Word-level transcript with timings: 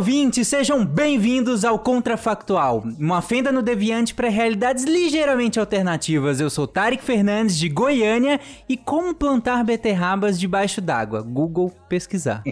ouvintes, 0.00 0.48
sejam 0.48 0.82
bem-vindos 0.82 1.62
ao 1.62 1.78
Contrafactual, 1.78 2.82
uma 2.98 3.20
fenda 3.20 3.52
no 3.52 3.60
deviante 3.60 4.14
para 4.14 4.30
realidades 4.30 4.84
ligeiramente 4.84 5.60
alternativas. 5.60 6.40
Eu 6.40 6.48
sou 6.48 6.66
Tarek 6.66 7.04
Fernandes, 7.04 7.58
de 7.58 7.68
Goiânia, 7.68 8.40
e 8.66 8.78
como 8.78 9.14
plantar 9.14 9.62
beterrabas 9.62 10.40
debaixo 10.40 10.80
d'água. 10.80 11.20
Google 11.20 11.70
pesquisar. 11.86 12.42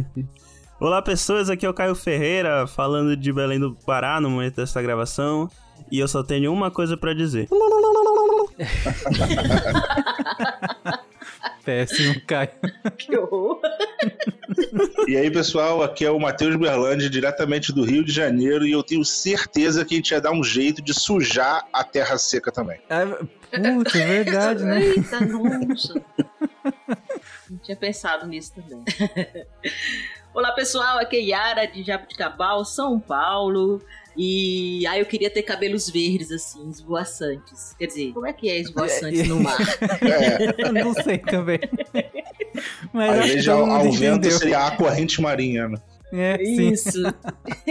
Olá, 0.78 1.00
pessoas, 1.00 1.48
aqui 1.48 1.64
é 1.64 1.70
o 1.70 1.72
Caio 1.72 1.94
Ferreira, 1.94 2.66
falando 2.66 3.16
de 3.16 3.32
Belém 3.32 3.58
do 3.58 3.74
Pará 3.86 4.20
no 4.20 4.28
momento 4.28 4.56
dessa 4.56 4.82
gravação, 4.82 5.48
e 5.90 5.98
eu 5.98 6.06
só 6.06 6.22
tenho 6.22 6.52
uma 6.52 6.70
coisa 6.70 6.94
para 6.94 7.14
dizer. 7.14 7.48
Péssimo, 11.66 12.20
Caio. 12.24 12.50
Que 12.96 13.18
horror. 13.18 13.60
E 15.08 15.16
aí, 15.16 15.28
pessoal, 15.28 15.82
aqui 15.82 16.04
é 16.04 16.10
o 16.10 16.20
Matheus 16.20 16.54
Berlandi, 16.54 17.10
diretamente 17.10 17.72
do 17.72 17.84
Rio 17.84 18.04
de 18.04 18.12
Janeiro, 18.12 18.64
e 18.64 18.70
eu 18.70 18.84
tenho 18.84 19.04
certeza 19.04 19.84
que 19.84 19.94
a 19.94 19.96
gente 19.96 20.12
ia 20.12 20.20
dar 20.20 20.30
um 20.30 20.44
jeito 20.44 20.80
de 20.80 20.94
sujar 20.94 21.66
a 21.72 21.82
terra 21.82 22.16
seca 22.18 22.52
também. 22.52 22.80
É, 22.88 23.04
puta, 23.72 23.98
é 23.98 24.06
verdade, 24.06 24.62
né? 24.64 24.80
Eita, 24.80 25.20
nossa. 25.20 26.00
Não 27.50 27.58
tinha 27.58 27.76
pensado 27.76 28.28
nisso 28.28 28.52
também. 28.54 28.84
Olá, 30.32 30.52
pessoal. 30.52 30.98
Aqui 30.98 31.16
é 31.16 31.20
Yara, 31.20 31.66
de 31.66 31.82
Jabuticabal, 31.82 32.64
São 32.64 33.00
Paulo. 33.00 33.82
E 34.16 34.86
aí 34.86 35.00
eu 35.00 35.06
queria 35.06 35.28
ter 35.28 35.42
cabelos 35.42 35.90
verdes, 35.90 36.32
assim, 36.32 36.68
esvoaçantes. 36.70 37.74
Quer 37.78 37.86
dizer, 37.86 38.12
como 38.12 38.26
é 38.26 38.32
que 38.32 38.48
é 38.48 38.58
esvoaçantes 38.58 39.28
no 39.28 39.40
mar? 39.40 39.58
Eu 40.56 40.72
não 40.72 40.94
sei 40.94 41.18
também. 41.18 41.60
Mas 42.92 43.10
Às 43.10 43.24
acho 43.24 43.42
que 43.42 43.50
ao, 43.50 43.92
vento 43.92 44.30
seria 44.30 44.66
a 44.66 44.70
corrente 44.70 45.20
marinha, 45.20 45.68
né? 45.68 45.76
É, 46.12 46.38
sim. 46.38 46.70
Isso. 46.70 47.02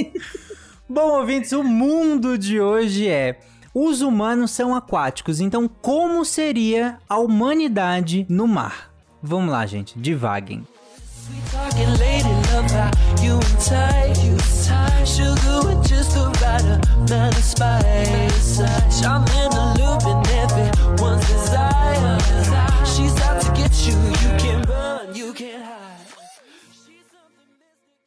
Bom, 0.87 1.19
ouvintes, 1.19 1.51
o 1.51 1.63
mundo 1.63 2.37
de 2.37 2.59
hoje 2.59 3.07
é. 3.07 3.39
Os 3.73 4.01
humanos 4.01 4.51
são 4.51 4.73
aquáticos, 4.73 5.41
então 5.41 5.67
como 5.67 6.23
seria 6.23 6.97
a 7.09 7.17
humanidade 7.17 8.25
no 8.29 8.47
mar? 8.47 8.93
Vamos 9.21 9.51
lá, 9.51 9.65
gente, 9.65 9.99
divaguem. 9.99 10.65
We 12.65 12.71
talking 12.71 12.71
lady 12.71 12.73
love 12.73 12.95
how 13.15 13.23
you 13.23 13.33
and 13.35 13.59
tight, 13.59 14.23
you 14.23 14.31
and 14.31 14.63
tight. 14.65 15.05
Sugar 15.05 15.67
with 15.67 15.87
just 15.87 16.11
the 16.15 16.25
right 16.41 16.63
amount 16.63 17.37
of 17.37 17.43
spice. 17.43 18.59
I'm 19.03 19.23
in 19.23 19.51
the 19.51 19.65
loop 19.79 20.05
and 20.05 20.27
everyone's 20.27 21.27
desire. 21.27 22.19
She's 22.85 23.21
out 23.21 23.41
to 23.41 23.51
get 23.53 23.87
you, 23.87 23.93
you 23.93 24.37
can 24.39 24.61
run, 24.63 25.15
you 25.15 25.33
can 25.33 25.61
hide. 25.61 25.81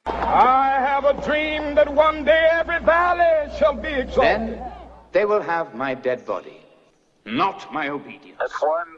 I 0.07 0.81
have 0.81 1.05
a 1.05 1.15
dream 1.25 1.75
that 1.75 1.93
one 1.93 2.25
day 2.25 2.49
every 2.53 2.81
valley 2.81 3.51
shall 3.59 3.75
be 3.75 3.89
exalted. 3.89 4.59
Then 4.59 4.63
they 5.13 5.25
will 5.25 5.43
have 5.43 5.75
my 5.75 5.95
dead 5.95 6.25
body, 6.27 6.61
not 7.25 7.73
my 7.73 7.89
obedience. 7.89 8.39
That's 8.41 8.61
one 8.63 8.98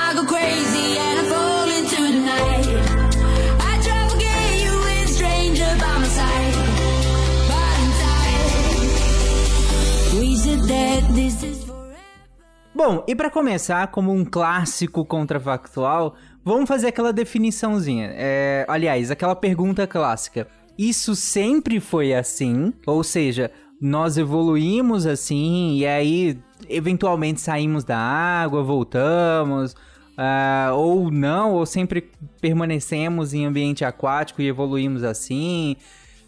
Bom, 12.83 13.03
e 13.07 13.13
para 13.13 13.29
começar, 13.29 13.85
como 13.89 14.11
um 14.11 14.25
clássico 14.25 15.05
contrafactual, 15.05 16.15
vamos 16.43 16.67
fazer 16.67 16.87
aquela 16.87 17.13
definiçãozinha. 17.13 18.09
É, 18.15 18.65
aliás, 18.67 19.11
aquela 19.11 19.35
pergunta 19.35 19.85
clássica. 19.85 20.47
Isso 20.75 21.15
sempre 21.15 21.79
foi 21.79 22.11
assim? 22.11 22.73
Ou 22.87 23.03
seja, 23.03 23.51
nós 23.79 24.17
evoluímos 24.17 25.05
assim 25.05 25.75
e 25.77 25.85
aí 25.85 26.39
eventualmente 26.67 27.39
saímos 27.39 27.83
da 27.83 27.99
água, 27.99 28.63
voltamos, 28.63 29.75
ah, 30.17 30.71
ou 30.73 31.11
não, 31.11 31.53
ou 31.53 31.67
sempre 31.67 32.09
permanecemos 32.41 33.31
em 33.31 33.45
ambiente 33.45 33.85
aquático 33.85 34.41
e 34.41 34.47
evoluímos 34.47 35.03
assim. 35.03 35.75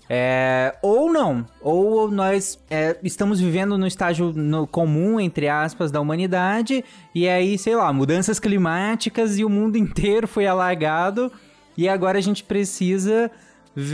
É, 0.10 0.76
ou 0.82 1.12
não, 1.12 1.46
ou 1.62 2.12
nós 2.12 2.60
é, 2.70 2.98
estamos 3.04 3.40
vivendo 3.40 3.78
no 3.78 3.88
estágio 3.88 4.34
no 4.34 4.68
comum, 4.68 5.20
entre 5.20 5.48
aspas, 5.48 5.92
da 5.92 6.02
humanidade, 6.02 6.84
e 7.16 7.28
aí, 7.28 7.58
sei 7.58 7.76
lá, 7.76 7.92
mudanças 7.94 8.40
climáticas 8.40 9.38
e 9.40 9.46
o 9.46 9.50
mundo 9.50 9.78
inteiro 9.80 10.28
foi 10.28 10.46
alagado, 10.46 11.32
e 11.78 11.88
agora 11.88 12.18
a 12.18 12.22
gente 12.22 12.44
precisa 12.44 13.32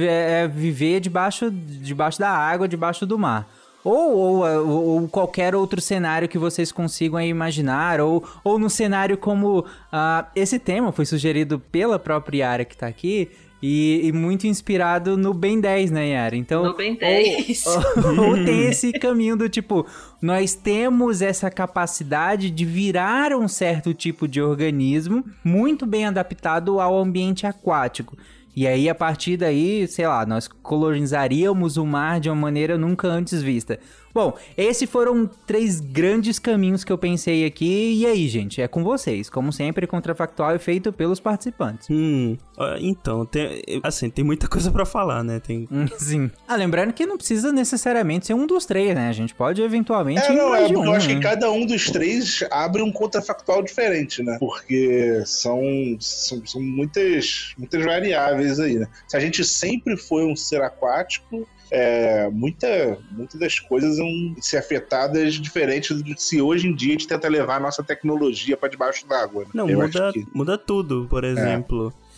é, 0.01 0.47
viver 0.47 0.99
debaixo, 0.99 1.49
debaixo 1.51 2.19
da 2.19 2.29
água, 2.29 2.67
debaixo 2.67 3.05
do 3.05 3.17
mar. 3.17 3.47
Ou, 3.81 4.11
ou, 4.43 4.67
ou- 4.67 5.07
qualquer 5.07 5.55
outro 5.55 5.79
cenário 5.79 6.27
que 6.27 6.37
vocês 6.37 6.69
consigam 6.69 7.21
imaginar, 7.21 8.01
ou, 8.01 8.23
ou 8.43 8.59
no 8.59 8.69
cenário 8.69 9.17
como 9.17 9.65
ah, 9.89 10.25
esse 10.35 10.59
tema 10.59 10.91
foi 10.91 11.05
sugerido 11.05 11.59
pela 11.59 11.97
própria 11.97 12.39
Yara 12.39 12.65
que 12.65 12.75
tá 12.75 12.87
aqui, 12.87 13.29
e, 13.61 14.01
e 14.05 14.11
muito 14.11 14.47
inspirado 14.47 15.17
no 15.17 15.33
Ben 15.33 15.59
10, 15.59 15.91
né, 15.91 16.09
Yara? 16.09 16.35
Então, 16.35 16.63
No 16.63 16.75
Ben 16.77 16.93
ou- 16.93 16.97
10. 16.99 17.63
Ou, 17.65 18.29
ou 18.29 18.45
tem 18.45 18.65
esse 18.69 18.91
caminho 18.93 19.35
do 19.35 19.49
tipo, 19.49 19.85
nós 20.21 20.55
temos 20.55 21.21
essa 21.21 21.49
capacidade 21.51 22.49
de 22.49 22.65
virar 22.65 23.33
um 23.33 23.47
certo 23.47 23.93
tipo 23.93 24.27
de 24.27 24.41
organismo 24.41 25.23
muito 25.43 25.85
bem 25.85 26.05
adaptado 26.05 26.79
ao 26.79 26.97
ambiente 26.97 27.45
aquático. 27.45 28.17
E 28.55 28.67
aí, 28.67 28.89
a 28.89 28.95
partir 28.95 29.37
daí, 29.37 29.87
sei 29.87 30.07
lá, 30.07 30.25
nós 30.25 30.47
colonizaríamos 30.47 31.77
o 31.77 31.85
mar 31.85 32.19
de 32.19 32.29
uma 32.29 32.35
maneira 32.35 32.77
nunca 32.77 33.07
antes 33.07 33.41
vista. 33.41 33.79
Bom, 34.13 34.33
esses 34.57 34.89
foram 34.89 35.29
três 35.45 35.79
grandes 35.79 36.39
caminhos 36.39 36.83
que 36.83 36.91
eu 36.91 36.97
pensei 36.97 37.45
aqui. 37.45 37.93
E 37.99 38.05
aí, 38.05 38.27
gente, 38.27 38.61
é 38.61 38.67
com 38.67 38.83
vocês. 38.83 39.29
Como 39.29 39.51
sempre, 39.53 39.85
contrafactual 39.87 40.51
é 40.51 40.59
feito 40.59 40.91
pelos 40.91 41.19
participantes. 41.19 41.87
Hum, 41.89 42.37
então, 42.79 43.25
tem, 43.25 43.61
assim, 43.83 44.09
tem 44.09 44.23
muita 44.25 44.47
coisa 44.49 44.71
pra 44.71 44.85
falar, 44.85 45.23
né? 45.23 45.39
Tem, 45.39 45.67
Hum, 45.71 45.85
Sim. 45.97 46.31
Ah, 46.47 46.55
lembrando 46.55 46.93
que 46.93 47.05
não 47.05 47.17
precisa 47.17 47.51
necessariamente 47.51 48.27
ser 48.27 48.33
um 48.33 48.47
dos 48.47 48.65
três, 48.65 48.95
né? 48.95 49.09
A 49.09 49.13
gente 49.13 49.33
pode 49.35 49.61
eventualmente 49.61 50.21
É, 50.25 50.33
não, 50.33 50.55
é 50.55 50.67
um, 50.67 50.85
eu 50.85 50.93
acho 50.93 51.07
né? 51.09 51.15
que 51.15 51.21
cada 51.21 51.51
um 51.51 51.65
dos 51.65 51.89
três 51.89 52.43
abre 52.49 52.81
um 52.81 52.91
contrafactual 52.91 53.61
diferente, 53.61 54.23
né? 54.23 54.37
Porque 54.39 55.21
são, 55.25 55.61
são, 55.99 56.45
são 56.45 56.61
muitas, 56.61 57.53
muitas 57.57 57.83
variáveis 57.83 58.59
aí, 58.59 58.75
né? 58.75 58.87
Se 59.07 59.15
a 59.17 59.19
gente 59.19 59.43
sempre 59.43 59.95
foi 59.97 60.25
um 60.25 60.35
ser 60.35 60.61
aquático, 60.61 61.47
é, 61.71 62.29
muita, 62.29 62.97
muitas 63.11 63.39
das 63.39 63.59
coisas 63.59 63.97
vão 63.97 64.35
ser 64.41 64.57
afetadas 64.57 65.35
diferente 65.35 65.93
de 66.01 66.21
se 66.21 66.41
hoje 66.41 66.67
em 66.67 66.75
dia 66.75 66.89
a 66.89 66.91
gente 66.93 67.07
tenta 67.07 67.27
levar 67.27 67.57
a 67.57 67.59
nossa 67.59 67.83
tecnologia 67.83 68.57
para 68.57 68.69
debaixo 68.69 69.07
d'água. 69.07 69.43
né? 69.43 69.49
Não, 69.53 69.69
Eu 69.69 69.79
muda, 69.81 70.11
que- 70.13 70.25
muda 70.33 70.57
tudo, 70.57 71.07
por 71.09 71.23
exemplo. 71.23 71.93
é, 71.95 72.08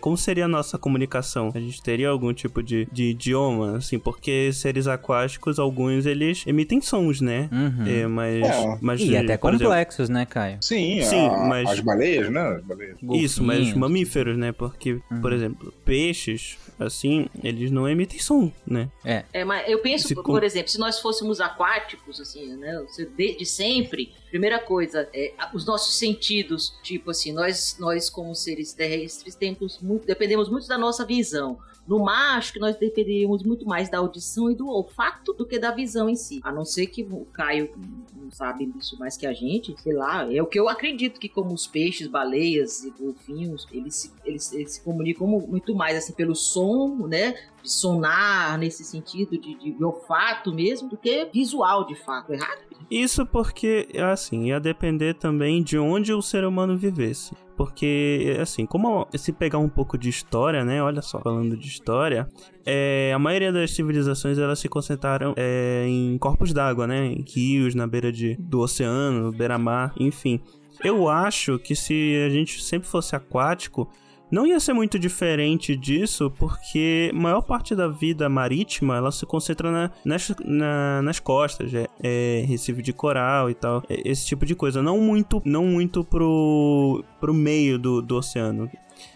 como 0.00 0.16
seria 0.16 0.44
a 0.44 0.48
nossa 0.48 0.78
comunicação? 0.78 1.50
A 1.54 1.60
gente 1.60 1.82
teria 1.82 2.08
algum 2.08 2.32
tipo 2.32 2.62
de, 2.62 2.86
de 2.92 3.04
idioma, 3.10 3.76
assim, 3.78 3.98
porque 3.98 4.52
seres 4.52 4.86
aquáticos, 4.86 5.58
alguns 5.58 6.06
eles 6.06 6.44
emitem 6.46 6.80
sons, 6.80 7.20
né? 7.20 7.48
Uhum. 7.52 7.86
É, 7.86 8.06
mas, 8.06 8.42
É. 8.44 8.78
mas 8.80 9.00
E 9.00 9.16
até 9.16 9.36
por 9.36 9.50
exemplo, 9.50 9.66
complexos, 9.66 10.08
né, 10.08 10.26
Caio? 10.26 10.58
Sim, 10.60 11.02
Sim, 11.02 11.26
a- 11.26 11.46
mas- 11.46 11.68
as 11.70 11.80
baleias, 11.80 12.30
né? 12.30 12.40
As 12.56 12.64
baleias. 12.64 12.96
Isso, 13.14 13.42
mas 13.42 13.56
Golfinhos. 13.58 13.78
mamíferos, 13.78 14.36
né? 14.38 14.52
Porque, 14.52 15.00
por 15.20 15.32
exemplo, 15.32 15.72
peixes, 15.84 16.58
assim, 16.78 17.26
eles 17.42 17.70
não 17.70 17.88
emitem 17.88 18.18
som, 18.18 18.50
né? 18.66 18.88
É. 19.04 19.24
É, 19.32 19.44
mas 19.44 19.68
eu 19.68 19.78
penso, 19.80 20.08
Se 20.08 20.14
por, 20.14 20.24
com- 20.24 20.38
exemplo, 20.42 20.68
se 20.70 20.78
nós 20.78 20.98
fôssemos 21.00 21.40
aquáticos, 21.40 22.20
assim, 22.20 22.56
né? 22.56 22.84
Desde 23.16 23.46
sempre, 23.46 24.12
primeira 24.30 24.58
coisa, 24.58 25.08
é, 25.14 25.32
os 25.54 25.64
nossos 25.64 25.96
sentidos, 25.98 26.74
tipo 26.82 27.10
assim, 27.10 27.32
nós, 27.32 27.76
nós 27.78 28.10
como 28.10 28.34
seres 28.34 28.72
terrestres 28.72 29.34
temos 29.52 29.80
muito, 29.80 30.06
dependemos 30.06 30.48
muito 30.48 30.68
da 30.68 30.78
nossa 30.78 31.04
visão. 31.04 31.58
No 31.86 31.98
mar, 32.02 32.38
acho 32.38 32.50
que 32.54 32.58
nós 32.58 32.76
dependeríamos 32.76 33.42
muito 33.42 33.66
mais 33.66 33.90
da 33.90 33.98
audição 33.98 34.50
e 34.50 34.54
do 34.54 34.66
olfato 34.68 35.34
do 35.34 35.44
que 35.44 35.58
da 35.58 35.70
visão 35.70 36.08
em 36.08 36.16
si. 36.16 36.40
A 36.42 36.50
não 36.50 36.64
ser 36.64 36.86
que 36.86 37.02
o 37.02 37.26
Caio 37.26 37.70
não 38.16 38.30
sabe 38.30 38.72
isso 38.80 38.98
mais 38.98 39.18
que 39.18 39.26
a 39.26 39.34
gente, 39.34 39.74
sei 39.82 39.92
lá. 39.92 40.32
É 40.32 40.40
o 40.40 40.46
que 40.46 40.58
eu 40.58 40.66
acredito 40.66 41.20
que 41.20 41.28
como 41.28 41.52
os 41.52 41.66
peixes, 41.66 42.06
baleias 42.06 42.84
e 42.84 42.90
golfinhos, 42.90 43.66
eles 43.70 43.96
se, 43.96 44.12
eles, 44.24 44.50
eles 44.54 44.72
se 44.72 44.80
comunicam 44.82 45.26
mu- 45.26 45.46
muito 45.46 45.74
mais 45.74 45.98
assim 45.98 46.14
pelo 46.14 46.34
som, 46.34 47.06
né? 47.06 47.32
De 47.62 47.70
sonar 47.70 48.56
nesse 48.56 48.82
sentido 48.82 49.36
de, 49.36 49.54
de 49.54 49.84
olfato 49.84 50.54
mesmo, 50.54 50.88
do 50.88 50.96
que 50.96 51.26
visual 51.26 51.86
de 51.86 51.96
fato. 51.96 52.32
Errado? 52.32 52.62
Isso 52.90 53.26
porque, 53.26 53.88
assim, 54.10 54.48
ia 54.48 54.58
depender 54.60 55.14
também 55.14 55.62
de 55.62 55.76
onde 55.78 56.14
o 56.14 56.22
ser 56.22 56.44
humano 56.44 56.78
vivesse. 56.78 57.34
Porque, 57.56 58.36
assim, 58.40 58.66
como 58.66 59.06
se 59.14 59.32
pegar 59.32 59.58
um 59.58 59.68
pouco 59.68 59.96
de 59.96 60.08
história, 60.08 60.64
né? 60.64 60.82
Olha 60.82 61.00
só, 61.00 61.20
falando 61.20 61.56
de 61.56 61.68
história, 61.68 62.28
é, 62.66 63.12
a 63.14 63.18
maioria 63.18 63.52
das 63.52 63.70
civilizações 63.70 64.38
elas 64.38 64.58
se 64.58 64.68
concentraram 64.68 65.34
é, 65.36 65.84
em 65.86 66.18
corpos 66.18 66.52
d'água, 66.52 66.86
né? 66.86 67.06
Em 67.06 67.24
rios, 67.26 67.74
na 67.74 67.86
beira 67.86 68.10
de, 68.10 68.36
do 68.36 68.60
oceano, 68.60 69.30
beira-mar, 69.30 69.92
enfim. 69.98 70.40
Eu 70.82 71.08
acho 71.08 71.58
que 71.58 71.76
se 71.76 72.24
a 72.26 72.28
gente 72.28 72.62
sempre 72.62 72.88
fosse 72.88 73.14
aquático, 73.14 73.88
não 74.30 74.46
ia 74.46 74.58
ser 74.58 74.72
muito 74.72 74.98
diferente 74.98 75.76
disso, 75.76 76.30
porque 76.38 77.10
a 77.12 77.16
maior 77.16 77.42
parte 77.42 77.74
da 77.74 77.86
vida 77.88 78.28
marítima 78.28 78.96
ela 78.96 79.12
se 79.12 79.24
concentra 79.26 79.70
na- 79.70 79.90
nas, 80.04 80.34
na- 80.44 81.02
nas 81.02 81.20
costas, 81.20 81.72
é, 81.72 81.86
é, 82.02 82.44
recife 82.46 82.82
de 82.82 82.92
coral 82.92 83.48
e 83.50 83.54
tal, 83.54 83.82
é, 83.88 84.02
esse 84.08 84.26
tipo 84.26 84.44
de 84.44 84.54
coisa. 84.54 84.82
Não 84.82 84.98
muito, 85.00 85.40
não 85.44 85.64
muito 85.66 86.04
pro, 86.04 87.04
pro 87.20 87.32
meio 87.34 87.78
do, 87.78 88.02
do 88.02 88.16
oceano. 88.16 88.68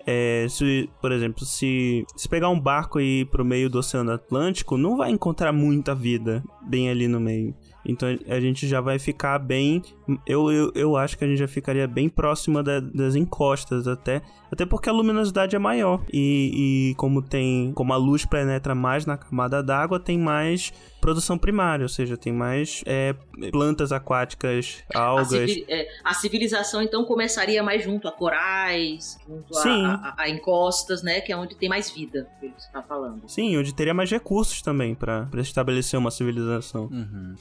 É, 0.07 0.47
se, 0.51 0.89
por 1.01 1.13
exemplo, 1.13 1.45
se, 1.45 2.05
se 2.17 2.29
pegar 2.29 2.49
um 2.49 2.59
barco 2.59 2.99
e 3.01 3.21
ir 3.21 3.27
pro 3.27 3.45
meio 3.45 3.71
do 3.71 3.79
Oceano 3.79 4.11
Atlântico, 4.11 4.77
não 4.77 4.97
vai 4.97 5.11
encontrar 5.11 5.53
muita 5.53 5.95
vida 5.95 6.43
bem 6.67 6.91
ali 6.91 7.07
no 7.07 7.21
meio. 7.21 7.55
Então 7.89 8.09
a 8.29 8.39
gente 8.39 8.69
já 8.69 8.81
vai 8.81 8.99
ficar 8.99 9.39
bem. 9.39 9.83
Eu, 10.27 10.53
eu, 10.53 10.71
eu 10.75 10.97
acho 10.97 11.17
que 11.17 11.25
a 11.25 11.27
gente 11.27 11.39
já 11.39 11.49
ficaria 11.49 11.89
bem 11.89 12.09
próxima 12.09 12.63
da- 12.63 12.81
das 12.81 13.17
encostas, 13.17 13.89
até. 13.89 14.21
Até 14.53 14.65
porque 14.67 14.89
a 14.89 14.93
luminosidade 14.93 15.57
é 15.57 15.59
maior. 15.59 16.03
E, 16.13 16.91
e 16.91 16.95
como 16.97 17.23
tem. 17.23 17.73
Como 17.75 17.93
a 17.93 17.97
luz 17.97 18.25
penetra 18.27 18.75
mais 18.75 19.07
na 19.07 19.17
camada 19.17 19.63
d'água, 19.63 19.99
tem 19.99 20.19
mais 20.19 20.73
produção 21.01 21.39
primária, 21.39 21.83
ou 21.85 21.89
seja, 21.89 22.17
tem 22.17 22.33
mais 22.33 22.83
é, 22.87 23.15
plantas 23.53 23.93
aquáticas, 23.93 24.83
A, 24.95 25.01
algas. 25.01 25.29
civi- 25.51 25.65
é, 25.69 25.89
a 26.05 26.15
civilização 26.15 26.83
então 26.83 27.05
começaria 27.05 27.63
mais 27.63 27.83
junto 27.85 28.09
a 28.09 28.13
corais, 28.13 29.19
junto 29.27 29.57
a- 29.57 29.63
Sim. 29.63 29.85
a, 29.87 29.95
a- 29.95 30.15
a 30.19 30.29
encostas, 30.29 31.03
né? 31.03 31.21
Que 31.21 31.33
é 31.33 31.37
onde 31.37 31.55
tem 31.55 31.69
mais 31.69 31.91
vida, 31.91 32.29
pelo 32.41 32.53
que 32.53 32.63
você 32.63 32.71
tá 32.73 32.83
falando. 32.83 33.23
Sim, 33.29 33.57
onde 33.57 33.75
teria 33.75 33.95
mais 33.95 34.11
recursos 34.11 34.61
também 34.63 34.95
pra 34.95 35.29
estabelecer 35.37 35.99
uma 35.99 36.11
civilização. 36.11 36.85
Uhum. 36.87 37.35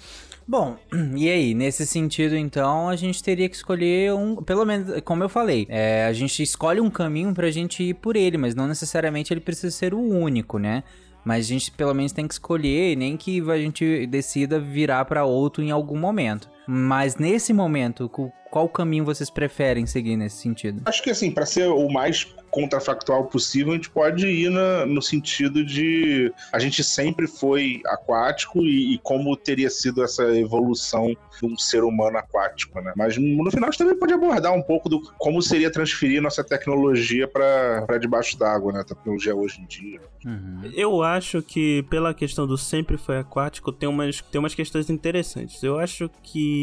Bom, 0.47 0.77
e 1.15 1.29
aí, 1.29 1.53
nesse 1.53 1.85
sentido, 1.85 2.35
então, 2.35 2.87
a 2.89 2.95
gente 2.95 3.21
teria 3.21 3.49
que 3.49 3.55
escolher 3.55 4.13
um. 4.13 4.35
Pelo 4.43 4.63
menos, 4.65 5.01
como 5.01 5.23
eu 5.23 5.29
falei, 5.29 5.65
é, 5.69 6.05
a 6.05 6.13
gente 6.13 6.41
escolhe 6.41 6.79
um 6.79 6.89
caminho 6.89 7.33
pra 7.33 7.51
gente 7.51 7.83
ir 7.83 7.95
por 7.95 8.15
ele, 8.15 8.37
mas 8.37 8.55
não 8.55 8.67
necessariamente 8.67 9.33
ele 9.33 9.41
precisa 9.41 9.71
ser 9.75 9.93
o 9.93 9.99
único, 9.99 10.57
né? 10.57 10.83
Mas 11.27 11.45
a 11.45 11.49
gente 11.49 11.69
pelo 11.71 11.93
menos 11.93 12.13
tem 12.13 12.25
que 12.25 12.35
escolher, 12.35 12.95
nem 12.95 13.17
que 13.17 13.41
a 13.51 13.57
gente 13.57 14.07
decida 14.07 14.61
virar 14.61 15.03
pra 15.03 15.25
outro 15.25 15.61
em 15.61 15.71
algum 15.71 15.97
momento. 15.99 16.49
Mas 16.67 17.15
nesse 17.15 17.53
momento, 17.53 18.09
qual 18.51 18.67
caminho 18.67 19.05
vocês 19.05 19.29
preferem 19.29 19.85
seguir 19.85 20.17
nesse 20.17 20.37
sentido? 20.37 20.81
Acho 20.85 21.01
que 21.01 21.09
assim, 21.09 21.31
para 21.31 21.45
ser 21.45 21.67
o 21.67 21.87
mais 21.89 22.27
contrafactual 22.49 23.25
possível, 23.25 23.73
a 23.73 23.75
gente 23.75 23.89
pode 23.89 24.25
ir 24.25 24.49
na- 24.49 24.85
no 24.85 25.01
sentido 25.01 25.63
de 25.65 26.31
a 26.51 26.57
gente 26.59 26.83
sempre 26.83 27.27
foi 27.27 27.81
aquático 27.85 28.59
e, 28.63 28.95
e 28.95 28.97
como 28.99 29.35
teria 29.35 29.69
sido 29.69 30.03
essa 30.03 30.23
evolução 30.37 31.13
de 31.39 31.45
um 31.45 31.57
ser 31.57 31.83
humano 31.83 32.17
aquático, 32.17 32.81
né? 32.81 32.93
Mas 32.95 33.17
no 33.17 33.51
final 33.51 33.67
a 33.67 33.71
gente 33.71 33.77
também 33.79 33.97
pode 33.99 34.13
abordar 34.13 34.53
um 34.53 34.61
pouco 34.61 34.89
do 34.89 35.01
como 35.17 35.41
seria 35.41 35.69
transferir 35.69 36.21
nossa 36.21 36.43
tecnologia 36.43 37.27
para 37.27 37.97
debaixo 37.99 38.37
d'água, 38.39 38.71
né? 38.73 38.79
A 38.79 38.83
tecnologia 38.85 39.35
hoje 39.35 39.61
em 39.61 39.65
dia. 39.65 40.01
Uhum. 40.25 40.61
Eu 40.73 41.03
acho 41.03 41.41
que, 41.41 41.83
pela 41.89 42.13
questão 42.13 42.47
do 42.47 42.57
sempre 42.57 42.97
foi 42.97 43.19
aquático, 43.19 43.71
tem 43.71 43.87
umas, 43.87 44.21
tem 44.21 44.39
umas 44.39 44.55
questões 44.55 44.89
interessantes. 44.89 45.61
Eu 45.61 45.77
acho 45.77 46.09
que, 46.23 46.56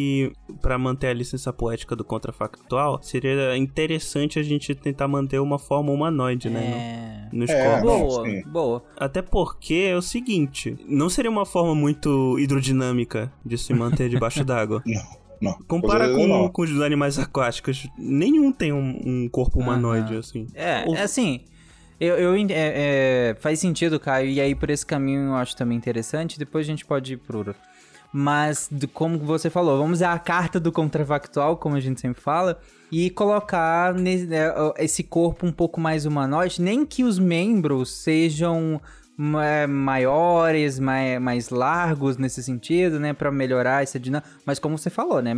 pra 0.61 0.79
manter 0.79 1.09
a 1.09 1.13
licença 1.13 1.53
poética 1.53 1.95
do 1.97 2.05
contrafactual, 2.05 3.01
seria 3.03 3.57
interessante 3.57 4.39
a 4.39 4.43
gente 4.43 4.75
tentar 4.75 5.09
manter 5.09 5.39
uma 5.41 5.59
forma 5.59 5.93
humanoide, 5.93 6.49
né? 6.51 7.29
É. 7.31 7.35
no- 7.35 7.41
Nos 7.41 7.51
É, 7.51 7.65
corpos. 7.65 7.85
não, 7.91 7.99
Boa, 8.07 8.25
sim. 8.31 8.43
boa. 8.47 8.85
Até 8.97 9.21
porque 9.23 9.75
é 9.91 9.97
o 9.97 10.03
seguinte: 10.03 10.77
não 10.87 11.09
seria 11.09 11.31
uma 11.31 11.45
forma 11.45 11.75
muito 11.75 12.39
hidrodinâmica 12.39 13.33
de 13.45 13.59
se 13.59 13.75
manter 13.75 14.09
debaixo 14.09 14.43
d'água. 14.45 14.83
Não. 15.41 15.59
Compara 15.67 16.09
com 16.15 16.27
não. 16.27 16.49
com 16.49 16.63
os 16.63 16.81
animais 16.81 17.19
aquáticos, 17.19 17.89
nenhum 17.99 18.53
tem 18.53 18.73
um, 18.73 19.01
um 19.05 19.29
corpo 19.29 19.59
humanoide, 19.61 20.17
assim. 20.17 20.47
É, 20.55 20.85
O- 20.89 20.95
é 20.95 21.03
assim. 21.03 21.41
Eu, 22.01 22.17
eu 22.17 22.35
é, 22.35 22.45
é, 22.51 23.37
faz 23.41 23.61
sentido, 23.61 24.01
Caio, 24.01 24.29
e 24.29 24.41
aí 24.41 24.55
por 24.55 24.69
esse 24.69 24.85
caminho 24.85 25.29
eu 25.29 25.35
acho 25.35 25.57
também 25.57 25.77
interessante. 25.79 26.39
Depois 26.39 26.67
a 26.67 26.71
gente 26.71 26.85
pode 26.85 27.15
ir 27.15 27.17
por 27.19 27.37
outro. 27.37 27.55
Mas, 28.17 28.69
de- 28.71 28.87
como 28.87 29.19
você 29.19 29.51
falou, 29.51 29.77
vamos 29.77 29.99
usar 29.99 30.13
a 30.13 30.19
carta 30.21 30.61
do 30.61 30.71
contrafactual, 30.71 31.57
como 31.57 31.75
a 31.75 31.81
gente 31.81 32.01
sempre 32.01 32.23
fala, 32.23 32.61
e 32.93 33.11
colocar 33.11 33.93
ne- 33.93 34.29
é, 34.31 34.55
esse 34.85 35.03
corpo 35.03 35.45
um 35.45 35.51
pouco 35.51 35.81
mais 35.81 36.07
humanoide, 36.07 36.63
nem 36.63 36.87
que 36.87 37.03
os 37.03 37.19
membros 37.19 37.91
sejam 37.93 38.81
ma- 39.17 39.67
maiores, 39.69 40.79
mai- 40.79 41.19
mais 41.19 41.49
largos 41.49 42.17
nesse 42.17 42.41
sentido, 42.41 43.01
né, 43.01 43.13
Pra 43.13 43.33
melhorar 43.33 43.83
essa 43.83 43.99
dinâmica. 43.99 44.29
Mas 44.47 44.61
como 44.61 44.79
você 44.79 44.91
falou, 44.91 45.21
né, 45.21 45.35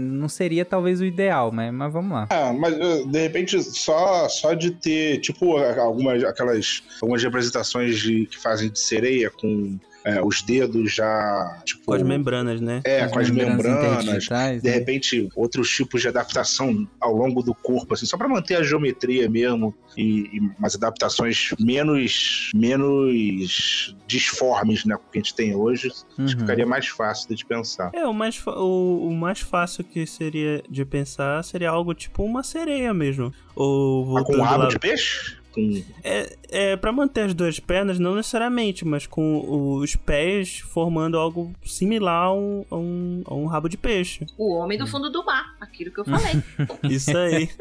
não 0.00 0.28
seria 0.28 0.64
talvez 0.64 1.00
o 1.00 1.04
ideal, 1.04 1.52
mas, 1.52 1.72
mas 1.72 1.92
vamos 1.92 2.10
lá. 2.12 2.26
Ah, 2.30 2.52
mas 2.52 2.74
eh, 2.74 3.04
de 3.06 3.18
repente 3.20 3.62
só, 3.62 4.28
só 4.28 4.52
de 4.54 4.72
ter, 4.72 5.18
tipo, 5.20 5.56
algumas 5.58 6.24
aquelas 6.24 6.82
algumas 7.00 7.22
representações 7.22 8.00
de, 8.00 8.26
que 8.26 8.36
fazem 8.38 8.68
de 8.68 8.80
sereia 8.80 9.30
com 9.30 9.78
eh, 10.10 10.22
os 10.22 10.42
dedos 10.42 10.94
já, 10.94 11.62
tipo, 11.64 11.84
Com 11.86 11.94
as 11.94 12.02
membranas, 12.02 12.60
né? 12.60 12.80
é, 12.84 13.06
com 13.08 13.18
as 13.18 13.30
membranas, 13.30 14.04
interdigitais, 14.04 14.62
de 14.62 14.68
né? 14.68 14.74
repente 14.74 15.28
outros 15.36 15.68
tipos 15.70 16.00
de 16.02 16.08
adaptação 16.08 16.86
ao 17.00 17.14
longo 17.14 17.42
do 17.42 17.54
corpo, 17.54 17.94
assim, 17.94 18.06
só 18.06 18.16
para 18.16 18.28
manter 18.28 18.56
a 18.56 18.62
geometria 18.62 19.28
mesmo 19.28 19.74
e, 19.96 20.28
e 20.36 20.40
umas 20.58 20.74
adaptações 20.74 21.50
menos 21.60 22.50
menos 22.54 23.94
disformes, 24.06 24.84
né, 24.84 24.96
que 25.12 25.18
a 25.18 25.22
gente 25.22 25.34
tem 25.34 25.54
hoje, 25.54 25.88
acho 25.88 26.04
que 26.04 26.20
Uhum. 26.20 26.28
ficaria 26.40 26.66
mais 26.66 26.88
fácil 26.88 27.34
de 27.34 27.44
pensar. 27.46 27.90
É, 27.94 28.06
o 28.06 28.12
mais, 28.12 28.40
o, 28.46 29.08
o 29.08 29.14
mais 29.14 29.40
fácil 29.40 29.84
que 29.84 30.06
seria 30.06 30.62
de 30.68 30.84
pensar 30.84 31.42
seria 31.44 31.70
algo 31.70 31.94
tipo 31.94 32.22
uma 32.24 32.42
sereia 32.42 32.92
mesmo. 32.92 33.32
Ou 33.54 34.02
Ah, 34.16 34.24
com 34.24 34.32
voltando 34.32 34.42
rabo 34.42 34.62
lá- 34.64 34.68
de 34.68 34.78
peixe? 34.78 35.36
Com... 35.52 35.82
É, 36.04 36.36
é 36.48 36.76
para 36.76 36.92
manter 36.92 37.22
as 37.22 37.34
duas 37.34 37.58
pernas, 37.58 37.98
não 37.98 38.14
necessariamente, 38.14 38.84
mas 38.84 39.06
com 39.06 39.78
os 39.78 39.96
pés 39.96 40.60
formando 40.60 41.18
algo 41.18 41.52
similar 41.64 42.26
a 42.26 42.32
um, 42.32 42.64
a 42.70 42.76
um, 42.76 43.22
a 43.26 43.34
um 43.34 43.46
rabo 43.46 43.68
de 43.68 43.76
peixe. 43.76 44.26
O 44.38 44.54
homem 44.54 44.78
do 44.78 44.86
fundo 44.86 45.10
do 45.10 45.24
mar, 45.24 45.56
aquilo 45.60 45.90
que 45.90 46.00
eu 46.00 46.04
falei. 46.04 46.42
Isso 46.84 47.16
aí. 47.16 47.48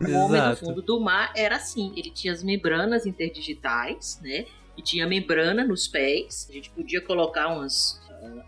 O 0.00 0.12
homem 0.12 0.40
do 0.40 0.46
Exato. 0.46 0.66
fundo 0.66 0.82
do 0.82 1.00
mar 1.00 1.32
era 1.34 1.56
assim, 1.56 1.92
ele 1.96 2.10
tinha 2.10 2.32
as 2.32 2.42
membranas 2.42 3.04
interdigitais, 3.04 4.20
né? 4.22 4.46
E 4.76 4.82
tinha 4.82 5.06
membrana 5.06 5.64
nos 5.64 5.88
pés. 5.88 6.46
A 6.48 6.52
gente 6.52 6.70
podia 6.70 7.00
colocar 7.00 7.48
umas 7.48 8.00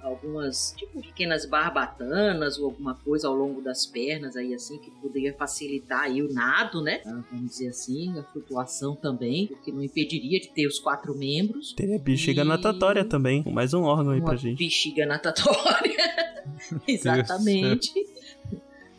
algumas 0.02 0.72
tipo 0.76 1.00
pequenas 1.00 1.46
barbatanas 1.46 2.58
ou 2.58 2.66
alguma 2.66 2.94
coisa 2.94 3.28
ao 3.28 3.34
longo 3.34 3.60
das 3.60 3.86
pernas 3.86 4.36
aí 4.36 4.52
assim 4.54 4.78
que 4.78 4.90
poderia 4.90 5.32
facilitar 5.34 6.00
aí 6.02 6.22
o 6.22 6.32
nado, 6.32 6.82
né? 6.82 7.00
Ah, 7.06 7.22
Vamos 7.30 7.50
dizer 7.50 7.68
assim, 7.68 8.18
a 8.18 8.22
flutuação 8.24 8.94
também, 8.96 9.48
o 9.52 9.56
que 9.62 9.70
não 9.72 9.82
impediria 9.82 10.40
de 10.40 10.48
ter 10.50 10.66
os 10.66 10.78
quatro 10.78 11.16
membros. 11.16 11.72
Teria 11.74 11.98
bexiga 11.98 12.42
E- 12.42 12.44
natatória 12.44 13.04
também. 13.04 13.44
Mais 13.46 13.72
um 13.74 13.82
órgão 13.82 14.12
aí 14.12 14.20
uma 14.20 14.26
pra 14.28 14.36
gente. 14.36 14.58
bexiga 14.58 15.06
natatória. 15.06 15.96
Exatamente. 16.86 17.92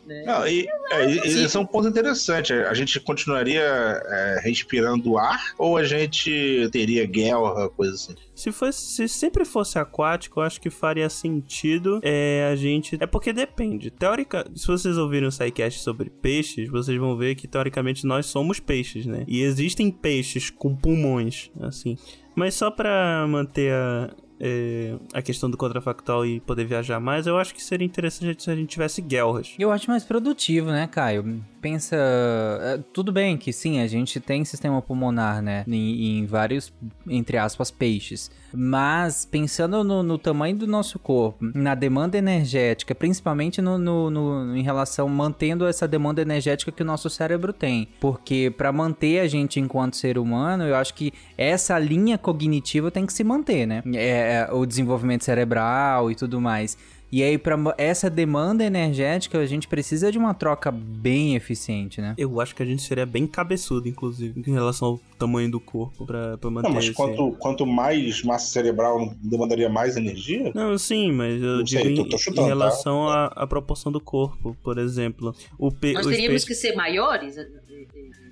Né? 0.06 0.24
Não, 0.24 0.46
e, 0.46 0.66
é, 0.90 1.10
e- 1.10 1.18
esse 1.44 1.56
é 1.56 1.60
um 1.60 1.66
ponto 1.66 1.88
interessante. 1.88 2.52
A 2.52 2.74
gente 2.74 2.98
continuaria 3.00 3.62
é, 3.62 4.40
respirando 4.42 5.18
ar 5.18 5.52
ou 5.58 5.76
a 5.76 5.84
gente 5.84 6.68
teria 6.72 7.06
guerra, 7.06 7.68
coisa 7.70 7.94
assim? 7.94 8.14
Se, 8.34 8.50
fosse, 8.50 8.80
se 8.84 9.08
sempre 9.08 9.44
fosse 9.44 9.78
aquático, 9.78 10.40
eu 10.40 10.44
acho 10.44 10.60
que 10.60 10.70
faria 10.70 11.08
sentido 11.08 12.00
é, 12.02 12.48
a 12.52 12.56
gente. 12.56 12.96
É 13.00 13.06
porque 13.06 13.32
depende. 13.32 13.90
Teórica, 13.90 14.44
se 14.54 14.66
vocês 14.66 14.96
ouvirem 14.98 15.28
o 15.28 15.32
SciCast 15.32 15.80
sobre 15.80 16.10
peixes, 16.10 16.68
vocês 16.68 16.98
vão 16.98 17.16
ver 17.16 17.34
que 17.34 17.46
teoricamente 17.46 18.06
nós 18.06 18.26
somos 18.26 18.58
peixes, 18.58 19.06
né? 19.06 19.24
E 19.28 19.42
existem 19.42 19.90
peixes 19.90 20.50
com 20.50 20.74
pulmões, 20.74 21.50
assim. 21.60 21.96
Mas 22.34 22.54
só 22.54 22.70
pra 22.70 23.26
manter 23.28 23.72
a, 23.72 24.10
é, 24.44 24.96
a 25.14 25.22
questão 25.22 25.48
do 25.48 25.56
contrafactual 25.56 26.26
e 26.26 26.40
poder 26.40 26.64
viajar 26.64 26.98
mais, 26.98 27.26
eu 27.28 27.38
acho 27.38 27.54
que 27.54 27.62
seria 27.62 27.86
interessante 27.86 28.42
se 28.42 28.50
a 28.50 28.56
gente 28.56 28.68
tivesse 28.70 29.00
guelras. 29.00 29.54
Eu 29.58 29.70
acho 29.70 29.88
mais 29.88 30.02
produtivo, 30.04 30.70
né, 30.70 30.88
Caio? 30.90 31.40
Pensa. 31.60 31.94
é, 31.96 32.80
Tudo 32.92 33.12
bem 33.12 33.36
que 33.36 33.52
sim, 33.52 33.78
a 33.80 33.86
gente 33.86 34.18
tem 34.18 34.44
sistema 34.44 34.82
pulmonar, 34.82 35.40
né? 35.40 35.64
Em, 35.68 36.18
em 36.18 36.26
vários, 36.26 36.72
entre 37.08 37.38
aspas, 37.38 37.70
peixes. 37.70 38.30
Mas 38.52 39.24
pensando 39.24 39.82
no, 39.84 40.02
no 40.02 40.18
tamanho 40.18 40.56
do 40.56 40.66
nosso 40.66 40.98
corpo, 40.98 41.38
na 41.54 41.74
demanda 41.74 42.18
energética, 42.18 42.94
principalmente 42.94 43.62
no, 43.62 43.78
no- 43.78 44.10
no- 44.10 44.56
em 44.56 44.62
relação 44.62 45.08
mantendo 45.08 45.66
essa 45.66 45.86
demanda 45.86 46.20
energética 46.20 46.72
que 46.72 46.82
o 46.82 46.84
nosso 46.86 47.08
cérebro 47.08 47.52
tem. 47.52 47.88
Porque 48.00 48.52
para 48.56 48.72
manter 48.72 49.20
a 49.20 49.28
gente 49.28 49.60
enquanto 49.60 49.96
ser 49.96 50.18
humano, 50.18 50.64
eu 50.64 50.74
acho 50.74 50.94
que 50.94 51.12
essa 51.38 51.78
linha 51.78 52.18
cognitiva 52.18 52.90
tem 52.90 53.06
que 53.06 53.12
se 53.12 53.22
manter, 53.24 53.66
né? 53.66 53.82
É, 53.94 54.31
é, 54.32 54.48
o 54.52 54.64
desenvolvimento 54.66 55.24
cerebral 55.24 56.10
e 56.10 56.14
tudo 56.14 56.40
mais. 56.40 56.76
E 57.14 57.22
aí, 57.22 57.36
para 57.36 57.58
essa 57.76 58.08
demanda 58.08 58.64
energética, 58.64 59.36
a 59.38 59.44
gente 59.44 59.68
precisa 59.68 60.10
de 60.10 60.16
uma 60.16 60.32
troca 60.32 60.70
bem 60.72 61.36
eficiente, 61.36 62.00
né? 62.00 62.14
Eu 62.16 62.40
acho 62.40 62.54
que 62.54 62.62
a 62.62 62.64
gente 62.66 62.80
seria 62.80 63.04
bem 63.04 63.26
cabeçudo, 63.26 63.86
inclusive, 63.86 64.42
em 64.46 64.50
relação 64.50 64.88
ao 64.88 65.00
tamanho 65.18 65.50
do 65.50 65.60
corpo 65.60 66.06
pra, 66.06 66.38
pra 66.38 66.50
manter 66.50 66.68
Não, 66.68 66.74
mas 66.74 66.84
esse- 66.86 66.94
quanto, 66.94 67.32
quanto 67.32 67.66
mais 67.66 68.22
massa 68.22 68.46
cerebral 68.50 69.12
demandaria 69.22 69.68
mais 69.68 69.98
energia? 69.98 70.52
Não, 70.54 70.78
sim, 70.78 71.12
mas 71.12 71.34
eu 71.42 71.56
Não 71.58 71.62
digo 71.64 71.82
sei, 71.82 71.94
tô- 71.94 72.02
em, 72.02 72.08
tô 72.08 72.16
chutando, 72.16 72.40
em 72.40 72.44
tá? 72.44 72.48
relação 72.48 73.06
à, 73.06 73.26
à 73.26 73.46
proporção 73.46 73.92
do 73.92 74.00
corpo, 74.00 74.56
por 74.62 74.78
exemplo. 74.78 75.34
O 75.58 75.70
pe 75.70 75.92
Nós 75.92 76.06
os 76.06 76.12
teríamos 76.12 76.44
peixes- 76.44 76.48
que 76.48 76.54
ser 76.54 76.74
maiores? 76.74 77.36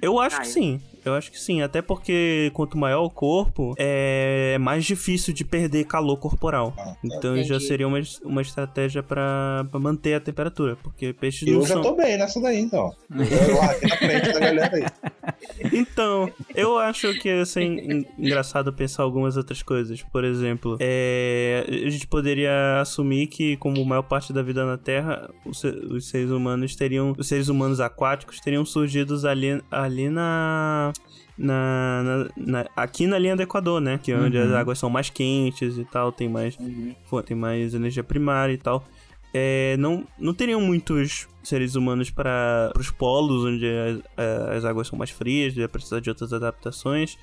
Eu 0.01 0.19
acho 0.19 0.41
que 0.41 0.47
sim. 0.47 0.81
Eu 1.05 1.15
acho 1.15 1.31
que 1.31 1.39
sim. 1.41 1.63
Até 1.63 1.81
porque 1.83 2.51
quanto 2.55 2.77
maior 2.79 3.03
o 3.05 3.11
corpo, 3.11 3.75
é 3.79 4.57
mais 4.59 4.85
difícil 4.85 5.33
de 5.33 5.45
perder 5.45 5.85
calor 5.87 6.17
corporal. 6.17 6.73
Ah, 6.79 6.83
tá. 6.85 6.97
Então 7.05 7.37
já 7.37 7.43
Entendi. 7.57 7.67
seria 7.67 7.89
uma, 7.89 8.01
uma 8.25 8.43
estratégia 8.43 9.03
pra, 9.03 9.67
pra 9.71 9.81
manter 9.81 10.15
a 10.15 10.21
temperatura. 10.21 10.77
Porque 10.83 11.13
peixes 11.13 11.47
não 11.49 11.61
Eu 11.61 11.67
já 11.67 11.75
são. 11.75 11.83
tô 11.83 11.95
bem 11.95 12.17
nessa 12.19 12.41
daí, 12.41 12.59
então. 12.61 12.95
Eu 13.11 13.57
lá 13.57 13.67
aqui 13.71 13.87
na 13.87 13.97
frente 13.97 14.33
da 14.33 14.41
galera 14.41 14.77
aí. 14.77 14.85
Então, 15.73 16.31
eu 16.55 16.79
acho 16.79 17.13
que 17.21 17.29
ia 17.29 17.45
ser 17.45 17.63
en- 17.63 18.07
engraçado 18.19 18.73
pensar 18.73 19.03
algumas 19.03 19.37
outras 19.37 19.63
coisas. 19.63 20.03
Por 20.03 20.25
exemplo, 20.25 20.77
é, 20.81 21.65
a 21.87 21.91
gente 21.91 22.07
poderia 22.07 22.81
assumir 22.81 23.27
que, 23.27 23.57
como 23.59 23.85
maior 23.85 24.03
parte 24.03 24.33
da 24.33 24.43
vida 24.43 24.65
na 24.65 24.77
Terra, 24.79 25.29
os 25.45 25.61
seres 26.09 26.31
humanos 26.31 26.75
teriam. 26.75 27.15
Os 27.17 27.29
seres 27.29 27.49
humanos 27.49 27.81
aquáticos 27.81 28.41
teriam 28.41 28.65
surgido 28.65 29.15
ali, 29.29 29.63
ali 29.71 30.09
na. 30.09 30.90
Na, 31.39 32.03
na- 32.03 32.31
na- 32.63 32.67
aqui 32.77 33.07
na 33.07 33.19
linha 33.19 33.35
do 33.35 33.43
Equador, 33.43 33.81
né? 33.81 33.99
Que 34.03 34.13
é 34.13 34.17
onde 34.19 34.37
Uhum. 34.37 34.45
as 34.45 34.53
águas 34.53 34.79
são 34.79 34.91
mais 34.91 35.09
quentes 35.09 35.79
e 35.79 35.85
tal, 35.85 36.13
tem 36.13 36.29
mais, 36.29 36.57
pô, 37.09 37.23
tem 37.23 37.37
mais 37.37 37.73
energia 37.75 38.05
primária 38.05 38.53
e 38.53 38.59
tal. 38.59 38.85
É, 39.33 39.77
não, 39.79 40.05
não 40.19 40.35
teriam 40.35 40.61
muitos 40.61 41.29
seres 41.43 41.77
humanos 41.77 42.11
para 42.11 42.73
os 42.79 42.91
polos, 42.91 43.45
onde 43.45 43.65
as, 43.67 44.57
as 44.59 44.65
águas 44.65 44.89
são 44.89 44.99
mais 44.99 45.11
frias, 45.11 45.57
ia 45.57 45.69
precisar 45.69 46.01
de 46.01 46.11
outras 46.11 46.33
adaptações. 46.33 47.17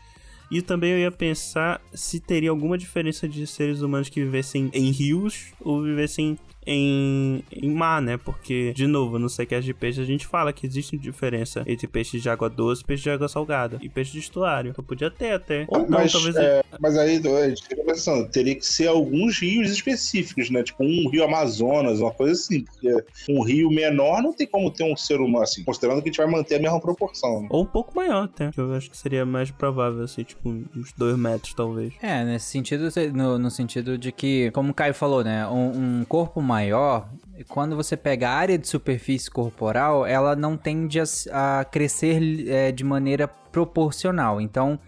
E 0.49 0.61
também 0.61 0.91
eu 0.93 0.99
ia 0.99 1.11
pensar 1.11 1.81
se 1.93 2.19
teria 2.21 2.49
alguma 2.49 2.77
diferença 2.77 3.27
de 3.27 3.45
seres 3.45 3.81
humanos 3.81 4.07
que 4.07 4.23
vivessem 4.23 4.69
em 4.73 4.89
rios 4.91 5.47
ou 5.59 5.83
vivessem 5.83 6.39
em, 6.67 7.41
em 7.51 7.71
mar, 7.71 8.01
né? 8.01 8.17
Porque, 8.17 8.73
de 8.73 8.85
novo, 8.85 9.17
no 9.17 9.29
sequer 9.29 9.61
de 9.61 9.73
peixe 9.73 10.01
a 10.01 10.05
gente 10.05 10.27
fala 10.27 10.51
que 10.51 10.67
existe 10.67 10.97
diferença 10.97 11.63
entre 11.65 11.87
peixes 11.87 12.21
de 12.21 12.29
água 12.29 12.49
doce 12.49 12.81
e 12.81 12.85
peixes 12.85 13.03
de 13.03 13.09
água 13.09 13.29
salgada. 13.29 13.79
E 13.81 13.87
peixes 13.87 14.13
de 14.13 14.19
estuário. 14.19 14.71
Então 14.71 14.83
podia 14.83 15.09
ter 15.09 15.31
até. 15.31 15.65
Ou 15.69 15.79
não, 15.79 15.99
mas, 15.99 16.11
talvez. 16.11 16.35
é, 16.35 16.63
mas 16.79 16.97
aí 16.97 17.17
a 17.17 17.49
gente 17.49 17.63
fica 17.63 17.83
pensando, 17.83 18.27
teria 18.29 18.55
que 18.55 18.65
ser 18.65 18.87
alguns 18.87 19.39
rios 19.39 19.71
específicos, 19.71 20.49
né? 20.49 20.61
Tipo 20.63 20.83
um 20.83 21.09
rio 21.09 21.23
Amazonas, 21.23 21.99
uma 22.01 22.11
coisa 22.11 22.33
assim. 22.33 22.65
Porque 22.65 23.03
um 23.29 23.43
rio 23.43 23.69
menor 23.69 24.21
não 24.21 24.33
tem 24.33 24.45
como 24.45 24.69
ter 24.69 24.83
um 24.83 24.97
ser 24.97 25.21
humano 25.21 25.43
assim, 25.43 25.63
considerando 25.63 26.01
que 26.01 26.09
a 26.09 26.11
gente 26.11 26.17
vai 26.17 26.27
manter 26.27 26.55
a 26.55 26.59
mesma 26.59 26.81
proporção. 26.81 27.43
né? 27.43 27.47
Ou 27.49 27.63
um 27.63 27.65
pouco 27.65 27.95
maior 27.95 28.25
até. 28.25 28.51
Que 28.51 28.59
eu 28.59 28.73
acho 28.73 28.89
que 28.89 28.97
seria 28.97 29.25
mais 29.25 29.51
provável, 29.51 30.03
assim, 30.03 30.23
tipo, 30.23 30.49
uns 30.75 30.91
dois 30.93 31.17
metros, 31.17 31.53
talvez. 31.53 31.93
É, 32.01 32.25
nesse 32.25 32.47
sentido, 32.47 32.89
no, 33.13 33.37
no 33.37 33.49
sentido 33.49 33.97
de 33.97 34.11
que, 34.11 34.51
como 34.51 34.71
o 34.71 34.73
Caio 34.73 34.93
falou, 34.93 35.23
né? 35.23 35.47
Um, 35.47 35.99
um 35.99 36.05
corpo 36.05 36.41
maior, 36.57 37.07
quando 37.47 37.75
você 37.75 37.95
pega 37.95 38.29
a 38.29 38.33
área 38.33 38.57
de 38.57 38.67
superfície 38.67 39.29
corporal, 39.29 40.05
ela 40.07 40.35
não 40.35 40.57
tende 40.57 40.99
a, 41.31 41.63
crescer 41.69 42.19
é, 42.47 42.71
de 42.71 42.83
maneira 42.83 43.27
proporcional. 43.27 44.41
Então, 44.41 44.79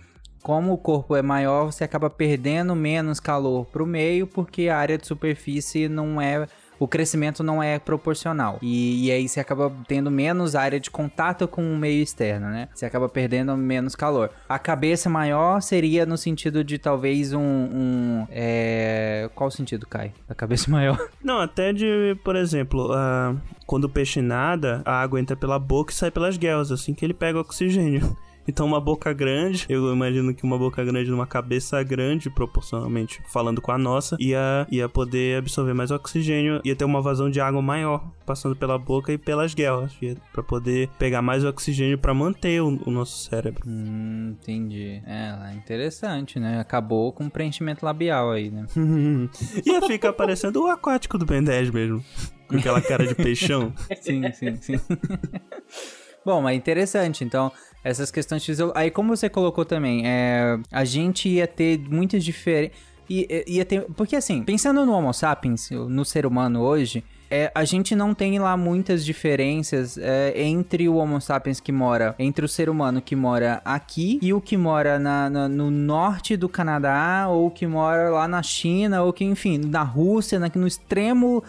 como 0.41 0.73
o 0.73 0.77
corpo 0.77 1.15
é 1.15 1.21
maior, 1.21 1.65
você 1.65 1.83
acaba 1.83 2.09
perdendo 2.09 2.75
menos 2.75 3.19
calor 3.19 3.65
para 3.65 3.83
o 3.83 3.85
meio, 3.85 4.25
porque 4.25 4.67
a 4.67 4.77
área 4.77 4.97
de 4.97 5.05
superfície 5.05 5.87
não 5.87 6.19
é. 6.19 6.47
O 6.79 6.87
crescimento 6.87 7.43
não 7.43 7.61
é 7.61 7.77
proporcional. 7.77 8.57
E, 8.61 9.07
e 9.07 9.11
aí 9.11 9.27
você 9.27 9.39
acaba 9.39 9.71
tendo 9.87 10.09
menos 10.09 10.55
área 10.55 10.79
de 10.79 10.89
contato 10.89 11.47
com 11.47 11.61
o 11.61 11.77
meio 11.77 12.01
externo, 12.01 12.47
né? 12.47 12.69
Você 12.73 12.85
acaba 12.85 13.09
perdendo 13.09 13.55
menos 13.57 13.95
calor. 13.95 14.31
A 14.47 14.57
cabeça 14.57 15.09
maior 15.09 15.61
seria 15.61 16.05
no 16.05 16.17
sentido 16.17 16.63
de 16.63 16.77
talvez 16.77 17.33
um. 17.33 17.41
um 17.41 18.27
é... 18.29 19.29
Qual 19.35 19.51
sentido, 19.51 19.85
Kai? 19.85 20.13
Da 20.27 20.33
cabeça 20.33 20.69
maior? 20.71 20.97
Não, 21.23 21.39
até 21.39 21.73
de, 21.73 22.17
por 22.23 22.35
exemplo, 22.35 22.91
ah, 22.93 23.35
quando 23.65 23.85
o 23.85 23.89
peixe 23.89 24.21
nada, 24.21 24.81
a 24.85 25.01
água 25.01 25.19
entra 25.19 25.35
pela 25.35 25.59
boca 25.59 25.91
e 25.91 25.95
sai 25.95 26.09
pelas 26.09 26.37
guelas, 26.37 26.71
assim 26.71 26.93
que 26.93 27.05
ele 27.05 27.13
pega 27.13 27.39
oxigênio. 27.39 28.17
Então, 28.49 28.65
uma 28.65 28.81
boca 28.81 29.13
grande, 29.13 29.67
eu 29.69 29.93
imagino 29.93 30.33
que 30.33 30.43
uma 30.43 30.57
boca 30.57 30.83
grande 30.83 31.11
numa 31.11 31.27
cabeça 31.27 31.83
grande, 31.83 32.31
proporcionalmente 32.31 33.21
falando 33.31 33.61
com 33.61 33.71
a 33.71 33.77
nossa, 33.77 34.17
ia, 34.19 34.65
ia 34.71 34.89
poder 34.89 35.37
absorver 35.37 35.75
mais 35.75 35.91
oxigênio, 35.91 36.59
ia 36.65 36.75
ter 36.75 36.83
uma 36.83 36.99
vazão 36.99 37.29
de 37.29 37.39
água 37.39 37.61
maior, 37.61 38.03
passando 38.25 38.55
pela 38.55 38.75
boca 38.79 39.13
e 39.13 39.19
pelas 39.19 39.53
guelas, 39.53 39.95
ia- 40.01 40.17
pra 40.33 40.41
poder 40.41 40.89
pegar 40.97 41.21
mais 41.21 41.45
oxigênio 41.45 41.99
pra 41.99 42.11
manter 42.11 42.59
o, 42.59 42.79
o 42.87 42.89
nosso 42.89 43.29
cérebro. 43.29 43.61
Hum, 43.67 44.35
entendi. 44.41 44.99
É, 45.05 45.53
interessante, 45.55 46.39
né? 46.39 46.59
Acabou 46.59 47.13
com 47.13 47.29
preenchimento 47.29 47.85
labial 47.85 48.31
aí, 48.31 48.49
né? 48.49 48.65
ia 49.63 49.79
ficar 49.83 50.11
parecendo 50.13 50.63
o 50.63 50.67
aquático 50.67 51.19
do 51.19 51.25
Ben 51.25 51.43
10 51.43 51.69
mesmo, 51.69 52.03
com 52.47 52.57
aquela 52.57 52.81
cara 52.81 53.05
de 53.05 53.13
peixão. 53.13 53.71
sim, 54.01 54.23
sim, 54.33 54.55
sim. 54.55 54.73
Bom, 56.29 56.43
mas 56.43 56.55
interessante. 56.55 57.23
Então, 57.23 57.51
essas 57.83 58.11
questões 58.11 58.45
fisio- 58.45 58.71
Aí, 58.75 58.91
como 58.91 59.15
você 59.17 59.27
colocou 59.27 59.65
também, 59.65 60.03
é, 60.05 60.59
a 60.71 60.85
gente 60.85 61.27
ia 61.27 61.47
ter 61.47 61.79
muitas 61.89 62.23
diferenças. 62.23 62.77
Ia 63.09 63.65
ter. 63.65 63.81
Porque 63.97 64.15
assim, 64.15 64.43
pensando 64.43 64.85
no 64.85 64.91
Homo 64.93 65.11
sapiens, 65.11 65.71
no 65.71 66.05
ser 66.05 66.27
humano 66.27 66.61
hoje. 66.61 67.03
é, 67.31 67.51
a 67.53 67.63
gente 67.63 67.95
não 67.95 68.13
tem 68.15 68.39
lá 68.39 68.57
muitas 68.57 69.05
diferenças 69.05 69.99
é, 69.99 70.33
entre 70.41 70.89
o 70.89 70.95
Homo 70.95 71.19
sapiens 71.21 71.59
que 71.59 71.71
mora, 71.71 72.15
entre 72.17 72.43
o 72.43 72.47
ser 72.47 72.69
humano 72.71 73.01
que 73.01 73.15
mora 73.15 73.61
aqui 73.63 74.17
e 74.21 74.33
o 74.33 74.41
que 74.41 74.57
mora 74.57 74.97
na- 74.97 75.29
na- 75.29 75.47
no 75.47 75.69
norte 75.69 76.35
do 76.35 76.49
Canadá, 76.49 77.27
ou 77.29 77.51
que 77.51 77.67
mora 77.67 78.09
lá 78.09 78.27
na 78.27 78.41
China, 78.43 79.03
ou 79.03 79.13
que, 79.13 79.23
enfim, 79.23 79.59
na 79.59 79.83
Rússia, 79.83 80.39
na- 80.39 80.49
no 80.55 80.65
extremo 80.65 81.43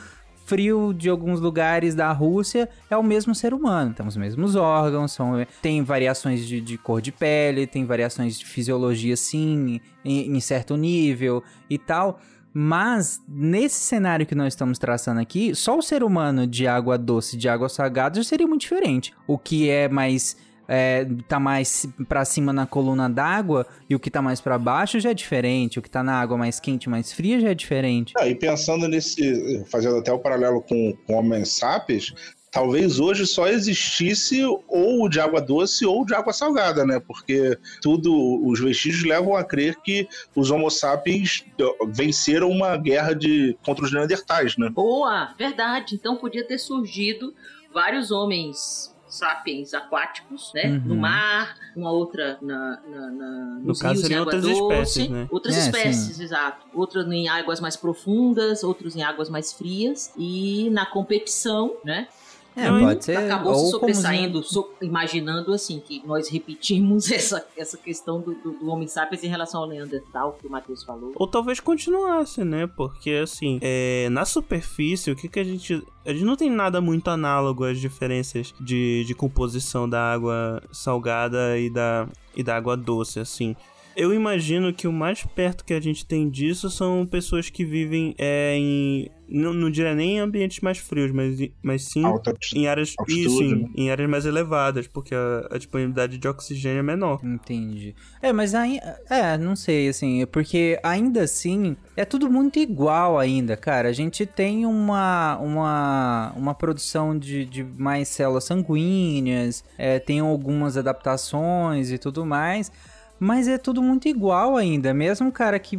frio 0.51 0.93
de 0.93 1.09
alguns 1.09 1.39
lugares 1.39 1.95
da 1.95 2.11
Rússia 2.11 2.69
é 2.91 2.97
o 2.97 3.05
mesmo 3.05 3.37
ser 3.37 3.55
humano. 3.55 3.95
Temos 3.95 4.15
os 4.15 4.21
mesmos 4.21 4.57
órgãos, 4.57 5.13
são, 5.13 5.47
tem 5.63 5.81
variações 5.85 6.45
de, 6.45 6.61
de 6.61 6.77
cor 6.77 7.01
de 7.01 7.13
pele, 7.13 7.69
tem 7.69 7.85
variações 7.85 8.37
de 8.37 8.45
fisiologia, 8.45 9.17
sim, 9.17 9.81
em, 10.05 10.37
em 10.37 10.41
certo 10.41 10.77
nível 10.77 11.41
e 11.71 11.79
tal. 11.79 12.19
Mas 12.53 13.23
nesse 13.29 13.79
cenário 13.79 14.27
que 14.27 14.35
nós 14.35 14.55
estamos 14.55 14.77
traçando 14.77 15.21
aqui, 15.21 15.55
só 15.55 15.79
o 15.79 15.83
ser 15.83 16.03
humano 16.03 16.49
de 16.49 16.67
água 16.67 16.99
doce 16.99 17.37
de 17.37 17.49
água 17.49 17.69
salgada 17.69 18.17
já 18.17 18.29
seria 18.29 18.49
muito 18.49 18.63
diferente. 18.63 19.15
O 19.29 19.39
que 19.39 19.71
é 19.71 19.89
mais 19.89 20.37
é, 20.73 21.05
tá 21.27 21.41
mais 21.41 21.85
pra 22.09 22.25
cima 22.25 22.53
na 22.53 22.65
coluna 22.65 23.11
d'água 23.11 23.67
e 23.89 23.97
o 23.97 23.99
que 23.99 24.09
tá 24.09 24.23
mais 24.23 24.41
pra 24.41 24.57
baixo 24.57 25.01
já 25.01 25.11
é 25.11 25.15
diferente. 25.15 25.81
O 25.81 25.83
que 25.83 25.91
tá 25.91 26.01
na 26.01 26.21
água 26.21 26.39
mais 26.39 26.61
quente, 26.61 26.89
mais 26.89 27.13
fria 27.13 27.41
já 27.41 27.51
é 27.51 27.55
diferente. 27.55 28.15
Ah, 28.17 28.29
e 28.29 28.37
pensando 28.37 28.87
nesse, 28.87 29.65
fazendo 29.69 29.97
até 29.97 30.13
o 30.13 30.19
paralelo 30.21 30.63
com, 30.63 30.97
com 31.05 31.15
Homem 31.15 31.45
Sapiens, 31.45 32.15
talvez 32.53 33.01
hoje 33.01 33.27
só 33.27 33.49
existisse 33.49 34.45
ou 34.45 35.03
o 35.03 35.09
de 35.09 35.19
água 35.19 35.41
doce 35.41 35.85
ou 35.85 36.03
o 36.03 36.07
de 36.07 36.15
água 36.15 36.33
salgada, 36.33 36.87
né? 36.87 37.01
Porque 37.05 37.59
tudo, 37.83 38.41
os 38.47 38.61
vestígios 38.61 39.03
levam 39.03 39.35
a 39.35 39.43
crer 39.43 39.75
que 39.83 40.07
os 40.37 40.53
Homo 40.53 40.71
sapiens 40.71 41.45
venceram 41.89 42.49
uma 42.49 42.77
guerra 42.77 43.13
de, 43.13 43.59
contra 43.65 43.85
os 43.85 43.93
Neandertais, 43.93 44.57
né? 44.57 44.69
Boa, 44.69 45.35
verdade. 45.37 45.97
Então 45.97 46.17
podia 46.17 46.47
ter 46.47 46.59
surgido 46.59 47.35
vários 47.75 48.13
homens 48.13 48.95
sapiens 49.11 49.75
aquáticos, 49.75 50.53
né? 50.55 50.67
Uhum. 50.67 50.83
No 50.87 50.97
mar, 50.97 51.57
uma 51.77 51.91
outra 51.91 52.39
na, 52.41 52.81
na, 52.89 53.11
na, 53.11 53.31
No 53.59 53.61
nos 53.67 53.83
caso, 53.83 54.01
rios 54.01 54.11
em 54.11 54.19
outras 54.19 54.43
doce, 54.43 54.63
espécies, 54.63 55.11
né? 55.11 55.29
outras 55.31 55.57
É, 55.57 55.61
espécies, 55.61 56.21
exato. 56.21 56.67
Outras 56.73 57.07
em 57.07 57.29
águas 57.29 57.61
mais 57.61 57.77
profundas, 57.77 58.63
outros 58.63 58.97
em 58.97 59.03
águas 59.03 59.29
mais 59.29 59.53
frias 59.53 60.13
e 60.17 60.71
na 60.71 60.87
competição, 60.87 61.77
né? 61.85 62.09
É, 62.57 62.69
Não, 62.69 62.81
pode 62.81 63.05
ser. 63.05 63.17
acabou 63.17 63.55
se 63.55 63.61
ou 63.75 63.81
como 63.81 63.95
sobressaindo, 63.95 64.43
so- 64.43 64.71
imaginando 64.83 65.53
assim 65.53 65.81
que 65.81 66.03
nós 66.05 66.29
repetimos 66.29 67.09
essa, 67.13 67.47
essa 67.57 67.79
questão 67.79 68.21
do, 68.21 68.35
do, 68.35 68.53
do 68.53 68.69
Homem 68.69 68.89
Sapiens 68.89 69.23
em 69.23 69.29
relação 69.29 69.63
ao 69.63 69.69
Neandertal 69.69 70.37
que 70.41 70.47
o 70.47 70.51
Matheus 70.51 70.83
falou. 70.83 71.13
Ou 71.15 71.27
talvez 71.29 71.61
continuasse, 71.61 72.43
né? 72.45 72.67
Porque, 72.67 73.11
assim, 73.23 73.59
é, 73.63 74.09
na 74.11 74.25
superfície, 74.25 75.11
o 75.11 75.17
que 75.17 75.29
que 75.29 75.39
a 75.41 75.45
gente... 75.45 75.83
A 76.05 76.13
gente 76.13 76.25
não 76.25 76.35
tem 76.35 76.51
nada 76.51 76.81
muito 76.81 77.09
análogo 77.09 77.63
às 77.65 77.79
diferenças 77.79 78.55
de, 78.61 79.05
de 79.07 79.15
composição 79.15 79.89
da 79.89 80.13
água 80.13 80.63
salgada 80.73 81.59
e 81.59 81.69
da, 81.71 82.09
e 82.35 82.43
da 82.43 82.57
água 82.57 82.77
doce, 82.77 83.21
assim. 83.21 83.55
Eu 83.97 84.15
imagino 84.15 84.73
que 84.73 84.87
o 84.87 84.93
mais 84.93 85.25
perto 85.25 85.65
que 85.65 85.75
a 85.75 85.81
gente 85.81 86.07
tem 86.07 86.29
disso 86.29 86.71
são 86.71 87.07
pessoas 87.07 87.51
que 87.51 87.65
vivem 87.65 88.15
é, 88.19 88.57
em... 88.57 89.11
Não, 89.29 89.53
não 89.53 89.71
diria 89.71 89.95
nem 89.95 90.17
em 90.17 90.19
ambientes 90.19 90.61
mais 90.61 90.79
frios, 90.79 91.13
mas, 91.13 91.39
mas 91.63 91.85
sim 91.85 92.05
Alta 92.05 92.35
em 92.53 92.67
áreas... 92.67 92.95
altitude, 92.99 93.27
Isso, 93.27 93.43
em, 93.45 93.63
né? 93.63 93.69
em 93.77 93.91
áreas 93.91 94.11
mais 94.11 94.27
elevadas, 94.27 94.89
porque 94.89 95.15
a, 95.15 95.49
a 95.53 95.57
disponibilidade 95.57 96.19
de 96.19 96.27
oxigênio 96.27 96.81
é 96.81 96.83
menor. 96.83 97.21
Entendi. 97.23 97.95
É, 98.21 98.33
mas 98.33 98.57
aí. 98.57 98.81
É, 99.09 99.39
não 99.39 99.55
sei, 99.55 99.89
assim, 99.89 100.27
porque 100.27 100.81
ainda 100.83 101.23
assim 101.23 101.77
é 101.97 102.05
tudo 102.05 102.29
muito 102.29 102.59
igual 102.59 103.21
ainda, 103.21 103.57
cara. 103.57 103.89
A 103.89 103.93
gente 103.93 104.27
tem 104.27 104.67
uma, 104.67 105.37
uma, 105.39 106.33
uma 106.35 106.55
produção 106.55 107.17
de, 107.17 107.45
de 107.45 107.63
mais 107.63 108.09
células 108.09 108.45
sanguíneas, 108.45 109.63
é, 109.79 110.01
tem 110.01 110.19
algumas 110.19 110.77
adaptações 110.77 111.93
e 111.93 111.99
tudo 111.99 112.27
mais. 112.27 112.73
Mas 113.23 113.47
é 113.47 113.59
tudo 113.59 113.83
muito 113.83 114.09
igual 114.09 114.57
ainda. 114.57 114.95
Mesmo, 114.95 115.31
cara, 115.31 115.59
que 115.59 115.79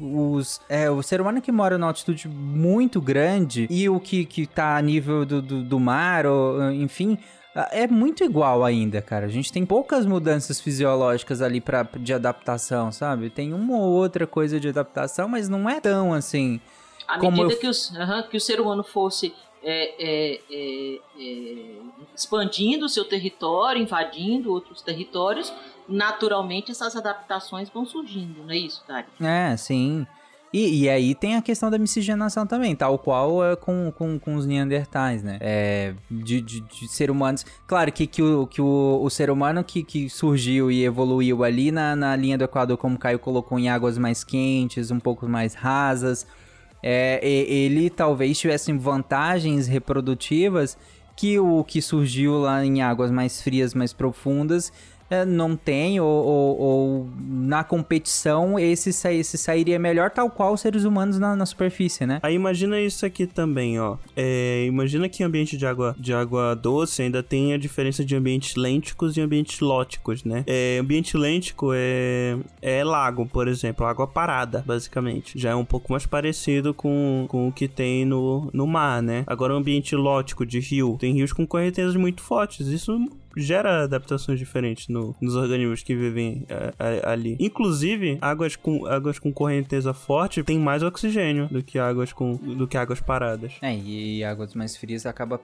os. 0.00 0.60
É, 0.68 0.90
o 0.90 1.02
ser 1.02 1.20
humano 1.20 1.40
que 1.42 1.52
mora 1.52 1.76
numa 1.76 1.88
altitude 1.88 2.26
muito 2.26 3.00
grande 3.02 3.66
e 3.70 3.86
o 3.88 4.00
que, 4.00 4.24
que 4.24 4.46
tá 4.46 4.76
a 4.76 4.82
nível 4.82 5.26
do, 5.26 5.42
do, 5.42 5.62
do 5.62 5.78
mar, 5.78 6.24
ou, 6.26 6.72
enfim. 6.72 7.18
É 7.72 7.86
muito 7.88 8.22
igual 8.24 8.64
ainda, 8.64 9.02
cara. 9.02 9.26
A 9.26 9.28
gente 9.28 9.52
tem 9.52 9.66
poucas 9.66 10.06
mudanças 10.06 10.60
fisiológicas 10.60 11.42
ali 11.42 11.60
pra, 11.60 11.82
de 11.98 12.14
adaptação, 12.14 12.92
sabe? 12.92 13.28
Tem 13.28 13.52
uma 13.52 13.76
ou 13.76 13.90
outra 13.90 14.24
coisa 14.26 14.58
de 14.60 14.68
adaptação, 14.68 15.28
mas 15.28 15.48
não 15.48 15.68
é 15.68 15.80
tão 15.80 16.14
assim. 16.14 16.60
À 17.08 17.18
Como 17.18 17.32
medida 17.38 17.52
eu- 17.54 17.58
que, 17.58 17.66
os, 17.66 17.92
que 18.30 18.36
o 18.36 18.40
ser 18.40 18.60
humano 18.60 18.84
fosse 18.84 19.34
é, 19.62 19.94
é, 19.98 20.40
é, 20.50 21.00
é, 21.18 21.76
expandindo 22.14 22.88
seu 22.88 23.04
território, 23.04 23.82
invadindo 23.82 24.52
outros 24.52 24.82
territórios, 24.82 25.52
naturalmente 25.88 26.70
essas 26.70 26.96
adaptações 26.96 27.68
vão 27.68 27.84
surgindo, 27.84 28.42
não 28.42 28.50
é 28.50 28.58
isso, 28.58 28.82
Dari? 28.86 29.06
É, 29.20 29.56
sim. 29.56 30.06
E, 30.52 30.82
e 30.82 30.88
aí 30.88 31.14
tem 31.14 31.36
a 31.36 31.42
questão 31.42 31.70
da 31.70 31.78
miscigenação 31.78 32.44
também, 32.44 32.74
tal 32.74 32.98
qual 32.98 33.44
é 33.44 33.54
com, 33.54 33.92
com, 33.96 34.18
com 34.18 34.34
os 34.34 34.44
Neandertais, 34.46 35.22
né? 35.22 35.38
É, 35.40 35.94
de, 36.10 36.40
de, 36.40 36.60
de 36.60 36.88
ser 36.88 37.08
humanos. 37.08 37.46
Claro 37.68 37.92
que, 37.92 38.04
que, 38.04 38.20
o, 38.20 38.48
que 38.48 38.60
o, 38.60 39.00
o 39.00 39.08
ser 39.08 39.30
humano 39.30 39.62
que, 39.62 39.84
que 39.84 40.10
surgiu 40.10 40.68
e 40.68 40.82
evoluiu 40.84 41.44
ali 41.44 41.70
na, 41.70 41.94
na 41.94 42.16
linha 42.16 42.36
do 42.36 42.42
Equador, 42.42 42.76
como 42.76 42.98
Caio 42.98 43.20
colocou, 43.20 43.60
em 43.60 43.68
águas 43.68 43.96
mais 43.96 44.24
quentes, 44.24 44.90
um 44.90 44.98
pouco 44.98 45.28
mais 45.28 45.54
rasas, 45.54 46.26
é, 46.82 47.20
ele 47.22 47.90
talvez 47.90 48.38
tivesse 48.38 48.72
vantagens 48.72 49.66
reprodutivas 49.66 50.76
que 51.16 51.38
o 51.38 51.62
que 51.62 51.82
surgiu 51.82 52.38
lá 52.38 52.64
em 52.64 52.80
águas 52.80 53.10
mais 53.10 53.42
frias, 53.42 53.74
mais 53.74 53.92
profundas, 53.92 54.72
não 55.26 55.56
tem, 55.56 56.00
ou, 56.00 56.06
ou- 56.08 56.58
ou 56.60 57.08
na 57.28 57.64
competição 57.64 58.58
esse, 58.58 58.90
esse 59.08 59.36
sairia 59.38 59.78
melhor, 59.78 60.10
tal 60.10 60.30
qual 60.30 60.52
os 60.54 60.60
seres 60.60 60.84
humanos 60.84 61.18
na, 61.18 61.34
na 61.34 61.44
superfície, 61.46 62.06
né? 62.06 62.20
Aí 62.22 62.34
imagina 62.34 62.80
isso 62.80 63.04
aqui 63.04 63.26
também, 63.26 63.78
ó. 63.80 63.96
É, 64.16 64.64
imagina 64.66 65.08
que 65.08 65.22
ambiente 65.22 65.56
de 65.56 65.66
água, 65.66 65.94
de 65.98 66.12
água 66.14 66.54
doce 66.54 67.02
ainda 67.02 67.22
tem 67.22 67.52
a 67.52 67.58
diferença 67.58 68.04
de 68.04 68.14
ambientes 68.14 68.54
lênticos 68.56 69.16
e 69.16 69.20
ambientes 69.20 69.60
lóticos, 69.60 70.24
né? 70.24 70.44
É, 70.46 70.78
ambiente 70.80 71.16
lêntico 71.16 71.70
é, 71.74 72.36
é 72.62 72.84
lago, 72.84 73.26
por 73.26 73.48
exemplo, 73.48 73.84
água 73.86 74.06
parada, 74.06 74.62
basicamente. 74.66 75.38
Já 75.38 75.50
é 75.50 75.54
um 75.54 75.64
pouco 75.64 75.92
mais 75.92 76.06
parecido 76.06 76.72
com, 76.72 77.26
com 77.28 77.48
o 77.48 77.52
que 77.52 77.66
tem 77.68 78.04
no, 78.04 78.48
no 78.52 78.66
mar, 78.66 79.02
né? 79.02 79.24
Agora 79.26 79.54
ambiente 79.54 79.94
lótico 79.96 80.46
de 80.46 80.60
rio, 80.60 80.96
tem 80.98 81.12
rios 81.14 81.32
com 81.32 81.46
correntezas 81.46 81.96
muito 81.96 82.22
fortes. 82.22 82.68
Isso 82.68 82.98
gera 83.36 83.84
adaptações 83.84 84.38
diferentes 84.38 84.88
no- 84.88 85.14
nos 85.20 85.34
organismos 85.36 85.82
que 85.82 85.94
vivem 85.94 86.44
é, 86.48 86.72
a- 87.06 87.12
ali. 87.12 87.36
Inclusive, 87.38 88.18
águas 88.20 88.56
com, 88.56 88.86
águas 88.86 89.18
com 89.18 89.32
correnteza 89.32 89.92
forte 89.94 90.42
tem 90.42 90.58
mais 90.58 90.82
oxigênio 90.82 91.48
do 91.48 91.62
que 91.62 91.78
águas 91.78 92.12
com 92.12 92.34
do 92.36 92.66
que 92.66 92.76
águas 92.76 93.00
paradas. 93.00 93.52
É, 93.62 93.74
e 93.76 94.24
águas 94.24 94.54
mais 94.54 94.76
frias 94.76 95.06
acaba 95.06 95.40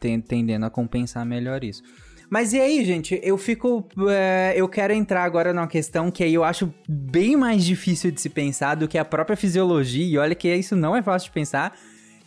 tendendo 0.00 0.64
a 0.66 0.70
compensar 0.70 1.24
melhor 1.24 1.62
isso. 1.64 1.82
Mas 2.30 2.54
e 2.54 2.60
aí, 2.60 2.82
gente? 2.84 3.20
Eu 3.22 3.36
fico. 3.36 3.86
é, 4.08 4.54
eu 4.56 4.66
quero 4.66 4.92
entrar 4.94 5.22
agora 5.24 5.52
numa 5.52 5.66
questão 5.66 6.10
que 6.10 6.24
aí 6.24 6.32
eu 6.32 6.42
acho 6.42 6.72
bem 6.88 7.36
mais 7.36 7.62
difícil 7.64 8.10
de 8.10 8.20
se 8.20 8.30
pensar 8.30 8.74
do 8.74 8.88
que 8.88 8.96
a 8.96 9.04
própria 9.04 9.36
fisiologia, 9.36 10.06
e 10.06 10.16
olha 10.16 10.34
que 10.34 10.52
isso 10.54 10.74
não 10.74 10.96
é 10.96 11.02
fácil 11.02 11.28
de 11.28 11.34
pensar. 11.34 11.76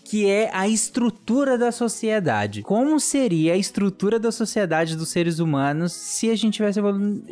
Que 0.05 0.29
é 0.29 0.49
a 0.53 0.67
estrutura 0.67 1.57
da 1.57 1.71
sociedade. 1.71 2.61
Como 2.61 2.99
seria 2.99 3.53
a 3.53 3.57
estrutura 3.57 4.19
da 4.19 4.31
sociedade 4.31 4.95
dos 4.95 5.09
seres 5.09 5.39
humanos 5.39 5.91
se 5.93 6.29
a 6.29 6.35
gente 6.35 6.55
tivesse 6.55 6.79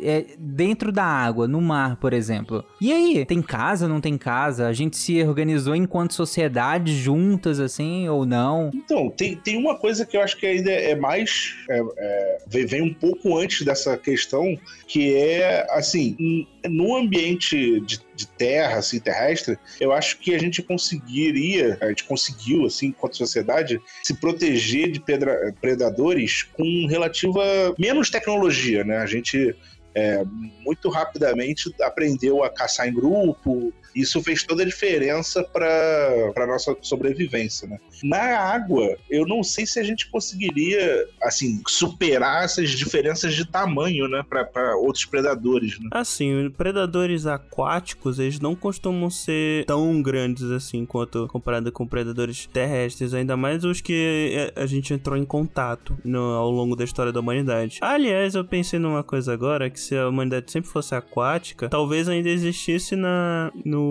é, 0.02 0.24
dentro 0.38 0.90
da 0.90 1.04
água, 1.04 1.46
no 1.46 1.60
mar, 1.60 1.96
por 1.96 2.12
exemplo? 2.12 2.64
E 2.80 2.92
aí? 2.92 3.24
Tem 3.24 3.40
casa, 3.40 3.86
não 3.86 4.00
tem 4.00 4.18
casa? 4.18 4.66
A 4.66 4.72
gente 4.72 4.96
se 4.96 5.22
organizou 5.22 5.74
enquanto 5.74 6.14
sociedade 6.14 6.94
juntas, 6.96 7.60
assim, 7.60 8.08
ou 8.08 8.26
não? 8.26 8.70
Então, 8.74 9.08
tem, 9.10 9.36
tem 9.36 9.56
uma 9.56 9.76
coisa 9.78 10.04
que 10.04 10.16
eu 10.16 10.20
acho 10.20 10.36
que 10.36 10.46
ainda 10.46 10.70
é 10.70 10.94
mais. 10.96 11.54
é, 11.70 11.80
é, 11.96 12.38
vem, 12.66 12.82
um 12.82 12.92
pouco 12.92 13.38
antes 13.38 13.64
dessa 13.64 13.96
questão, 13.96 14.58
que 14.86 15.14
é, 15.14 15.66
assim, 15.70 16.46
no 16.68 16.96
ambiente 16.96 17.80
de, 17.80 18.00
de 18.14 18.26
terra, 18.26 18.78
assim, 18.78 18.98
terrestre, 18.98 19.58
eu 19.80 19.92
acho 19.92 20.18
que 20.18 20.34
a 20.34 20.38
gente 20.38 20.62
conseguiria, 20.62 21.76
a 21.80 21.88
gente 21.88 22.04
conseguiu, 22.04 22.66
assim, 22.66 22.86
enquanto 22.86 23.16
sociedade, 23.16 23.80
se 24.02 24.14
proteger 24.14 24.90
de 24.90 25.00
pedra- 25.00 25.54
predadores 25.60 26.42
com 26.42 26.86
relativa 26.88 27.42
menos 27.78 28.10
tecnologia, 28.10 28.84
né? 28.84 28.98
A 28.98 29.06
gente. 29.06 29.54
é, 29.94 30.24
muito 30.64 30.88
rapidamente 30.88 31.72
aprendeu 31.80 32.42
a 32.42 32.50
caçar 32.50 32.88
em 32.88 32.92
grupo, 32.92 33.72
isso 33.94 34.22
fez 34.22 34.42
toda 34.42 34.62
a 34.62 34.66
diferença 34.66 35.42
para 35.44 36.32
a 36.36 36.46
nossa 36.46 36.76
sobrevivência, 36.82 37.68
né? 37.68 37.78
Na 38.02 38.38
água, 38.38 38.96
eu 39.10 39.26
não 39.26 39.42
sei 39.42 39.66
se 39.66 39.78
a 39.78 39.82
gente 39.82 40.08
conseguiria, 40.10 41.06
assim, 41.22 41.62
superar 41.66 42.44
essas 42.44 42.70
diferenças 42.70 43.34
de 43.34 43.44
tamanho, 43.46 44.08
né, 44.08 44.22
para 44.28 44.76
outros 44.76 45.04
predadores, 45.04 45.78
né? 45.80 45.88
Assim, 45.92 46.50
predadores 46.56 47.26
aquáticos, 47.26 48.18
eles 48.18 48.40
não 48.40 48.54
costumam 48.54 49.10
ser 49.10 49.64
tão 49.64 50.02
grandes 50.02 50.44
assim 50.50 50.84
quanto 50.84 51.28
comparado 51.28 51.70
com 51.72 51.86
predadores 51.86 52.46
terrestres, 52.52 53.14
ainda 53.14 53.36
mais 53.36 53.64
os 53.64 53.80
que 53.80 54.32
eh, 54.34 54.60
a 54.60 54.66
gente 54.66 54.92
entrou 54.92 55.16
em 55.16 55.24
contato 55.24 55.96
no- 56.04 56.34
ao 56.34 56.50
longo 56.50 56.74
da 56.76 56.84
história 56.84 57.12
da 57.12 57.20
humanidade. 57.20 57.78
Aliás, 57.80 58.34
eu 58.34 58.44
pensei 58.44 58.78
numa 58.78 59.02
coisa 59.02 59.32
agora, 59.32 59.70
que 59.70 59.78
se 59.80 59.96
a 59.96 60.08
humanidade 60.08 60.50
sempre 60.50 60.70
fosse 60.70 60.94
aquática, 60.94 61.68
talvez 61.68 62.08
ainda 62.08 62.28
existisse 62.28 62.96
na, 62.96 63.52
no, 63.64 63.83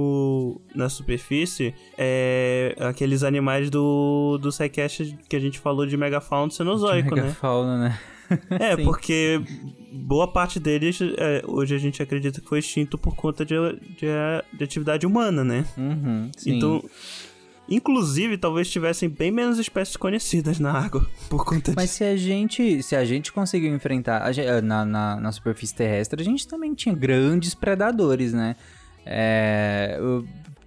na 0.76 0.90
superfície 0.90 1.74
é, 1.98 2.76
aqueles 2.80 3.24
animais 3.24 3.70
do, 3.70 4.38
do 4.42 4.50
Psycast 4.50 5.18
que 5.28 5.36
a 5.36 5.40
gente 5.40 5.60
falou 5.60 5.86
de 5.86 5.98
megafauna 5.98 6.52
cenozoico, 6.52 7.16
né? 7.16 7.24
Megafauna, 7.24 7.78
né? 7.78 8.00
É, 8.50 8.76
Sim. 8.78 8.84
porque 8.84 9.42
boa 9.92 10.28
parte 10.28 10.60
deles 10.60 11.00
é, 11.18 11.44
hoje 11.48 11.76
a 11.76 11.78
gente 11.78 12.02
acredita 12.02 12.42
que 12.42 12.48
foi 12.48 12.60
extinto 12.60 12.98
por 12.98 13.16
conta 13.16 13.46
de, 13.46 13.56
de, 13.56 14.08
de 14.54 14.64
atividade 14.64 15.06
humana, 15.06 15.44
né? 15.44 15.66
Uhum, 15.78 16.32
sim. 16.36 16.58
Então, 16.58 16.84
inclusive, 17.70 18.38
talvez 18.38 18.70
tivessem 18.70 19.10
bem 19.10 19.32
menos 19.32 19.60
espécies 19.60 19.96
conhecidas 19.96 20.60
na 20.60 20.72
água 20.72 21.08
por 21.30 21.46
conta 21.46 21.74
Mas 21.76 21.86
disso. 21.86 21.98
se 21.98 22.04
a 22.04 22.16
gente, 22.16 22.84
se 22.84 22.96
a 22.96 23.06
gente 23.06 23.32
conseguiu 23.32 23.74
enfrentar 23.74 24.24
a 24.28 24.62
na, 24.62 24.86
na, 24.86 25.20
na 25.20 25.32
superfície 25.32 25.76
terrestre, 25.76 26.22
a 26.22 26.26
gente 26.26 26.48
também 26.48 26.74
tinha 26.74 26.96
grandes 26.96 27.54
predadores, 27.54 28.34
né? 28.34 28.56
É, 29.06 29.96
eu- 30.00 30.26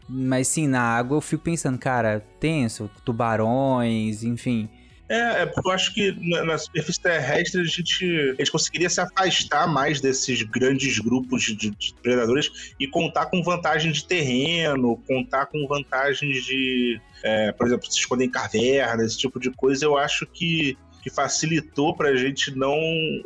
mas 0.09 0.47
sim, 0.49 0.69
na 0.69 0.81
água 0.81 1.17
eu 1.17 1.21
fico 1.21 1.43
pensando, 1.43 1.79
cara, 1.79 2.25
tenso, 2.39 2.89
tubarões, 3.05 4.23
enfim. 4.23 4.69
É, 5.09 5.43
é 5.43 5.47
porque 5.47 5.69
eu 5.69 5.73
acho 5.73 5.95
que 5.95 6.13
na, 6.31 6.45
na 6.45 6.59
superfície 6.59 7.01
terrestre 7.01 7.61
a 7.61 7.65
gente, 7.65 8.05
a 8.05 8.35
gente 8.35 8.51
conseguiria 8.51 8.91
se 8.91 9.01
afastar 9.01 9.69
mais 9.69 10.01
desses 10.01 10.43
grandes 10.43 10.99
grupos 10.99 11.43
de, 11.43 11.55
de 11.71 11.95
predadores 12.03 12.75
e 12.79 12.89
contar 12.89 13.27
com 13.27 13.41
vantagem 13.43 13.93
de 13.93 14.05
terreno, 14.05 15.01
contar 15.07 15.47
com 15.47 15.65
vantagens 15.69 16.45
de, 16.45 17.01
é, 17.23 17.53
por 17.53 17.69
exemplo, 17.69 17.87
se 17.91 17.99
esconder 17.99 18.25
em 18.25 18.31
cavernas, 18.31 19.07
esse 19.13 19.19
tipo 19.19 19.39
de 19.39 19.51
coisa. 19.53 19.85
Eu 19.85 19.97
acho 19.97 20.27
que, 20.27 20.77
que 21.07 21.15
facilitou 21.15 21.95
pra 21.95 22.17
gente 22.17 22.51
não. 22.59 22.75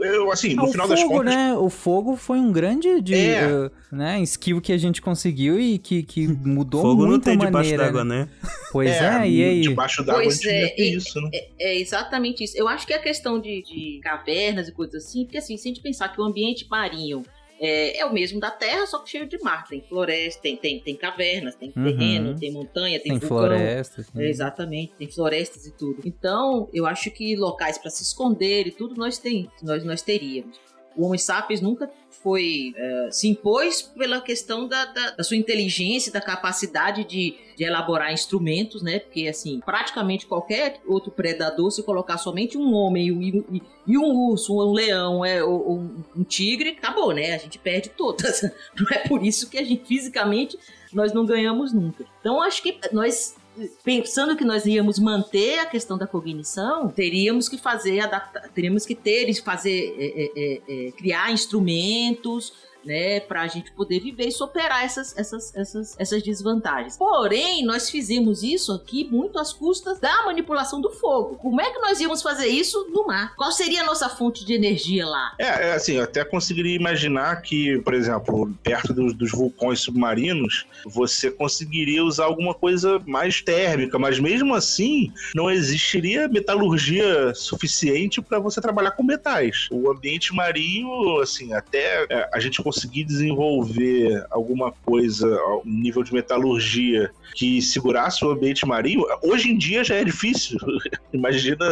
Eu, 0.01 0.31
assim, 0.31 0.55
no 0.55 0.65
Ah, 0.65 0.65
o 0.67 0.71
final 0.71 0.87
fogo, 0.87 1.01
das 1.01 1.09
contas. 1.09 1.35
né? 1.35 1.55
O 1.55 1.71
fogo 1.71 2.15
foi 2.15 2.39
um 2.39 2.53
grande 2.53 3.01
de, 3.01 3.15
É. 3.15 3.41
eh, 3.43 3.71
né, 3.91 4.21
skill 4.21 4.61
que 4.61 4.71
a 4.71 4.77
gente 4.77 5.01
conseguiu 5.01 5.59
e 5.59 5.79
que, 5.79 6.03
que 6.03 6.29
mudou 6.29 6.83
Fogo 6.83 7.07
muito 7.07 7.13
não 7.13 7.21
tem 7.21 7.33
a 7.33 7.37
debaixo 7.47 7.55
maneira. 7.71 7.85
d'água, 7.85 8.05
né? 8.05 8.29
Pois 8.71 8.91
é, 8.91 9.29
e 9.29 9.43
aí? 9.45 9.61
Debaixo 9.63 10.05
d'água 10.05 10.21
a 10.21 10.25
Pois 10.25 10.37
gente 10.37 10.49
é, 10.49 10.75
e- 10.79 10.95
isso, 10.97 11.19
né? 11.23 11.31
É, 11.33 11.49
é 11.59 11.81
exatamente 11.81 12.45
isso. 12.45 12.55
Eu 12.59 12.69
acho 12.69 12.87
que 12.87 12.93
é 12.93 12.97
a 12.97 13.03
questão 13.03 13.41
de, 13.41 13.63
de 13.63 13.99
cavernas 14.03 14.69
e 14.69 14.73
coisas 14.73 15.03
assim, 15.03 15.25
porque 15.25 15.39
assim, 15.39 15.57
se 15.57 15.67
a 15.67 15.71
gente 15.71 15.81
pensar 15.83 16.11
que 16.11 16.21
o 16.21 16.25
ambiente 16.25 16.67
marinho 16.71 17.23
é, 17.61 17.99
é 17.99 18.07
o 18.07 18.13
mesmo 18.13 18.41
da 18.41 18.51
Terra, 18.51 18.87
só 18.87 18.99
que 19.01 19.11
cheio 19.11 19.27
de 19.29 19.39
mar. 19.43 19.67
Tem 19.69 19.83
floresta, 19.83 20.41
tem, 20.43 20.57
tem, 20.57 20.81
tem 20.81 20.97
cavernas, 20.97 21.55
tem 21.55 21.73
Uhum. 21.77 21.85
terreno, 21.85 22.39
tem 22.39 22.51
montanha, 22.51 22.99
tem, 22.99 23.11
Tem 23.13 23.19
vulcão. 23.19 23.39
florestas. 23.39 24.07
É, 24.17 24.29
exatamente, 24.29 24.93
tem 24.99 25.09
florestas 25.09 25.67
e 25.67 25.73
tudo. 25.73 26.01
Então, 26.05 26.69
eu 26.73 26.87
acho 26.87 27.11
que 27.11 27.37
locais 27.37 27.77
para 27.79 27.91
se 27.91 28.03
esconder 28.03 28.67
e 28.67 28.71
tudo 28.71 28.95
nós, 28.97 29.19
tem, 29.19 29.51
nós, 29.63 29.85
nós 29.85 30.01
teríamos. 30.03 30.59
O 30.97 31.05
Homo 31.07 31.19
sapiens 31.19 31.61
nunca 31.61 31.91
foi 32.23 32.75
eh, 32.77 33.09
se 33.11 33.29
impôs 33.29 33.81
pela 33.83 34.21
questão 34.21 34.67
da, 34.69 34.85
da, 34.87 35.11
da 35.13 35.25
sua 35.25 35.37
inteligência, 35.37 36.13
da 36.13 36.21
capacidade 36.21 37.05
de, 37.05 37.35
de 37.57 37.65
elaborar 37.65 38.13
instrumentos, 38.13 38.83
né? 38.83 38.99
Porque 38.99 39.27
assim, 39.29 39.61
praticamente 39.65 40.27
qualquer 40.27 40.81
outro 40.87 41.11
predador, 41.11 41.71
se 41.71 41.83
colocar 41.83 42.19
somente 42.19 42.59
um 42.59 42.75
homem 42.75 43.07
e, 43.07 43.13
um- 43.13 43.45
e- 43.57 43.63
e 43.87 43.97
um 43.99 44.13
urso, 44.31 44.55
um 44.55 44.73
leão, 44.73 45.25
é, 45.25 45.43
ou 45.43 45.79
um, 45.79 46.05
um 46.17 46.23
tigre, 46.25 46.71
acabou, 46.71 47.13
né? 47.15 47.35
A 47.35 47.39
gente 47.39 47.59
perde 47.59 47.89
todas. 47.91 48.43
Não 48.79 48.87
é 48.93 48.99
por 49.09 49.25
isso 49.25 49.49
que 49.49 49.57
a 49.59 49.65
gente 49.65 49.87
fisicamente 49.87 50.59
nós 50.93 51.13
não 51.13 51.25
ganhamos 51.25 51.73
nunca. 51.73 52.05
Então 52.21 52.43
acho 52.43 52.61
que 52.63 52.77
nós 52.93 53.37
pensando 53.83 54.37
que 54.37 54.45
nós 54.45 54.65
íamos 54.67 54.99
manter 54.99 55.59
a 55.59 55.67
questão 55.67 55.99
da 55.99 56.07
cognição, 56.07 56.89
teríamos 56.89 57.49
que 57.49 57.59
fazer 57.59 58.01
adaptar, 58.01 58.49
teríamos 58.51 58.87
que 58.87 58.95
ter 58.95 59.29
fazer 59.43 59.95
é, 59.99 60.05
é, 60.07 60.33
é, 60.37 60.89
é, 60.89 60.93
criar 60.93 61.33
instrumentos 61.33 62.53
né, 62.85 63.21
para 63.21 63.43
a 63.43 63.47
gente 63.47 63.73
poder 63.73 64.01
viver 64.01 64.29
e 64.29 64.33
superar 64.33 64.85
essas, 64.85 65.17
essas, 65.17 65.55
essas, 65.55 65.97
essas 65.99 66.23
desvantagens. 66.23 66.97
Porém, 66.97 67.65
nós 67.65 67.91
fizemos 67.91 68.43
isso 68.43 68.73
aqui 68.73 69.05
muito 69.05 69.39
às 69.39 69.53
custas 69.53 69.99
da 69.99 70.25
manipulação 70.25 70.81
do 70.81 70.91
fogo. 70.91 71.37
Como 71.37 71.61
é 71.61 71.71
que 71.71 71.79
nós 71.79 72.01
íamos 72.01 72.23
fazer 72.23 72.47
isso 72.47 72.89
no 72.93 73.07
mar? 73.07 73.35
Qual 73.37 73.53
seria 73.53 73.83
a 73.83 73.87
nossa 73.87 74.09
fonte 74.09 74.45
de 74.45 74.55
energia 74.55 75.07
lá? 75.07 75.35
É, 75.39 75.69
é, 75.69 75.73
assim, 75.73 75.95
eu 75.95 76.05
até 76.05 76.25
conseguiria 76.25 76.77
imaginar 76.77 77.43
que, 77.43 77.79
por 77.81 77.95
exemplo, 77.95 78.53
perto 78.63 78.93
dos, 78.93 79.15
dos 79.15 79.31
vulcões 79.31 79.81
submarinos, 79.81 80.67
você 80.85 81.31
conseguiria 81.31 82.05
usar 82.05 82.25
alguma 82.25 82.55
coisa 82.55 83.01
mais 83.07 83.41
térmica, 83.41 83.99
mas 83.99 84.19
mesmo 84.19 84.55
assim, 84.55 85.13
não 85.35 85.51
existiria 85.51 86.29
metalurgia 86.29 87.35
suficiente 87.35 88.21
para 88.21 88.39
você 88.39 88.61
trabalhar 88.61 88.93
com 88.93 89.03
metais. 89.03 89.69
O 89.71 89.91
ambiente 89.91 90.35
marinho, 90.35 91.21
assim, 91.21 91.53
até 91.53 92.07
é, 92.09 92.29
a 92.33 92.41
gente 92.41 92.63
conseguir 92.81 93.05
desenvolver 93.05 94.25
alguma 94.31 94.73
coisa, 94.73 95.27
um 95.65 95.71
nível 95.71 96.03
de 96.03 96.13
metalurgia 96.15 97.11
que 97.35 97.61
segurasse 97.63 98.25
o 98.25 98.31
ambiente 98.31 98.67
marinho, 98.67 99.05
hoje 99.23 99.51
em 99.51 99.57
dia 99.59 99.85
já 99.85 99.95
é 99.97 100.05
difícil. 100.05 100.59
Imagina 101.13 101.65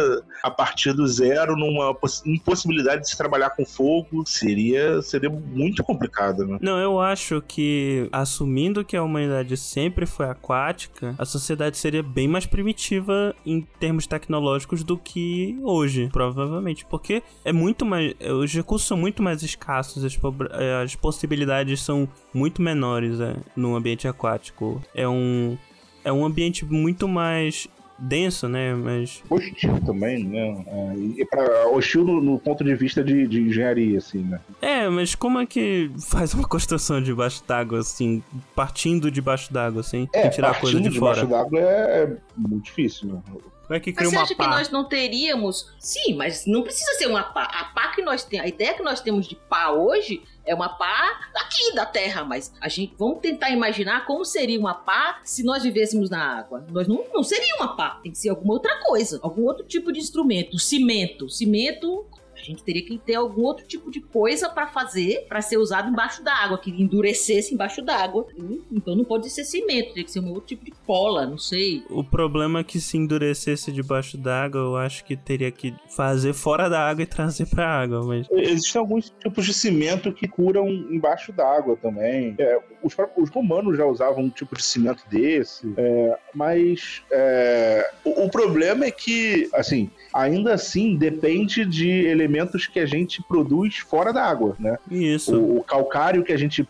a 0.43 0.51
partir 0.51 0.93
do 0.93 1.05
zero 1.07 1.55
numa 1.57 1.93
poss- 1.93 2.23
impossibilidade 2.25 3.01
de 3.01 3.09
se 3.09 3.17
trabalhar 3.17 3.49
com 3.51 3.65
fogo, 3.65 4.23
seria, 4.25 5.01
seria 5.01 5.29
muito 5.29 5.83
complicado, 5.83 6.45
né? 6.45 6.59
Não, 6.61 6.77
eu 6.79 6.99
acho 6.99 7.41
que, 7.41 8.07
assumindo 8.11 8.85
que 8.85 8.95
a 8.95 9.03
humanidade 9.03 9.57
sempre 9.57 10.05
foi 10.05 10.27
aquática, 10.27 11.15
a 11.17 11.25
sociedade 11.25 11.77
seria 11.77 12.03
bem 12.03 12.27
mais 12.27 12.45
primitiva 12.45 13.35
em 13.45 13.61
termos 13.79 14.05
tecnológicos 14.07 14.83
do 14.83 14.97
que 14.97 15.57
hoje, 15.63 16.09
provavelmente. 16.11 16.85
Porque 16.85 17.21
é 17.43 17.51
muito 17.51 17.85
mais. 17.85 18.13
Os 18.41 18.53
recursos 18.53 18.87
são 18.87 18.97
muito 18.97 19.21
mais 19.21 19.41
escassos, 19.43 20.03
as, 20.05 20.17
as 20.89 20.95
possibilidades 20.95 21.81
são 21.81 22.07
muito 22.33 22.61
menores 22.61 23.19
é, 23.19 23.35
no 23.55 23.75
ambiente 23.75 24.07
aquático. 24.07 24.81
É 24.93 25.07
um. 25.07 25.57
É 26.03 26.11
um 26.11 26.25
ambiente 26.25 26.65
muito 26.65 27.07
mais 27.07 27.67
denso, 27.97 28.47
né? 28.47 28.73
Mas. 28.73 29.21
Hostil 29.29 29.79
também, 29.85 30.23
né? 30.23 30.65
É, 30.67 30.93
e 31.21 31.25
pra, 31.25 31.67
hostil 31.67 32.03
no, 32.05 32.21
no 32.21 32.39
ponto 32.39 32.63
de 32.63 32.73
vista 32.73 33.03
de, 33.03 33.27
de 33.27 33.41
engenharia, 33.41 33.97
assim, 33.99 34.19
né? 34.23 34.39
É, 34.61 34.87
mas 34.89 35.13
como 35.13 35.39
é 35.39 35.45
que 35.45 35.91
faz 36.09 36.33
uma 36.33 36.47
construção 36.47 37.01
debaixo 37.01 37.43
d'água, 37.47 37.79
assim, 37.79 38.23
partindo 38.55 39.11
debaixo 39.11 39.53
d'água, 39.53 39.81
assim, 39.81 40.07
É, 40.13 40.23
sem 40.23 40.31
tirar 40.31 40.59
coisa 40.59 40.77
partindo 40.77 40.89
de 40.89 40.93
debaixo 40.95 41.27
fora? 41.27 41.43
d'água 41.43 41.59
é, 41.59 42.03
é 42.03 42.17
muito 42.35 42.65
difícil, 42.65 43.09
né? 43.09 43.21
Como 43.69 43.77
é 43.77 43.79
que 43.79 43.91
Mas 43.91 43.97
cria 43.97 44.09
você 44.09 44.15
uma 44.15 44.23
acha 44.23 44.35
pá? 44.35 44.43
que 44.45 44.49
nós 44.49 44.71
não 44.71 44.83
teríamos. 44.85 45.71
Sim, 45.77 46.15
mas 46.15 46.43
não 46.47 46.63
precisa 46.63 46.91
ser 46.97 47.05
uma 47.05 47.21
pá. 47.21 47.43
A 47.43 47.65
pá 47.65 47.89
que 47.89 48.01
nós 48.01 48.23
temos. 48.23 48.45
A 48.47 48.49
ideia 48.49 48.73
que 48.73 48.81
nós 48.81 48.99
temos 48.99 49.27
de 49.27 49.35
pá 49.35 49.69
hoje 49.69 50.23
é 50.49 50.55
uma 50.55 50.69
pá 50.69 51.29
daqui 51.31 51.73
da 51.75 51.85
Terra. 51.85 52.25
Mas 52.25 52.51
a 52.59 52.67
gente. 52.67 52.93
Vamos 52.97 53.19
tentar 53.19 53.51
imaginar 53.51 54.05
como 54.05 54.25
seria 54.25 54.59
uma 54.59 54.73
pá 54.73 55.21
se 55.23 55.43
nós 55.43 55.63
vivêssemos 55.63 56.09
na 56.09 56.39
água. 56.39 56.65
Nós 56.71 56.87
não, 56.87 57.05
não 57.13 57.23
seria 57.23 57.55
uma 57.57 57.75
pá. 57.75 57.99
Tem 58.01 58.11
que 58.11 58.17
ser 58.17 58.29
alguma 58.29 58.53
outra 58.53 58.81
coisa. 58.81 59.19
Algum 59.21 59.43
outro 59.45 59.65
tipo 59.65 59.91
de 59.91 59.99
instrumento. 59.99 60.57
Cimento. 60.57 61.29
Cimento. 61.29 62.05
A 62.49 62.51
gente 62.51 62.63
teria 62.63 62.83
que 62.83 62.97
ter 62.97 63.13
algum 63.13 63.43
outro 63.43 63.63
tipo 63.67 63.91
de 63.91 64.01
coisa 64.01 64.49
para 64.49 64.65
fazer, 64.65 65.27
para 65.29 65.39
ser 65.39 65.57
usado 65.57 65.87
embaixo 65.87 66.23
d'água, 66.23 66.57
que 66.57 66.71
endurecesse 66.71 67.53
embaixo 67.53 67.79
d'água. 67.79 68.25
Então 68.71 68.95
não 68.95 69.05
pode 69.05 69.29
ser 69.29 69.43
cimento, 69.43 69.89
teria 69.89 70.03
que 70.03 70.11
ser 70.11 70.19
um 70.19 70.29
outro 70.29 70.47
tipo 70.47 70.65
de 70.65 70.71
cola, 70.71 71.27
não 71.27 71.37
sei. 71.37 71.83
O 71.91 72.03
problema 72.03 72.61
é 72.61 72.63
que 72.63 72.81
se 72.81 72.97
endurecesse 72.97 73.71
debaixo 73.71 74.17
d'água, 74.17 74.61
eu 74.61 74.77
acho 74.77 75.05
que 75.05 75.15
teria 75.15 75.51
que 75.51 75.75
fazer 75.95 76.33
fora 76.33 76.67
da 76.67 76.89
água 76.89 77.03
e 77.03 77.05
trazer 77.05 77.45
pra 77.45 77.67
água, 77.67 78.03
mas... 78.03 78.27
Existem 78.31 78.79
alguns 78.79 79.13
tipos 79.19 79.45
de 79.45 79.53
cimento 79.53 80.11
que 80.11 80.27
curam 80.27 80.67
embaixo 80.67 81.31
d'água 81.31 81.77
também. 81.77 82.33
É, 82.39 82.59
os, 82.81 82.95
os 83.15 83.29
romanos 83.29 83.77
já 83.77 83.85
usavam 83.85 84.23
um 84.23 84.29
tipo 84.29 84.55
de 84.55 84.63
cimento 84.63 85.03
desse, 85.07 85.71
é, 85.77 86.17
mas 86.33 87.03
é, 87.11 87.91
o, 88.03 88.25
o 88.25 88.29
problema 88.31 88.85
é 88.85 88.91
que, 88.91 89.47
assim, 89.53 89.91
ainda 90.13 90.53
assim 90.53 90.95
depende 90.95 91.65
de 91.65 91.89
elementos 91.89 92.67
que 92.67 92.79
a 92.79 92.85
gente 92.85 93.21
produz 93.21 93.77
fora 93.77 94.11
da 94.11 94.23
água, 94.23 94.55
né? 94.59 94.77
Isso. 94.89 95.37
O, 95.39 95.59
o 95.59 95.63
calcário 95.63 96.23
que 96.23 96.33
a 96.33 96.37
gente 96.37 96.67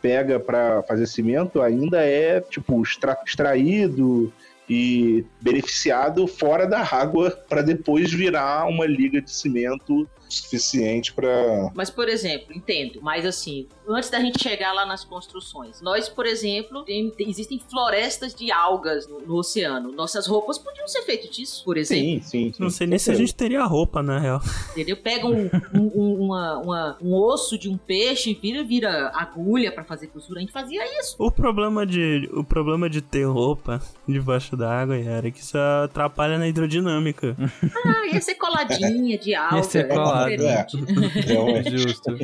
pega 0.00 0.38
para 0.40 0.82
fazer 0.82 1.06
cimento 1.06 1.60
ainda 1.62 2.02
é, 2.02 2.40
tipo, 2.40 2.82
extra- 2.82 3.18
extraído 3.24 4.32
e 4.68 5.24
beneficiado 5.40 6.26
fora 6.26 6.66
da 6.66 6.80
água 6.80 7.30
para 7.48 7.62
depois 7.62 8.12
virar 8.12 8.66
uma 8.66 8.86
liga 8.86 9.20
de 9.20 9.30
cimento 9.30 10.08
suficiente 10.34 11.12
para 11.12 11.70
Mas, 11.74 11.90
por 11.90 12.08
exemplo, 12.08 12.54
entendo, 12.54 13.00
mas 13.02 13.24
assim, 13.26 13.66
antes 13.88 14.10
da 14.10 14.20
gente 14.20 14.42
chegar 14.42 14.72
lá 14.72 14.84
nas 14.86 15.04
construções, 15.04 15.80
nós, 15.80 16.08
por 16.08 16.26
exemplo, 16.26 16.82
tem- 16.84 17.10
tem- 17.10 17.28
existem 17.30 17.58
florestas 17.70 18.34
de 18.34 18.50
algas 18.50 19.06
no, 19.08 19.20
no 19.20 19.36
oceano. 19.36 19.92
Nossas 19.92 20.26
roupas 20.26 20.58
podiam 20.58 20.86
ser 20.88 21.02
feitas 21.02 21.30
disso, 21.30 21.62
por 21.64 21.76
exemplo. 21.76 22.02
Sim, 22.04 22.20
sim, 22.22 22.52
sim. 22.52 22.62
Não 22.62 22.70
sei 22.70 22.86
nem 22.86 22.98
se 22.98 23.10
a 23.10 23.14
gente 23.14 23.34
teria 23.34 23.64
roupa, 23.64 24.02
na 24.02 24.18
real. 24.18 24.40
Entendeu? 24.72 24.96
Pega 24.96 25.26
um, 25.26 25.50
um- 25.74 25.92
um- 25.94 26.24
uma- 26.26 26.58
uma- 26.58 26.98
um 27.02 27.14
osso 27.14 27.58
de 27.58 27.68
um 27.68 27.76
peixe 27.76 28.30
e 28.30 28.34
vira, 28.34 28.62
vira 28.64 29.10
agulha 29.14 29.72
pra 29.72 29.84
fazer 29.84 30.06
costura. 30.08 30.38
A 30.38 30.42
gente 30.42 30.52
fazia 30.52 30.82
isso. 31.00 31.16
O 31.18 31.30
problema 31.30 31.86
de, 31.86 32.28
o 32.32 32.44
problema 32.44 32.88
de 32.88 33.00
ter 33.00 33.24
roupa 33.24 33.80
debaixo 34.06 34.56
da 34.56 34.70
água, 34.72 34.96
Yara, 34.96 35.28
é 35.28 35.30
que 35.30 35.40
isso 35.40 35.56
atrapalha 35.84 36.38
na 36.38 36.48
hidrodinâmica. 36.48 37.36
Ah, 37.84 38.06
ia 38.12 38.20
ser 38.20 38.34
coladinha 38.36 39.18
de 39.18 39.34
alga. 39.34 39.62
ser 39.62 39.78
é 39.90 39.94
colado. 40.28 40.66
diferente. 40.66 41.26
Realmente. 41.26 41.78
Justo. 41.78 42.16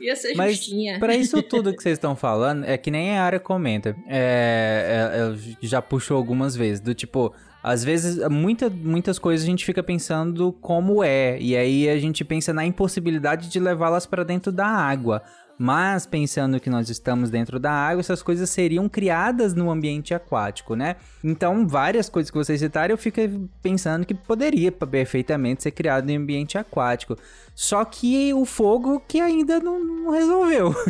Ia 0.00 0.16
ser 0.16 0.34
Mas 0.34 0.56
justinha. 0.56 0.98
Pra 0.98 1.14
isso 1.14 1.42
tudo 1.42 1.74
que 1.74 1.82
vocês 1.82 1.94
estão 1.94 2.14
falando, 2.16 2.64
é 2.64 2.76
que 2.76 2.90
nem 2.90 3.16
a 3.16 3.24
área 3.24 3.40
comenta. 3.40 3.96
É, 4.08 5.12
é, 5.14 5.28
eu 5.28 5.36
já 5.62 5.80
puxou 5.82 6.16
algumas 6.16 6.56
vezes, 6.56 6.80
do 6.80 6.94
tipo, 6.94 7.34
às 7.62 7.82
vezes, 7.82 8.18
muita, 8.28 8.68
muitas 8.68 9.18
coisas 9.18 9.46
a 9.46 9.50
gente 9.50 9.64
fica 9.64 9.82
pensando 9.82 10.52
como 10.60 11.02
é, 11.02 11.38
e 11.40 11.56
aí 11.56 11.88
a 11.88 11.98
gente 11.98 12.24
pensa 12.24 12.52
na 12.52 12.64
impossibilidade 12.64 13.48
de 13.48 13.58
levá-las 13.58 14.06
pra 14.06 14.22
dentro 14.22 14.52
da 14.52 14.66
água. 14.66 15.22
Mas 15.58 16.06
pensando 16.06 16.58
que 16.58 16.68
nós 16.68 16.90
estamos 16.90 17.30
dentro 17.30 17.58
da 17.58 17.70
água, 17.70 18.00
essas 18.00 18.22
coisas 18.22 18.50
seriam 18.50 18.88
criadas 18.88 19.54
no 19.54 19.70
ambiente 19.70 20.14
aquático, 20.14 20.74
né? 20.74 20.96
Então, 21.22 21.66
várias 21.66 22.08
coisas 22.08 22.30
que 22.30 22.36
vocês 22.36 22.60
citaram, 22.60 22.92
eu 22.92 22.98
fico 22.98 23.20
pensando 23.62 24.04
que 24.04 24.14
poderia 24.14 24.72
perfeitamente 24.72 25.62
ser 25.62 25.70
criado 25.70 26.10
em 26.10 26.16
ambiente 26.16 26.58
aquático. 26.58 27.16
Só 27.54 27.84
que 27.84 28.34
o 28.34 28.44
fogo 28.44 29.00
que 29.06 29.20
ainda 29.20 29.60
não, 29.60 29.82
não 29.82 30.10
resolveu. 30.10 30.74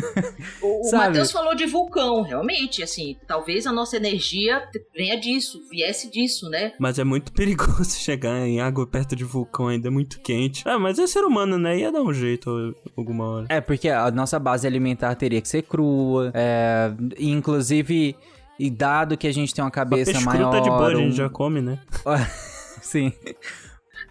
O, 0.61 0.87
o? 0.87 0.91
Matheus 0.91 1.31
falou 1.31 1.55
de 1.55 1.65
vulcão, 1.65 2.21
realmente, 2.21 2.81
assim, 2.81 3.17
talvez 3.27 3.67
a 3.67 3.71
nossa 3.71 3.97
energia 3.97 4.67
venha 4.95 5.19
disso, 5.19 5.61
viesse 5.69 6.09
disso, 6.09 6.49
né? 6.49 6.73
Mas 6.79 6.97
é 6.97 7.03
muito 7.03 7.31
perigoso 7.31 7.91
chegar 7.99 8.47
em 8.47 8.59
água 8.59 8.87
perto 8.87 9.15
de 9.15 9.23
vulcão, 9.23 9.67
ainda 9.67 9.87
é 9.87 9.91
muito 9.91 10.19
quente. 10.21 10.63
Ah, 10.65 10.79
mas 10.79 10.97
é 10.97 11.07
ser 11.07 11.23
humano, 11.23 11.57
né? 11.57 11.77
Ia 11.79 11.91
dar 11.91 12.01
um 12.01 12.13
jeito 12.13 12.75
alguma 12.95 13.25
hora. 13.25 13.47
É, 13.49 13.61
porque 13.61 13.89
a 13.89 14.09
nossa 14.11 14.39
base 14.39 14.54
alimentar 14.63 15.13
teria 15.15 15.41
que 15.41 15.47
ser 15.49 15.63
crua. 15.63 16.31
É, 16.33 16.91
inclusive, 17.19 18.15
e 18.57 18.69
dado 18.69 19.17
que 19.17 19.27
a 19.27 19.33
gente 19.33 19.53
tem 19.53 19.63
uma 19.63 19.71
cabeça 19.71 20.19
maior. 20.21 20.61
de 20.61 20.69
boa, 20.69 20.87
a 20.87 20.95
gente 20.95 21.13
um- 21.13 21.15
já 21.15 21.27
come, 21.29 21.61
né? 21.61 21.79
Sim. 22.81 23.11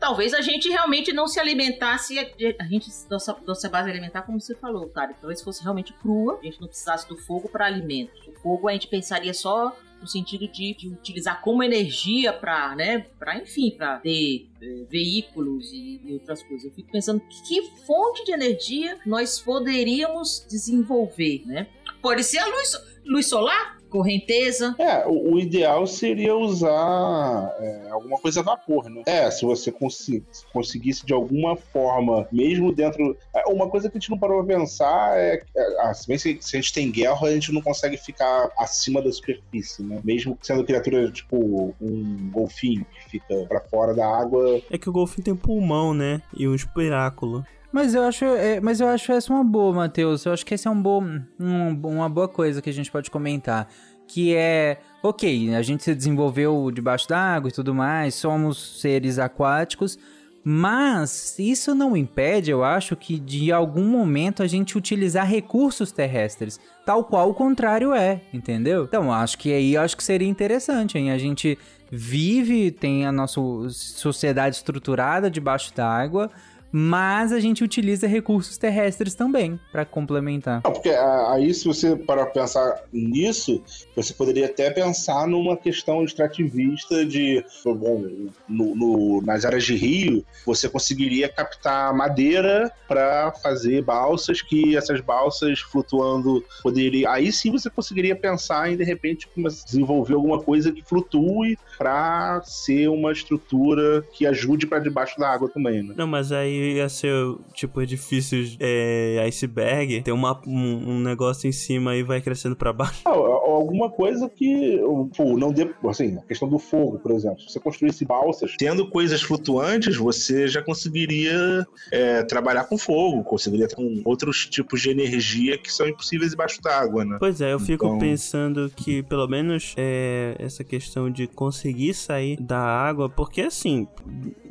talvez 0.01 0.35
a 0.35 0.41
gente 0.41 0.69
realmente 0.69 1.13
não 1.13 1.27
se 1.27 1.39
alimentasse, 1.41 2.19
a 2.19 2.65
gente, 2.65 2.91
nossa, 3.11 3.37
nossa 3.47 3.69
base 3.69 3.89
alimentar, 3.91 4.23
como 4.23 4.41
você 4.41 4.55
falou, 4.55 4.89
cara, 4.89 5.15
talvez 5.21 5.41
fosse 5.41 5.63
realmente 5.63 5.93
crua, 5.95 6.39
a 6.43 6.45
gente 6.45 6.61
não 6.61 6.69
precisasse 6.69 7.09
do 7.09 7.17
fogo 7.17 7.49
para 7.49 7.67
alimentos. 7.67 8.21
O 8.27 8.33
fogo 8.43 8.69
a 8.69 8.73
gente 8.73 8.89
pensaria 8.89 9.33
só 9.33 9.75
no 10.05 10.09
sentido 10.09 10.47
de, 10.47 10.75
de 10.75 10.89
utilizar 10.89 11.41
como 11.41 11.63
energia 11.63 12.31
para, 12.31 12.77
né, 12.77 13.07
para 13.19 13.39
enfim, 13.39 13.71
para 13.71 13.99
ter 14.01 14.47
eh, 14.61 14.85
veículos 14.91 15.73
e, 15.73 15.99
e, 16.05 16.13
outras 16.13 16.43
coisas. 16.43 16.67
Eu 16.67 16.73
fico 16.73 16.93
pensando 16.93 17.23
que 17.49 17.63
fonte 17.87 18.23
de 18.27 18.33
energia 18.33 18.99
nós 19.07 19.41
poderíamos 19.41 20.47
desenvolver, 20.47 21.43
né? 21.47 21.69
Pode 22.03 22.23
ser 22.23 22.37
a 22.37 22.47
luz, 22.47 22.73
luz 23.07 23.27
solar, 23.27 23.74
correnteza. 23.95 24.75
É, 24.77 25.07
o, 25.07 25.35
o 25.35 25.39
ideal 25.39 25.87
seria 25.87 26.35
usar 26.35 27.55
é, 27.61 27.91
alguma 27.91 28.19
coisa 28.19 28.41
a 28.41 28.43
vapor, 28.43 28.91
né? 28.91 29.03
É, 29.07 29.31
se 29.31 29.45
você 29.45 29.71
consi 29.71 30.25
conseguisse 30.53 31.07
de 31.07 31.13
alguma 31.13 31.55
forma, 31.55 32.27
mesmo 32.33 32.73
dentro. 32.73 33.17
é, 33.33 33.45
Uma 33.47 33.71
coisa 33.71 33.89
que 33.89 33.97
a 33.97 34.01
gente 34.01 34.11
não 34.11 34.19
parou 34.19 34.43
pra 34.45 34.57
pensar 34.57 35.17
é. 35.17 35.41
é 35.57 35.81
ah, 35.81 35.95
se 35.95 36.09
bem 36.09 36.19
se, 36.19 36.37
se 36.41 36.57
a 36.57 36.61
gente 36.61 36.73
tem 36.73 36.91
guerra, 36.91 37.29
a 37.29 37.31
gente 37.31 37.53
não 37.53 37.63
consegue 37.63 37.97
ficar 37.97 38.51
acima 38.59 39.01
da 39.01 39.13
superfície, 39.13 39.83
né? 39.85 40.01
Mesmo 40.03 40.37
sendo 40.43 40.65
criatura 40.65 41.11
tipo 41.13 41.73
um 41.81 42.31
golfinho 42.33 42.85
que 42.85 43.11
fica 43.11 43.47
pra 43.47 43.61
fora 43.61 43.95
da 43.95 44.07
água. 44.07 44.61
É 44.71 44.77
que 44.77 44.89
o 44.89 44.93
golfinho 44.93 45.25
tem 45.25 45.37
pulmão, 45.37 45.95
né? 45.95 46.21
E 46.37 46.49
um 46.49 46.55
espiráculo. 46.55 47.45
Mas 47.75 47.93
eu 47.93 48.05
acho, 48.05 48.25
é, 48.25 48.61
mas 48.61 48.79
eu 48.79 48.87
acho 48.87 49.11
essa 49.11 49.33
uma 49.33 49.43
boa, 49.43 49.75
Matheus. 49.75 50.25
Eu 50.25 50.33
acho 50.33 50.47
que 50.47 50.55
esse 50.55 50.69
é 50.69 50.71
um 50.71 50.81
bom, 50.81 51.03
um- 51.41 51.71
uma 51.89 52.09
boa 52.09 52.29
coisa 52.29 52.63
que 52.63 52.71
a 52.71 52.73
gente 52.73 52.89
pode 52.89 53.11
comentar. 53.11 53.69
Que 54.07 54.33
é, 54.37 54.79
ok, 55.03 55.53
a 55.57 55.61
gente 55.61 55.83
se 55.83 55.93
desenvolveu 55.93 56.71
debaixo 56.71 57.09
d'água 57.09 57.49
e 57.49 57.53
tudo 57.53 57.75
mais, 57.75 58.15
somos 58.15 58.81
seres 58.81 59.19
aquáticos, 59.19 59.99
mas 60.45 61.37
isso 61.37 61.75
não 61.75 61.97
impede, 61.97 62.53
eu 62.53 62.63
acho, 62.63 62.95
que 62.95 63.19
de 63.19 63.51
algum 63.51 63.87
momento 63.89 64.41
a 64.45 64.47
gente 64.47 64.79
utilizar 64.79 65.27
recursos 65.27 65.91
terrestres, 65.91 66.61
tal 66.87 67.03
qual 67.03 67.29
o 67.31 67.35
contrário 67.35 67.93
é, 67.93 68.21
entendeu? 68.33 68.85
Então, 68.85 69.13
acho 69.13 69.37
que 69.37 69.53
aí 69.53 69.77
acho 69.77 69.97
que 69.97 70.05
seria 70.05 70.29
interessante, 70.29 70.97
hein? 70.97 71.11
A 71.11 71.19
gente 71.19 71.59
vive, 71.91 72.71
tem 72.71 73.05
a 73.05 73.11
nossa 73.11 73.41
sociedade 73.71 74.55
estruturada 74.57 75.29
debaixo 75.29 75.75
d'água, 75.75 76.31
mas 76.77 77.31
a 77.31 77.39
gente 77.39 77.63
utiliza 77.63 78.09
recursos 78.09 78.59
terrestres 78.59 79.15
também 79.15 79.61
para 79.71 79.85
complementar. 79.85 80.61
Não, 80.65 80.73
porque 80.73 80.91
ah, 80.91 81.31
aí, 81.35 81.55
se 81.55 81.65
você 81.67 81.95
parar 81.95 82.25
pra 82.25 82.43
pensar 82.43 82.83
nisso, 82.93 83.63
você 83.95 84.13
poderia 84.13 84.47
até 84.47 84.71
pensar 84.71 85.29
numa 85.29 85.57
questão 85.57 86.03
extrativista 86.03 87.07
de, 87.07 87.45
bom, 87.65 88.05
no- 88.49 88.75
no- 88.75 89.23
nas 89.23 89.45
áreas 89.45 89.63
de 89.63 89.77
rio, 89.77 90.25
você 90.45 90.69
conseguiria 90.69 91.29
captar 91.29 91.95
madeira 91.95 92.73
para 92.89 93.31
fazer 93.41 93.81
balsas, 93.85 94.43
que 94.43 94.77
essas 94.77 95.01
balsas 95.01 95.61
flutuando 95.61 96.43
poderia. 96.61 97.09
Aí 97.09 97.31
sim 97.31 97.53
você 97.53 97.71
conseguiria 97.71 98.17
pensar 98.17 98.73
em, 98.73 98.77
de 98.77 98.83
repente, 98.83 99.29
desenvolver 99.65 100.15
alguma 100.15 100.41
coisa 100.43 100.73
que 100.73 100.83
flutue 100.83 101.57
para 101.79 102.43
ser 102.45 102.89
uma 102.89 103.13
estrutura 103.13 104.03
que 104.13 104.27
ajude 104.27 104.67
para 104.67 104.81
debaixo 104.81 105.21
da 105.21 105.31
água 105.31 105.49
também, 105.49 105.85
né? 105.85 105.95
Não, 105.97 106.07
mas 106.09 106.33
aí 106.33 106.64
ia 106.73 106.89
ser 106.89 107.13
tipo 107.53 107.81
edifícios 107.81 108.57
é, 108.61 109.23
iceberg, 109.27 110.03
tem 110.03 110.13
uma, 110.15 110.41
um, 110.47 110.93
um 110.97 111.01
negócio 111.01 111.49
em 111.49 111.53
cima 111.53 111.95
e 111.97 112.03
vai 112.03 112.21
crescendo 112.21 112.57
pra 112.57 112.73
baixo. 112.73 113.03
Ah, 113.15 113.57
alguma 113.57 113.89
coisa 113.91 114.29
que, 114.29 114.79
pô, 115.17 115.37
não 115.39 115.53
dê, 115.53 115.69
assim, 115.89 116.17
a 116.19 116.23
questão 116.23 116.49
do 116.49 116.59
fogo, 116.59 116.99
por 116.99 117.13
exemplo. 117.13 117.41
Se 117.41 117.53
você 117.53 117.61
construísse 117.61 118.05
balsas, 118.05 118.55
tendo 118.59 118.89
coisas 118.91 119.23
flutuantes, 119.23 119.97
você 119.97 120.49
já 120.49 120.61
conseguiria 120.63 121.65
é, 121.93 122.23
trabalhar 122.25 122.65
com 122.65 122.77
fogo, 122.77 123.23
conseguiria 123.25 123.69
ter 123.69 123.77
com 123.77 124.03
outros 124.05 124.47
tipos 124.47 124.81
de 124.83 124.91
energia 124.91 125.57
que 125.59 125.73
são 125.73 125.87
impossíveis 125.89 126.31
debaixo 126.33 126.61
d'água, 126.61 127.05
né? 127.05 127.17
Pois 127.21 127.41
é, 127.41 127.53
eu 127.53 127.61
fico 127.61 127.87
Então- 127.87 127.99
pensando 127.99 128.71
que 128.75 129.03
pelo 129.03 129.27
menos 129.29 129.75
é, 129.77 130.35
essa 130.39 130.65
questão 130.65 131.11
de 131.11 131.27
conseguir 131.27 131.95
sair 131.95 132.37
da 132.41 132.59
água, 132.59 133.09
porque 133.09 133.43
assim, 133.43 133.87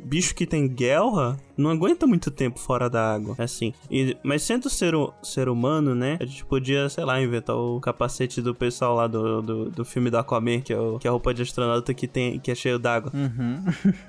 bicho 0.04 0.34
que 0.34 0.46
tem 0.46 0.66
guerra 0.68 1.38
não 1.56 1.70
aguenta 1.70 2.06
muito 2.06 2.30
tempo 2.30 2.58
fora 2.58 2.88
da 2.90 3.14
água, 3.14 3.34
assim. 3.38 3.72
E- 3.90 4.16
mas 4.22 4.42
sendo 4.42 4.68
ser, 4.68 4.94
ser 5.22 5.48
humano, 5.48 5.94
né, 5.94 6.18
a 6.20 6.24
gente 6.24 6.44
podia, 6.44 6.88
sei 6.88 7.04
lá, 7.04 7.20
inventar 7.20 7.56
o 7.56 7.80
capacete 7.80 8.40
do 8.42 8.54
pessoal 8.54 8.94
lá 8.96 9.06
do, 9.06 9.42
do, 9.42 9.70
do 9.70 9.84
filme 9.84 10.10
do 10.10 10.18
Aquaman, 10.18 10.60
que 10.60 10.72
é, 10.72 10.78
o, 10.78 10.98
que 10.98 11.06
é 11.06 11.08
a 11.08 11.12
roupa 11.12 11.32
de 11.34 11.42
astronauta 11.42 11.92
que, 11.94 12.06
tem, 12.08 12.38
que 12.38 12.50
é 12.50 12.54
cheio 12.54 12.78
d'água. 12.78 13.12
Uhum. 13.14 13.64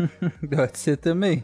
Pode 0.55 0.77
ser 0.77 0.97
também. 0.97 1.43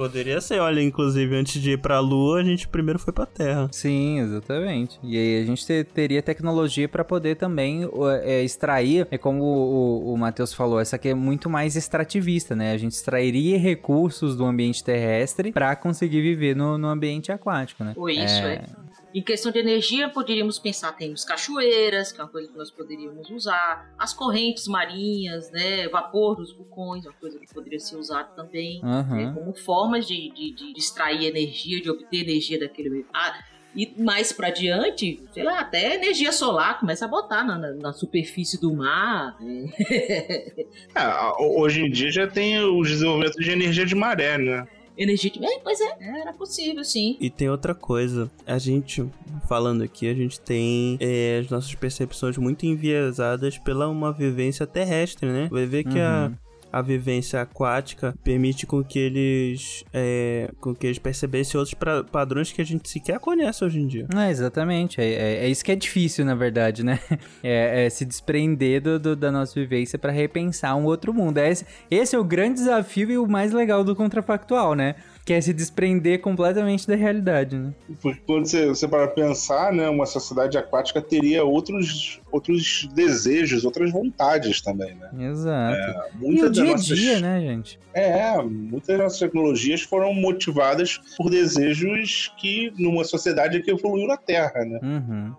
Poderia 0.00 0.40
ser, 0.40 0.58
olha, 0.60 0.80
inclusive, 0.82 1.36
antes 1.36 1.60
de 1.60 1.72
ir 1.72 1.78
pra 1.78 2.00
lua, 2.00 2.40
a 2.40 2.42
gente 2.42 2.66
primeiro 2.66 2.98
foi 2.98 3.12
pra 3.12 3.26
terra. 3.26 3.68
Sim, 3.70 4.18
exatamente. 4.20 4.98
E 5.02 5.14
aí 5.14 5.42
a 5.42 5.44
gente 5.44 5.66
te- 5.66 5.84
teria 5.84 6.22
tecnologia 6.22 6.88
para 6.88 7.04
poder 7.04 7.36
também 7.36 7.86
é, 8.22 8.42
extrair, 8.42 9.06
é 9.10 9.18
como 9.18 9.42
o, 9.42 10.06
o, 10.08 10.14
o 10.14 10.16
Matheus 10.16 10.54
falou, 10.54 10.80
essa 10.80 10.96
aqui 10.96 11.10
é 11.10 11.14
muito 11.14 11.50
mais 11.50 11.76
extrativista, 11.76 12.56
né? 12.56 12.72
A 12.72 12.78
gente 12.78 12.92
extrairia 12.92 13.58
recursos 13.58 14.34
do 14.34 14.46
ambiente 14.46 14.82
terrestre 14.82 15.52
para 15.52 15.76
conseguir 15.76 16.22
viver 16.22 16.56
no, 16.56 16.78
no 16.78 16.88
ambiente 16.88 17.30
aquático, 17.30 17.84
né? 17.84 17.92
Ou 17.94 18.08
isso, 18.08 18.42
é. 18.42 18.64
Em 19.14 19.22
questão 19.22 19.50
de 19.50 19.58
energia, 19.58 20.08
poderíamos 20.08 20.58
pensar, 20.58 20.92
temos 20.92 21.24
cachoeiras, 21.24 22.12
que 22.12 22.20
é 22.20 22.24
uma 22.24 22.30
coisa 22.30 22.48
que 22.50 22.56
nós 22.56 22.70
poderíamos 22.70 23.28
usar, 23.30 23.92
as 23.98 24.12
correntes 24.14 24.68
marinhas, 24.68 25.50
né, 25.50 25.88
vapor 25.88 26.36
dos 26.36 26.52
vulcões, 26.56 27.04
uma 27.04 27.12
coisa 27.14 27.38
que 27.38 27.52
poderia 27.52 27.80
ser 27.80 27.96
usada 27.96 28.28
também, 28.36 28.80
Aham. 28.84 29.16
né, 29.16 29.32
como 29.34 29.52
formas 29.54 30.06
de, 30.06 30.30
de, 30.32 30.54
de 30.54 30.72
extrair 30.78 31.24
energia, 31.26 31.80
de 31.80 31.90
obter 31.90 32.22
energia 32.22 32.58
daquele 32.60 32.88
meio. 32.90 33.06
Ah, 33.12 33.36
e 33.74 33.94
mais 34.02 34.32
pra 34.32 34.50
diante, 34.50 35.22
sei 35.32 35.44
lá, 35.44 35.60
até 35.60 35.94
energia 35.94 36.32
solar, 36.32 36.80
começa 36.80 37.04
a 37.04 37.08
botar 37.08 37.44
na, 37.44 37.56
na- 37.56 37.72
na 37.74 37.92
superfície 37.92 38.60
do 38.60 38.72
mar. 38.74 39.36
né? 39.40 39.66
É, 40.94 41.42
hoje 41.60 41.82
em 41.82 41.90
dia 41.90 42.10
já 42.10 42.26
tem 42.26 42.58
os 42.58 42.88
desenvolvimentos 42.88 43.44
de 43.44 43.50
energia 43.50 43.86
de 43.86 43.94
maré, 43.94 44.36
né? 44.38 44.66
Energia. 45.02 45.32
É, 45.40 45.58
pois 45.60 45.80
é, 45.80 46.20
era 46.20 46.32
possível, 46.32 46.84
sim. 46.84 47.16
E 47.20 47.30
tem 47.30 47.48
outra 47.48 47.74
coisa, 47.74 48.30
a 48.46 48.58
gente, 48.58 49.08
falando 49.48 49.82
aqui, 49.82 50.08
a 50.08 50.14
gente 50.14 50.40
tem 50.40 50.96
é, 51.00 51.40
as 51.42 51.50
nossas 51.50 51.74
percepções 51.74 52.36
muito 52.36 52.66
enviesadas 52.66 53.58
pela 53.58 53.88
uma 53.88 54.12
vivência 54.12 54.66
terrestre, 54.66 55.28
né? 55.28 55.48
Vai 55.50 55.66
ver 55.66 55.84
que 55.84 55.98
a, 55.98 56.30
a 56.72 56.80
vivência 56.82 57.40
aquática 57.40 58.14
permite 58.22 58.66
com 58.66 58.82
que 58.84 58.98
eles 58.98 59.84
é, 59.92 60.50
com 60.60 60.74
que 60.74 60.86
eles 60.86 60.98
percebessem 60.98 61.58
outros 61.58 61.74
pra- 61.74 62.04
padrões 62.04 62.52
que 62.52 62.60
a 62.60 62.64
gente 62.64 62.88
sequer 62.88 63.18
conhece 63.18 63.64
hoje 63.64 63.80
em 63.80 63.86
dia. 63.86 64.06
É, 64.16 64.30
exatamente. 64.30 65.00
É, 65.00 65.04
é- 65.04 65.44
é 65.44 65.48
isso 65.48 65.64
que 65.64 65.72
é 65.72 65.76
difícil, 65.76 66.24
na 66.24 66.34
verdade, 66.34 66.84
né? 66.84 66.98
É, 67.42 67.86
é 67.86 67.90
se 67.90 68.04
desprender 68.04 68.80
do, 68.82 68.98
do- 68.98 69.16
da 69.16 69.30
nossa 69.32 69.58
vivência 69.58 69.98
para 69.98 70.12
repensar 70.12 70.76
um 70.76 70.84
outro 70.84 71.12
mundo. 71.14 71.38
É 71.38 71.48
Esse, 71.50 71.64
esse 71.90 72.14
é 72.14 72.18
o 72.18 72.24
grande 72.24 72.54
desafio 72.54 73.10
e 73.10 73.18
o 73.18 73.26
mais 73.26 73.52
legal 73.52 73.82
do 73.82 73.96
contrafactual, 73.96 74.74
né? 74.74 74.94
Que 75.30 75.34
é 75.34 75.40
se 75.40 75.52
desprender 75.52 76.20
completamente 76.20 76.88
da 76.88 76.96
realidade, 76.96 77.56
né? 77.56 77.72
Porque 78.02 78.20
quando 78.26 78.46
você, 78.46 78.66
você 78.66 78.88
para 78.88 79.06
pensar, 79.06 79.72
né, 79.72 79.88
uma 79.88 80.04
sociedade 80.04 80.58
aquática 80.58 81.00
teria 81.00 81.44
outros, 81.44 82.20
outros 82.32 82.88
desejos, 82.92 83.64
outras 83.64 83.92
vontades 83.92 84.60
também, 84.60 84.92
né? 84.96 85.08
Exato. 85.30 85.78
e 86.20 86.24
Muitas 86.26 86.48
o 86.48 86.50
dia 86.50 86.62
a 86.64 86.66
nossas- 86.72 86.86
dia, 86.98 87.20
né, 87.20 87.40
gente? 87.42 87.78
É, 87.94 88.42
muitas 88.42 88.88
das 88.88 88.98
nossas 88.98 89.18
tecnologias 89.20 89.82
foram 89.82 90.12
motivadas 90.12 90.98
por 91.16 91.30
desejos 91.30 92.32
que 92.36 92.72
numa 92.76 93.04
sociedade 93.04 93.62
que 93.62 93.70
evoluiu 93.70 94.08
na 94.08 94.16
Terra, 94.16 94.64
né? 94.64 94.80
Uhum. 94.82 95.32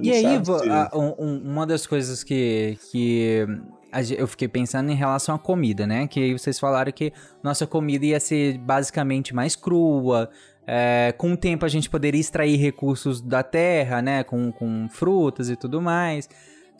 E 0.00 0.10
aí, 0.10 0.22
se- 0.42 0.70
a- 0.70 0.90
um- 0.94 1.14
um- 1.18 1.42
uma 1.52 1.66
das 1.66 1.86
coisas 1.86 2.24
que, 2.24 2.78
que 2.90 3.46
eu 4.16 4.26
fiquei 4.26 4.48
pensando 4.48 4.90
em 4.90 4.94
relação 4.94 5.34
à 5.34 5.38
comida, 5.38 5.86
né? 5.86 6.06
Que 6.06 6.32
vocês 6.36 6.58
falaram 6.58 6.92
que 6.92 7.12
nossa 7.42 7.66
comida 7.66 8.04
ia 8.06 8.20
ser 8.20 8.58
basicamente 8.58 9.34
mais 9.34 9.56
crua. 9.56 10.30
é, 10.66 11.14
com 11.16 11.32
o 11.32 11.36
tempo 11.36 11.64
a 11.64 11.68
gente 11.68 11.88
poderia 11.88 12.20
extrair 12.20 12.56
recursos 12.56 13.20
da 13.20 13.42
terra, 13.42 14.02
né? 14.02 14.22
Com, 14.24 14.52
com 14.52 14.88
frutas 14.90 15.48
e 15.48 15.56
tudo 15.56 15.80
mais. 15.80 16.28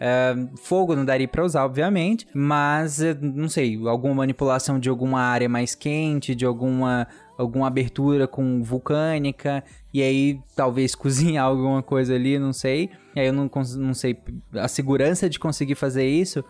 É, 0.01 0.35
fogo 0.63 0.95
não 0.95 1.05
daria 1.05 1.27
pra 1.27 1.45
usar, 1.45 1.65
obviamente, 1.65 2.27
mas 2.33 3.03
é, 3.03 3.15
não 3.21 3.49
sei, 3.49 3.77
alguma 3.87 4.15
manipulação 4.15 4.79
de 4.79 4.89
alguma 4.89 5.21
área 5.21 5.49
mais 5.49 5.75
quente, 5.75 6.37
de 6.37 6.45
alguma, 6.45 7.09
alguma 7.37 7.67
abertura 7.67 8.29
com 8.29 8.63
vulcânica, 8.63 9.65
e 9.93 10.01
aí 10.01 10.41
talvez 10.55 10.95
cozinhar 10.97 11.47
alguma 11.47 11.83
coisa 11.83 12.15
ali, 12.15 12.39
não 12.39 12.53
sei. 12.53 12.91
E 13.17 13.21
aí 13.21 13.27
eu 13.27 13.33
não, 13.33 13.51
não 13.77 13.95
sei, 13.95 14.17
a 14.55 14.69
segurança 14.69 15.29
de 15.29 15.39
conseguir 15.39 15.75
fazer 15.75 16.07
isso. 16.07 16.45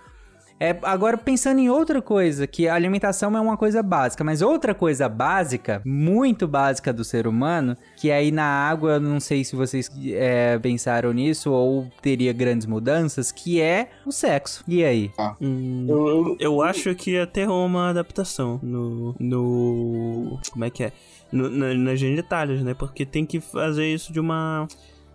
É, 0.60 0.76
agora, 0.82 1.16
pensando 1.16 1.60
em 1.60 1.68
outra 1.70 2.02
coisa, 2.02 2.46
que 2.46 2.66
a 2.66 2.74
alimentação 2.74 3.36
é 3.36 3.40
uma 3.40 3.56
coisa 3.56 3.82
básica, 3.82 4.24
mas 4.24 4.42
outra 4.42 4.74
coisa 4.74 5.08
básica, 5.08 5.80
muito 5.84 6.48
básica 6.48 6.92
do 6.92 7.04
ser 7.04 7.26
humano, 7.28 7.76
que 7.96 8.10
aí 8.10 8.32
na 8.32 8.44
água, 8.44 8.94
eu 8.94 9.00
não 9.00 9.20
sei 9.20 9.44
se 9.44 9.54
vocês 9.54 9.88
é, 10.12 10.58
pensaram 10.58 11.12
nisso 11.12 11.52
ou 11.52 11.86
teria 12.02 12.32
grandes 12.32 12.66
mudanças, 12.66 13.30
que 13.30 13.60
é 13.60 13.88
o 14.04 14.10
sexo. 14.10 14.64
E 14.66 14.82
aí? 14.84 15.12
Hum, 15.40 15.86
Eu, 15.88 16.08
eu- 16.08 16.36
eu 16.40 16.62
acho 16.62 16.92
que 16.94 17.12
ia 17.12 17.26
ter 17.26 17.48
uma 17.48 17.90
adaptação 17.90 18.58
no. 18.62 19.14
no 19.18 20.38
como 20.50 20.64
é 20.64 20.70
que 20.70 20.84
é? 20.84 20.92
No, 21.30 21.48
na, 21.50 21.74
nas 21.74 22.00
genitálias, 22.00 22.62
né? 22.62 22.74
Porque 22.74 23.04
tem 23.06 23.24
que 23.24 23.38
fazer 23.40 23.86
isso 23.86 24.12
de 24.12 24.18
uma. 24.18 24.66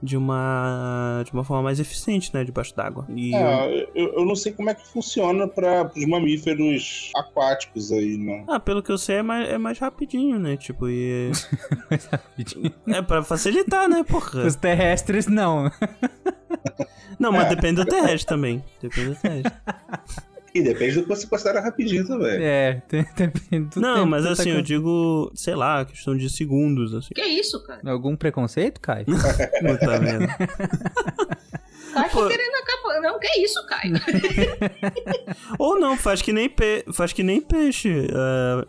De 0.04 0.18
uma. 0.18 1.24
De 1.26 1.32
uma 1.32 1.46
forma 1.46 1.63
mais 1.63 1.80
eficiente, 1.80 2.30
né? 2.34 2.44
Debaixo 2.44 2.76
d'água. 2.76 3.08
E. 3.16 3.34
é, 3.34 3.88
eu, 3.96 4.13
eu 4.16 4.26
não 4.26 4.36
sei 4.36 4.52
como 4.52 4.70
é 4.70 4.74
que 4.76 4.86
funciona 4.86 5.48
para 5.48 5.89
os 5.96 6.06
mamíferos 6.06 7.10
aquáticos 7.16 7.89
aí, 7.94 8.18
né? 8.18 8.44
Ah, 8.50 8.60
pelo 8.60 8.84
que 8.84 8.92
eu 8.92 8.98
sei, 8.98 9.18
é 9.18 9.22
mais, 9.24 9.50
é 9.50 9.58
mais 9.58 9.80
rapidinho, 9.80 10.38
né? 10.38 10.58
Tipo, 10.58 10.89
e. 10.89 11.32
é 12.88 13.02
pra 13.02 13.24
facilitar, 13.24 13.88
né, 13.88 14.04
porra? 14.04 14.46
Os 14.46 14.56
terrestres, 14.56 15.28
não. 15.28 15.72
Não, 17.20 17.32
mas 17.32 17.48
depende 17.48 17.76
do 17.76 17.86
terrestre 17.86 18.26
também. 18.26 18.63
Depende 18.82 19.10
do 19.12 19.16
terrestre. 19.16 19.54
E 20.54 20.62
depende 20.62 20.94
do 20.96 21.02
que 21.04 21.08
você 21.10 21.26
considera 21.26 21.60
rapidinho 21.62 22.06
também. 22.06 22.38
É, 22.44 22.82
tem- 22.88 23.06
depende 23.16 23.70
do 23.76 23.82
Não, 23.82 23.96
tempo 23.96 24.08
mas 24.08 24.24
você 24.24 24.42
assim, 24.42 24.52
tá 24.52 24.58
eu 24.58 24.62
digo, 24.62 25.32
sei 25.34 25.56
lá, 25.56 25.84
questão 25.84 26.16
de 26.16 26.30
segundos, 26.30 26.94
assim. 26.94 27.13
Que 27.16 27.24
isso, 27.24 27.63
cara? 27.66 27.82
Algum 27.89 28.16
preconceito, 28.16 28.80
Caio? 28.80 29.06
Puta 29.08 30.00
merda. 30.00 30.28
Tá 31.94 32.02
aqui 32.02 32.28
querendo 32.28 32.56
acabar. 32.56 32.83
Não, 33.02 33.20
que 33.20 33.28
isso, 33.42 33.66
Caio? 33.68 33.94
Ou 35.60 35.80
não, 35.80 35.98
faz 35.98 36.22
que 36.22 36.32
nem, 36.34 36.50
pe... 36.50 36.84
faz 36.94 37.14
que 37.14 37.24
nem 37.24 37.42
peixe. 37.42 38.08
ah, 38.14 38.66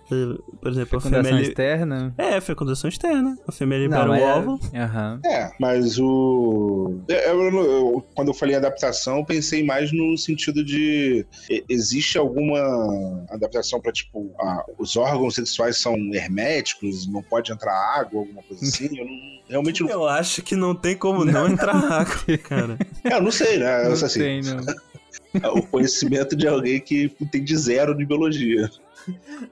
por 0.60 0.70
exemplo, 0.70 0.98
a 0.98 1.00
Fecundação 1.00 1.24
fêmea... 1.24 1.40
li- 1.40 1.48
externa? 1.48 2.14
É, 2.18 2.40
fecundação 2.40 2.88
externa. 2.88 3.38
A 3.46 3.52
fêmea 3.52 3.78
libera 3.78 4.04
Não, 4.04 4.12
o 4.12 4.16
é- 4.16 4.36
ovo. 4.38 4.60
Aham. 4.74 5.20
É, 5.24 5.50
mas 5.60 5.98
o. 5.98 6.98
eu- 7.08 7.16
eu- 7.16 7.56
eu- 7.64 8.06
quando 8.14 8.28
eu 8.28 8.34
falei 8.34 8.54
em 8.54 8.58
adaptação, 8.58 9.18
eu 9.18 9.24
pensei 9.24 9.62
mais 9.64 9.92
no 9.92 10.16
sentido 10.16 10.64
de. 10.64 11.26
Existe 11.68 12.18
alguma 12.18 13.24
adaptação 13.30 13.80
para, 13.80 13.92
tipo, 13.92 14.30
a- 14.40 14.64
os 14.78 14.96
órgãos 14.96 15.34
sexuais 15.34 15.78
são 15.78 15.94
herméticos, 16.14 17.06
não 17.06 17.22
pode 17.22 17.52
entrar 17.52 17.74
água, 17.98 18.20
alguma 18.20 18.42
coisa 18.42 18.62
assim? 18.64 18.88
Eu 18.98 19.04
não, 19.04 19.14
realmente 19.48 19.82
não. 19.82 19.90
Eu 19.90 20.06
acho 20.08 20.42
que 20.42 20.56
não 20.56 20.74
tem 20.74 20.96
como 20.96 21.24
não 21.24 21.48
entrar 21.48 21.74
água, 21.76 22.38
cara. 22.42 22.78
É, 23.04 23.14
eu 23.14 23.22
não 23.22 23.30
sei, 23.30 23.58
né? 23.58 23.84
Eu, 23.86 23.90
Não 23.90 23.96
assim, 24.20 24.40
tem, 24.42 25.42
não. 25.42 25.54
o 25.58 25.66
conhecimento 25.66 26.36
de 26.36 26.46
alguém 26.46 26.80
que 26.80 27.08
tem 27.30 27.42
de 27.42 27.56
zero 27.56 27.94
de 27.94 28.04
biologia. 28.04 28.70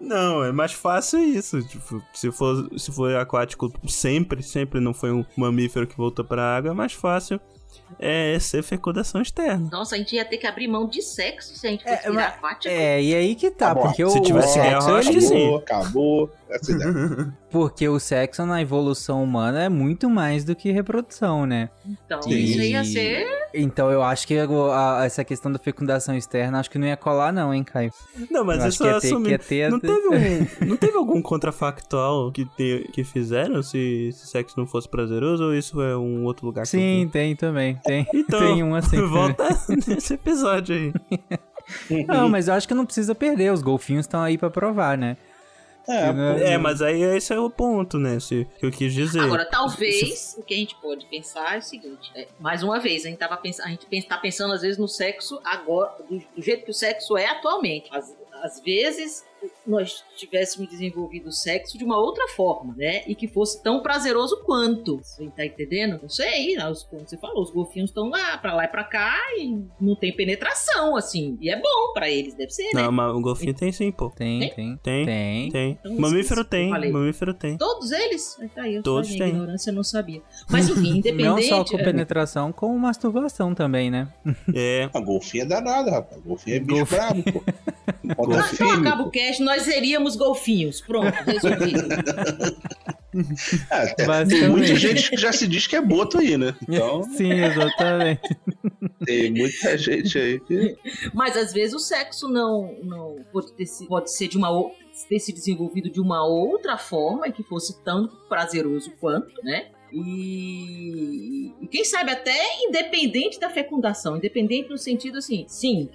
Não, 0.01 0.42
é 0.42 0.51
mais 0.51 0.72
fácil 0.72 1.18
isso. 1.20 1.62
Tipo, 1.62 2.03
se 2.14 2.31
for, 2.33 2.70
se 2.79 2.90
for 2.90 3.14
aquático 3.16 3.70
sempre, 3.87 4.42
sempre 4.42 4.81
não 4.81 4.94
foi 4.94 5.12
um 5.12 5.25
mamífero 5.37 5.87
que 5.87 5.96
voltou 5.96 6.25
pra 6.25 6.57
água, 6.57 6.70
é 6.70 6.75
mais 6.75 6.92
fácil 6.92 7.40
é 7.98 8.38
ser 8.38 8.62
fecundação 8.62 9.20
externa. 9.22 9.68
Nossa, 9.70 9.94
a 9.94 9.98
gente 9.98 10.14
ia 10.16 10.24
ter 10.24 10.37
que 10.38 10.46
abrir 10.46 10.68
mão 10.68 10.87
de 10.87 11.02
sexo 11.02 11.55
se 11.57 11.66
a 11.66 11.70
gente 11.70 11.83
fosse 11.83 11.94
É, 11.94 12.11
virar 12.11 12.14
mas- 12.14 12.35
aquático. 12.35 12.74
É, 12.74 13.02
e 13.02 13.14
aí 13.14 13.35
que 13.35 13.50
tá, 13.50 13.74
bom. 13.74 13.83
porque 13.83 14.09
Se 14.09 14.18
o, 14.18 14.22
tivesse 14.22 14.59
o 14.59 14.62
guerra, 14.62 14.81
sexo, 14.81 14.88
eu 14.90 14.96
acho 14.96 15.11
que 15.11 15.20
sim. 15.20 15.55
Acabou, 15.57 15.59
acabou. 15.59 16.31
Essa 16.50 16.70
ideia. 16.72 17.33
porque 17.50 17.88
o 17.88 17.98
sexo 17.98 18.44
na 18.44 18.61
evolução 18.61 19.22
humana 19.24 19.62
é 19.64 19.68
muito 19.70 20.09
mais 20.11 20.44
do 20.44 20.55
que 20.55 20.70
reprodução, 20.70 21.46
né? 21.46 21.70
Então, 21.87 22.20
Sim. 22.22 22.31
isso 22.31 22.61
ia 22.61 22.85
ser. 22.85 23.26
Então 23.55 23.90
eu 23.90 24.02
acho 24.02 24.26
que 24.26 24.38
a- 24.38 24.46
a- 25.00 25.05
essa 25.07 25.24
questão 25.24 25.50
da 25.52 25.59
fecundação 25.59 26.14
externa, 26.14 26.59
acho 26.61 26.70
que 26.70 26.78
não 26.78 26.87
ia 26.87 26.96
colar 26.96 27.33
não, 27.33 27.52
hein, 27.55 27.62
Caio? 27.64 27.90
Não, 28.31 28.44
mas 28.44 28.62
Eu 28.62 28.68
isso 28.68 28.87
é 28.87 28.90
assumir. 28.92 29.38
ter- 29.38 29.70
Não 29.70 29.81
teve, 29.81 30.09
um, 30.09 30.11
não 30.68 30.76
teve 30.76 30.96
algum 30.96 31.20
contrafactual 31.22 32.31
que, 32.33 32.44
te- 32.57 32.88
que 32.92 33.05
fizeram 33.05 33.62
se, 33.62 34.11
se 34.12 34.26
sexo 34.26 34.59
não 34.59 34.66
fosse 34.66 34.88
prazeroso 34.88 35.44
ou 35.44 35.55
isso 35.55 35.81
é 35.81 35.96
um 35.96 36.24
outro 36.24 36.46
lugar 36.46 36.62
que 36.66 36.76
eu 36.76 36.81
Sim, 36.81 37.09
tem 37.12 37.35
também, 37.37 37.78
tem, 37.85 38.07
Então, 38.14 38.38
tem 38.40 38.62
um 38.62 38.75
assim. 38.75 39.01
volta 39.07 39.45
nesse 39.87 40.14
episódio 40.14 40.75
aí. 40.75 40.92
Não, 42.07 42.29
mas 42.29 42.49
eu 42.49 42.55
acho 42.55 42.66
que 42.66 42.75
não 42.75 42.85
precisa 42.87 43.14
perder, 43.14 43.53
os 43.53 43.62
golfinhos 43.62 44.05
estão 44.07 44.21
aí 44.23 44.37
pra 44.37 44.51
provar, 44.51 44.97
né? 44.99 45.16
É, 45.88 46.12
Né? 46.12 46.53
É, 46.53 46.59
mas 46.59 46.81
aí 46.81 47.03
esse 47.03 47.33
é 47.33 47.38
o 47.40 47.51
ponto, 47.51 47.99
né? 47.99 48.21
Se, 48.21 48.47
que 48.59 48.66
eu 48.66 48.71
quis 48.71 48.95
dizer. 48.95 49.21
Agora, 49.21 49.45
talvez 49.45 50.37
o 50.38 50.42
que 50.45 50.55
a 50.55 50.57
gente 50.57 50.77
pode 50.77 51.05
pensar 51.07 51.57
é 51.57 51.59
o 51.59 51.62
seguinte: 51.62 52.11
é, 52.14 52.29
mais 52.38 52.62
uma 52.62 52.79
vez, 52.79 53.05
a 53.05 53.09
gente, 53.09 53.18
tava 53.18 53.37
pens- 53.37 53.59
a 53.59 53.66
gente 53.68 53.87
pens- 53.87 54.05
tá 54.05 54.16
pensando 54.16 54.53
às 54.55 54.62
vezes 54.62 54.79
no 54.79 54.87
sexo 54.87 55.40
agora, 55.45 55.92
do, 56.09 56.18
do 56.37 56.40
jeito 56.42 56.64
que 56.64 56.71
o 56.71 56.75
sexo 56.75 57.16
é 57.16 57.27
atualmente. 57.27 57.88
Às, 57.92 58.14
às 58.45 58.61
vezes 58.61 59.25
nós 59.66 60.05
tivéssemos 60.16 60.68
desenvolvido 60.70 61.28
o 61.28 61.33
sexo 61.33 61.78
de 61.78 61.85
uma 61.85 61.98
outra 61.98 62.26
forma, 62.28 62.74
né? 62.76 63.02
E 63.07 63.14
que 63.14 63.28
fosse 63.28 63.62
tão 63.62 63.83
prazeroso 63.83 64.42
quanto. 64.44 64.98
Você 65.02 65.28
tá 65.37 65.44
entendendo? 65.44 65.98
Não 66.02 66.09
sei, 66.09 66.57
né? 66.57 66.68
os, 66.68 66.83
como 66.85 67.07
você 67.07 67.16
falou, 67.16 67.42
os 67.42 67.50
golfinhos 67.50 67.90
estão 67.90 68.09
lá, 68.09 68.37
pra 68.38 68.55
lá 68.55 68.64
e 68.64 68.68
pra 68.68 68.85
cá, 68.85 69.16
e 69.38 69.62
não 69.81 69.94
tem 69.94 70.14
penetração, 70.14 70.96
assim. 70.96 71.37
E 71.40 71.50
é 71.50 71.57
bom 71.57 71.92
pra 71.94 72.11
eles, 72.11 72.35
deve 72.35 72.50
ser, 72.50 72.64
né? 72.74 72.83
Não, 72.83 72.92
mas 72.92 73.14
o 73.14 73.20
golfinho 73.20 73.55
tem 73.55 73.70
sim, 73.72 73.90
pô. 73.92 74.11
Tem, 74.11 74.40
tem, 74.55 74.76
Tem, 74.83 75.07
tem. 75.07 75.50
tem. 75.50 75.78
Então, 75.81 75.96
mamífero 75.98 76.44
tem, 76.44 76.70
mamífero 76.70 77.35
tem. 77.35 77.57
Todos 77.57 77.90
eles? 77.92 78.37
Tá 78.55 78.62
aí, 78.62 78.74
eu 78.76 78.83
Todos 78.83 79.09
têm. 79.11 79.28
ignorância 79.28 79.70
eu 79.70 79.74
não 79.74 79.85
sabia. 79.85 80.22
Mas 80.50 80.68
enfim, 80.68 80.98
independente. 80.98 81.24
Não 81.24 81.42
só 81.42 81.64
com 81.64 81.76
penetração, 81.78 82.52
com 82.52 82.76
masturbação 82.78 83.55
também, 83.55 83.90
né? 83.90 84.09
É. 84.55 84.88
A 84.92 85.00
golfinho 85.00 85.44
é 85.44 85.46
danado, 85.46 85.90
rapaz. 85.90 86.20
Golfinho 86.22 86.57
é 86.57 86.61
bicho 86.61 86.78
Golfinho. 86.78 87.00
brabo, 87.00 87.22
pô. 87.33 87.42
Contra 88.16 88.40
Ah, 88.42 88.50
então 88.52 88.70
acaba 88.72 89.02
o 89.02 89.11
cast, 89.11 89.32
nós 89.40 89.62
seríamos 89.62 90.16
golfinhos. 90.16 90.81
Pronto, 90.81 91.12
resolvido. 91.25 91.88
É, 93.71 94.25
tem- 94.25 94.49
muita 94.49 94.75
gente 94.75 95.11
que 95.11 95.18
já 95.18 95.33
se 95.35 95.47
diz 95.47 95.66
que 95.66 95.77
é 95.77 95.83
boto 95.83 96.16
aí, 96.16 96.38
né? 96.38 96.57
Então, 96.66 97.03
Sim, 97.12 97.31
exatamente. 97.31 98.23
tem 99.05 99.31
muita 99.31 99.77
gente 99.77 100.18
aí 100.18 100.40
que. 100.40 100.79
Mas 101.12 101.37
às 101.37 101.53
vezes 101.53 101.75
o 101.75 101.79
sexo 101.79 102.27
não, 102.27 102.75
não 102.83 103.16
pode, 103.31 103.53
ter, 103.53 103.66
se- 103.66 103.87
pode 103.87 104.11
ser 104.11 104.29
de 104.29 104.38
uma 104.38 104.49
ter 105.11 105.18
se 105.18 105.31
desenvolvido 105.31 105.90
de 105.90 106.01
uma 106.01 106.25
outra 106.27 106.79
forma 106.79 107.29
e 107.29 107.33
que 107.33 107.42
fosse 107.42 107.83
tanto 107.85 108.16
prazeroso 108.31 108.90
quanto, 108.99 109.42
né? 109.45 109.66
E, 109.92 111.53
e 111.61 111.66
quem 111.66 111.85
sabe 111.85 112.12
até 112.12 112.35
independente 112.66 113.38
da 113.38 113.51
fecundação, 113.51 114.16
independente 114.16 114.71
no 114.71 114.79
sentido 114.79 115.18
assim, 115.18 115.45
sim, 115.49 115.88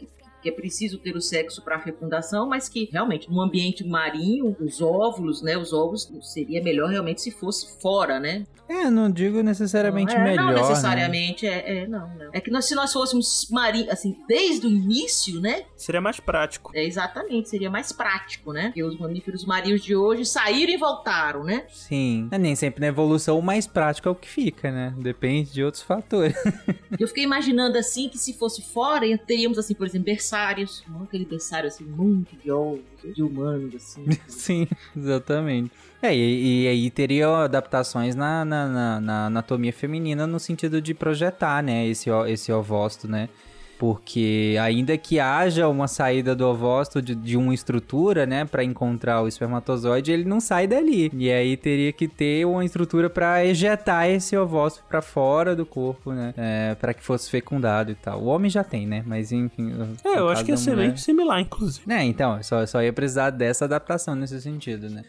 que, 0.48 0.50
é 0.50 0.52
preciso 0.52 0.98
ter 0.98 1.16
o 1.16 1.22
sexo 1.22 1.62
para 1.62 1.80
fecundação, 1.80 2.48
mas 2.48 2.70
que 2.70 2.90
realmente 2.92 3.30
no 3.30 3.42
ambiente 3.42 3.84
marinho, 3.84 4.56
os 4.60 4.82
óvulos, 4.82 5.42
né, 5.42 5.58
os 5.58 5.74
ovos 5.74 6.12
seria 6.22 6.64
melhor 6.64 6.90
realmente 6.90 7.22
se 7.22 7.32
fosse 7.32 7.80
fora, 7.82 8.20
né? 8.20 8.46
É, 8.70 8.90
não 8.90 9.10
digo 9.10 9.42
necessariamente 9.42 10.14
não, 10.14 10.22
é, 10.22 10.24
melhor. 10.26 10.46
Não 10.46 10.54
né? 10.54 10.62
necessariamente, 10.62 11.48
é, 11.48 11.84
é, 11.84 11.88
não, 11.88 12.08
não. 12.16 12.30
É 12.34 12.42
que 12.42 12.52
nós, 12.52 12.66
se 12.66 12.76
nós 12.76 12.92
fôssemos 12.92 13.48
marinhos, 13.50 13.90
assim, 13.90 14.18
desde 14.28 14.68
o 14.68 14.70
início, 14.70 15.40
né? 15.40 15.64
Seria 15.76 16.02
mais 16.02 16.20
prático. 16.20 16.72
É, 16.76 16.84
exatamente, 16.84 17.50
seria 17.50 17.70
mais 17.70 17.94
prático, 17.94 18.52
né? 18.52 18.66
Porque 18.66 18.84
os 18.84 19.00
mamíferos 19.00 19.46
marinhos 19.46 19.82
de 19.82 19.96
hoje 19.96 20.26
saíram 20.26 20.74
e 20.74 20.78
voltaram, 20.78 21.44
né? 21.44 21.66
Sim. 21.70 22.28
É, 22.30 22.38
nem 22.38 22.56
sempre 22.56 22.82
na 22.82 22.88
evolução 22.88 23.40
o 23.40 23.42
mais 23.42 23.66
prático 23.66 24.10
é 24.10 24.12
o 24.12 24.16
que 24.16 24.28
fica, 24.28 24.70
né? 24.70 24.94
Depende 24.98 25.52
de 25.52 25.64
outros 25.64 25.84
fatores. 25.84 26.36
Eu 27.00 27.08
fiquei 27.08 27.24
imaginando 27.24 27.78
assim 27.78 28.10
que 28.10 28.18
se 28.18 28.34
fosse 28.34 28.62
fora, 28.62 29.06
teríamos 29.20 29.58
assim, 29.58 29.74
por 29.74 29.88
exemplo, 29.88 30.10
berçários. 30.38 30.84
Não 30.88 31.04
aquele 31.04 31.26
berçário 31.26 31.68
assim, 31.68 31.84
muito 31.84 32.36
de 32.38 32.52
ovos, 32.52 32.82
de 33.16 33.24
humanos, 33.24 33.74
assim. 33.76 34.06
Sim, 34.28 34.68
exatamente. 34.96 35.72
É, 36.02 36.16
e, 36.16 36.64
e 36.64 36.68
aí 36.68 36.92
teria 36.92 37.28
adaptações 37.44 38.16
na, 38.16 38.46
na, 38.46 38.68
na- 38.68 39.02
na 39.02 39.26
anatomia 39.28 39.74
feminina 39.74 40.28
no 40.28 40.40
sentido 40.40 40.82
de 40.82 40.94
projetar, 40.94 41.64
né, 41.64 41.88
esse, 41.88 42.10
esse 42.28 42.52
ovócito, 42.52 43.08
né? 43.08 43.30
Porque 43.80 44.56
ainda 44.60 44.98
que 44.98 45.20
haja 45.20 45.68
uma 45.68 45.88
saída 45.88 46.36
do 46.36 46.46
ovócito 46.48 47.02
de, 47.02 47.14
de 47.14 47.38
uma 47.38 47.54
estrutura, 47.54 48.26
né, 48.26 48.46
Pra 48.46 48.64
encontrar 48.64 49.22
o 49.22 49.28
espermatozoide, 49.28 50.12
ele 50.12 50.26
não 50.26 50.40
sai 50.40 50.68
dali. 50.68 51.12
E 51.14 51.32
aí 51.32 51.56
teria 51.58 51.92
que 51.92 52.08
ter 52.08 52.46
uma 52.46 52.64
estrutura 52.64 53.10
pra 53.10 53.46
ejetar 53.46 54.08
esse 54.08 54.36
ovócito 54.38 54.84
pra 54.88 55.02
fora 55.02 55.56
do 55.56 55.66
corpo, 55.66 56.12
né, 56.12 56.34
é, 56.38 56.76
para 56.76 56.94
que 56.94 57.04
fosse 57.04 57.30
fecundado 57.30 57.92
e 57.92 57.96
tal. 57.96 58.22
O 58.22 58.26
homem 58.26 58.50
já 58.50 58.64
tem, 58.64 58.88
né? 58.88 59.04
Mas 59.06 59.32
enfim. 59.32 59.74
É, 60.04 60.18
eu 60.20 60.30
acho 60.30 60.44
que 60.44 60.52
ia 60.52 60.56
da 60.56 60.62
ser 60.62 60.76
bem 60.76 60.96
similar, 60.96 61.40
inclusive. 61.40 61.92
é, 61.92 62.04
então, 62.04 62.42
só, 62.42 62.66
só 62.66 62.82
ia 62.82 62.94
precisar 62.94 63.30
dessa 63.30 63.66
adaptação 63.66 64.16
nesse 64.16 64.42
sentido, 64.42 64.90
né? 64.90 65.04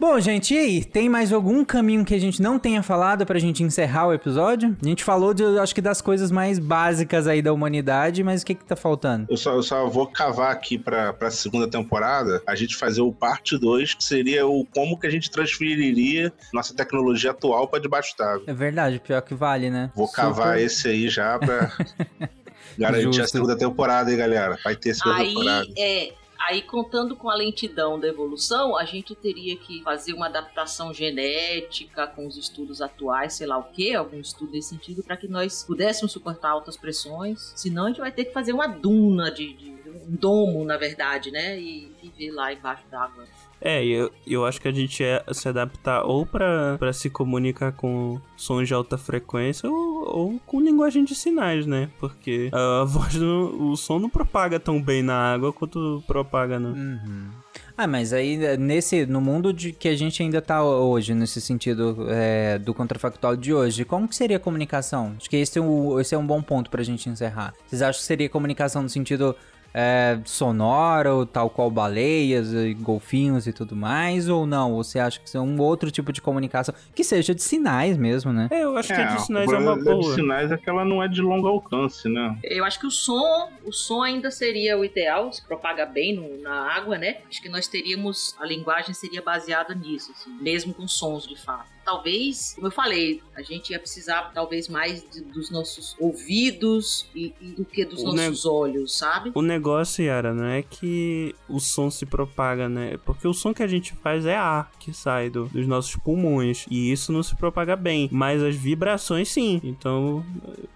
Bom, 0.00 0.20
gente, 0.20 0.54
e 0.54 0.58
aí? 0.58 0.84
Tem 0.84 1.08
mais 1.08 1.32
algum 1.32 1.64
caminho 1.64 2.04
que 2.04 2.14
a 2.14 2.20
gente 2.20 2.40
não 2.40 2.56
tenha 2.56 2.84
falado 2.84 3.26
pra 3.26 3.36
gente 3.40 3.64
encerrar 3.64 4.06
o 4.06 4.12
episódio? 4.14 4.76
A 4.80 4.86
gente 4.86 5.02
falou, 5.02 5.34
de, 5.34 5.42
acho 5.58 5.74
que 5.74 5.80
das 5.80 6.00
coisas 6.00 6.30
mais 6.30 6.60
básicas 6.60 7.26
aí 7.26 7.42
da 7.42 7.52
humanidade, 7.52 8.22
mas 8.22 8.42
o 8.42 8.46
que 8.46 8.54
que 8.54 8.64
tá 8.64 8.76
faltando? 8.76 9.26
Eu 9.28 9.36
só, 9.36 9.54
eu 9.54 9.62
só 9.62 9.88
vou 9.88 10.06
cavar 10.06 10.52
aqui 10.52 10.78
pra, 10.78 11.12
pra 11.12 11.32
segunda 11.32 11.66
temporada, 11.66 12.40
a 12.46 12.54
gente 12.54 12.76
fazer 12.76 13.00
o 13.00 13.12
parte 13.12 13.58
2, 13.58 13.94
que 13.94 14.04
seria 14.04 14.46
o 14.46 14.64
como 14.72 14.96
que 14.96 15.06
a 15.08 15.10
gente 15.10 15.28
transferiria 15.32 16.32
nossa 16.54 16.72
tecnologia 16.72 17.32
atual 17.32 17.66
pra 17.66 17.80
debaixo 17.80 18.14
d'água. 18.16 18.44
É 18.46 18.54
verdade, 18.54 19.00
pior 19.00 19.20
que 19.20 19.34
vale, 19.34 19.68
né? 19.68 19.90
Vou 19.96 20.06
cavar 20.08 20.52
Super- 20.54 20.60
esse 20.64 20.88
aí 20.88 21.08
já 21.08 21.36
pra. 21.40 21.72
Garante 22.78 23.08
a 23.08 23.10
Justo. 23.10 23.28
segunda 23.30 23.56
temporada, 23.58 24.08
hein, 24.12 24.16
galera? 24.16 24.56
Vai 24.62 24.76
ter 24.76 24.94
segunda 24.94 25.16
Aí, 25.16 25.28
temporada. 25.34 25.66
é, 25.76 26.12
aí, 26.38 26.62
contando 26.62 27.16
com 27.16 27.28
a 27.28 27.34
lentidão 27.34 27.98
da 27.98 28.06
evolução, 28.08 28.76
a 28.76 28.84
gente 28.84 29.14
teria 29.14 29.56
que 29.56 29.82
fazer 29.82 30.12
uma 30.12 30.26
adaptação 30.26 30.92
genética 30.94 32.06
com 32.06 32.26
os 32.26 32.36
estudos 32.36 32.80
atuais, 32.80 33.34
sei 33.34 33.46
lá 33.46 33.58
o 33.58 33.64
que, 33.64 33.94
algum 33.94 34.20
estudo 34.20 34.52
nesse 34.52 34.70
sentido, 34.70 35.02
para 35.02 35.16
que 35.16 35.26
nós 35.28 35.64
pudéssemos 35.64 36.12
suportar 36.12 36.50
altas 36.50 36.76
pressões. 36.76 37.52
Senão, 37.56 37.84
a 37.84 37.88
gente 37.88 38.00
vai 38.00 38.12
ter 38.12 38.26
que 38.26 38.32
fazer 38.32 38.52
uma 38.52 38.66
duna 38.66 39.30
de. 39.30 39.52
de- 39.54 39.78
um 39.88 40.14
domo, 40.16 40.64
na 40.64 40.76
verdade, 40.76 41.30
né? 41.30 41.58
E 41.58 41.90
viver 42.00 42.30
lá 42.30 42.52
embaixo 42.52 42.82
d'água. 42.90 43.24
É, 43.60 43.84
eu, 43.84 44.10
eu 44.26 44.46
acho 44.46 44.60
que 44.60 44.68
a 44.68 44.72
gente 44.72 45.02
é 45.02 45.22
se 45.32 45.48
adaptar 45.48 46.04
ou 46.04 46.24
pra 46.24 46.92
se 46.92 47.10
comunicar 47.10 47.72
com 47.72 48.20
sons 48.36 48.68
de 48.68 48.74
alta 48.74 48.96
frequência 48.96 49.68
ou, 49.68 50.16
ou 50.16 50.40
com 50.46 50.60
linguagem 50.60 51.04
de 51.04 51.14
sinais, 51.14 51.66
né? 51.66 51.88
Porque 51.98 52.50
a 52.52 52.84
voz, 52.84 53.16
o 53.16 53.76
som 53.76 53.98
não 53.98 54.08
propaga 54.08 54.60
tão 54.60 54.80
bem 54.80 55.02
na 55.02 55.34
água 55.34 55.52
quanto 55.52 56.02
propaga 56.06 56.58
no... 56.58 56.70
Uhum. 56.70 57.30
Ah, 57.76 57.86
mas 57.86 58.12
aí 58.12 58.56
nesse 58.56 59.06
no 59.06 59.20
mundo 59.20 59.52
de 59.52 59.72
que 59.72 59.88
a 59.88 59.96
gente 59.96 60.20
ainda 60.22 60.42
tá 60.42 60.64
hoje, 60.64 61.14
nesse 61.14 61.40
sentido 61.40 62.06
é, 62.08 62.58
do 62.58 62.74
contrafactual 62.74 63.36
de 63.36 63.54
hoje, 63.54 63.84
como 63.84 64.08
que 64.08 64.16
seria 64.16 64.36
a 64.36 64.40
comunicação? 64.40 65.14
Acho 65.16 65.30
que 65.30 65.36
esse 65.36 65.58
é, 65.58 65.62
um, 65.62 66.00
esse 66.00 66.14
é 66.14 66.18
um 66.18 66.26
bom 66.26 66.42
ponto 66.42 66.70
pra 66.70 66.82
gente 66.82 67.08
encerrar. 67.08 67.54
Vocês 67.66 67.80
acham 67.80 68.00
que 68.00 68.06
seria 68.06 68.28
comunicação 68.28 68.82
no 68.82 68.88
sentido 68.88 69.34
é, 69.74 70.18
sonoro, 70.24 71.26
tal 71.26 71.50
qual 71.50 71.70
baleias, 71.70 72.52
e 72.52 72.74
golfinhos 72.74 73.46
e 73.46 73.52
tudo 73.52 73.76
mais, 73.76 74.28
ou 74.28 74.46
não? 74.46 74.72
Ou 74.72 74.82
você 74.82 74.98
acha 74.98 75.20
que 75.20 75.36
é 75.36 75.40
um 75.40 75.60
outro 75.60 75.90
tipo 75.90 76.12
de 76.12 76.20
comunicação 76.20 76.74
que 76.94 77.04
seja 77.04 77.34
de 77.34 77.42
sinais 77.42 77.96
mesmo, 77.96 78.32
né? 78.32 78.48
É, 78.50 78.62
eu 78.64 78.76
acho 78.76 78.88
que 78.88 79.00
a 79.00 79.04
de 79.04 79.16
o 79.16 79.18
sinais 79.20 79.52
é 79.52 79.56
uma 79.58 79.76
da 79.76 79.82
de 79.82 79.84
boa. 79.84 80.14
sinais 80.14 80.50
é 80.52 80.56
que 80.56 80.68
ela 80.68 80.84
não 80.84 81.02
é 81.02 81.08
de 81.08 81.20
longo 81.20 81.46
alcance, 81.46 82.08
né? 82.08 82.36
Eu 82.42 82.64
acho 82.64 82.78
que 82.80 82.86
o 82.86 82.90
som, 82.90 83.48
o 83.64 83.72
som 83.72 84.02
ainda 84.02 84.30
seria 84.30 84.78
o 84.78 84.84
ideal, 84.84 85.32
se 85.32 85.46
propaga 85.46 85.84
bem 85.86 86.14
no- 86.16 86.40
na 86.42 86.72
água, 86.74 86.96
né? 86.98 87.18
Acho 87.28 87.40
que 87.42 87.48
nós 87.48 87.66
teríamos, 87.68 88.34
a 88.38 88.46
linguagem 88.46 88.94
seria 88.94 89.22
baseada 89.22 89.74
nisso, 89.74 90.12
assim, 90.12 90.30
mesmo 90.40 90.72
com 90.74 90.86
sons 90.88 91.26
de 91.26 91.36
fato. 91.36 91.68
Talvez, 91.88 92.52
como 92.54 92.66
eu 92.66 92.70
falei, 92.70 93.22
a 93.34 93.40
gente 93.40 93.70
ia 93.70 93.78
precisar 93.78 94.30
talvez 94.34 94.68
mais 94.68 95.02
de- 95.10 95.22
dos 95.22 95.50
nossos 95.50 95.96
ouvidos 95.98 97.06
e, 97.14 97.32
e 97.40 97.46
do 97.52 97.64
que 97.64 97.82
dos 97.82 98.02
O 98.02 98.12
nossos 98.12 98.44
olhos, 98.44 98.94
sabe? 98.98 99.32
O 99.34 99.40
negócio, 99.40 100.04
Yara, 100.04 100.34
não 100.34 100.44
é 100.44 100.60
que 100.62 101.34
o 101.48 101.58
som 101.58 101.90
se 101.90 102.04
propaga, 102.04 102.68
né? 102.68 102.98
Porque 103.06 103.26
o 103.26 103.32
som 103.32 103.54
que 103.54 103.62
a 103.62 103.66
gente 103.66 103.94
faz 103.96 104.26
é 104.26 104.36
ar 104.36 104.70
que 104.78 104.92
sai 104.92 105.30
do- 105.30 105.46
dos 105.46 105.66
nossos 105.66 105.96
pulmões. 105.96 106.66
E 106.70 106.92
isso 106.92 107.10
não 107.10 107.22
se 107.22 107.34
propaga 107.36 107.74
bem. 107.74 108.06
Mas 108.12 108.42
as 108.42 108.54
vibrações, 108.54 109.30
sim. 109.30 109.58
Então, 109.64 110.22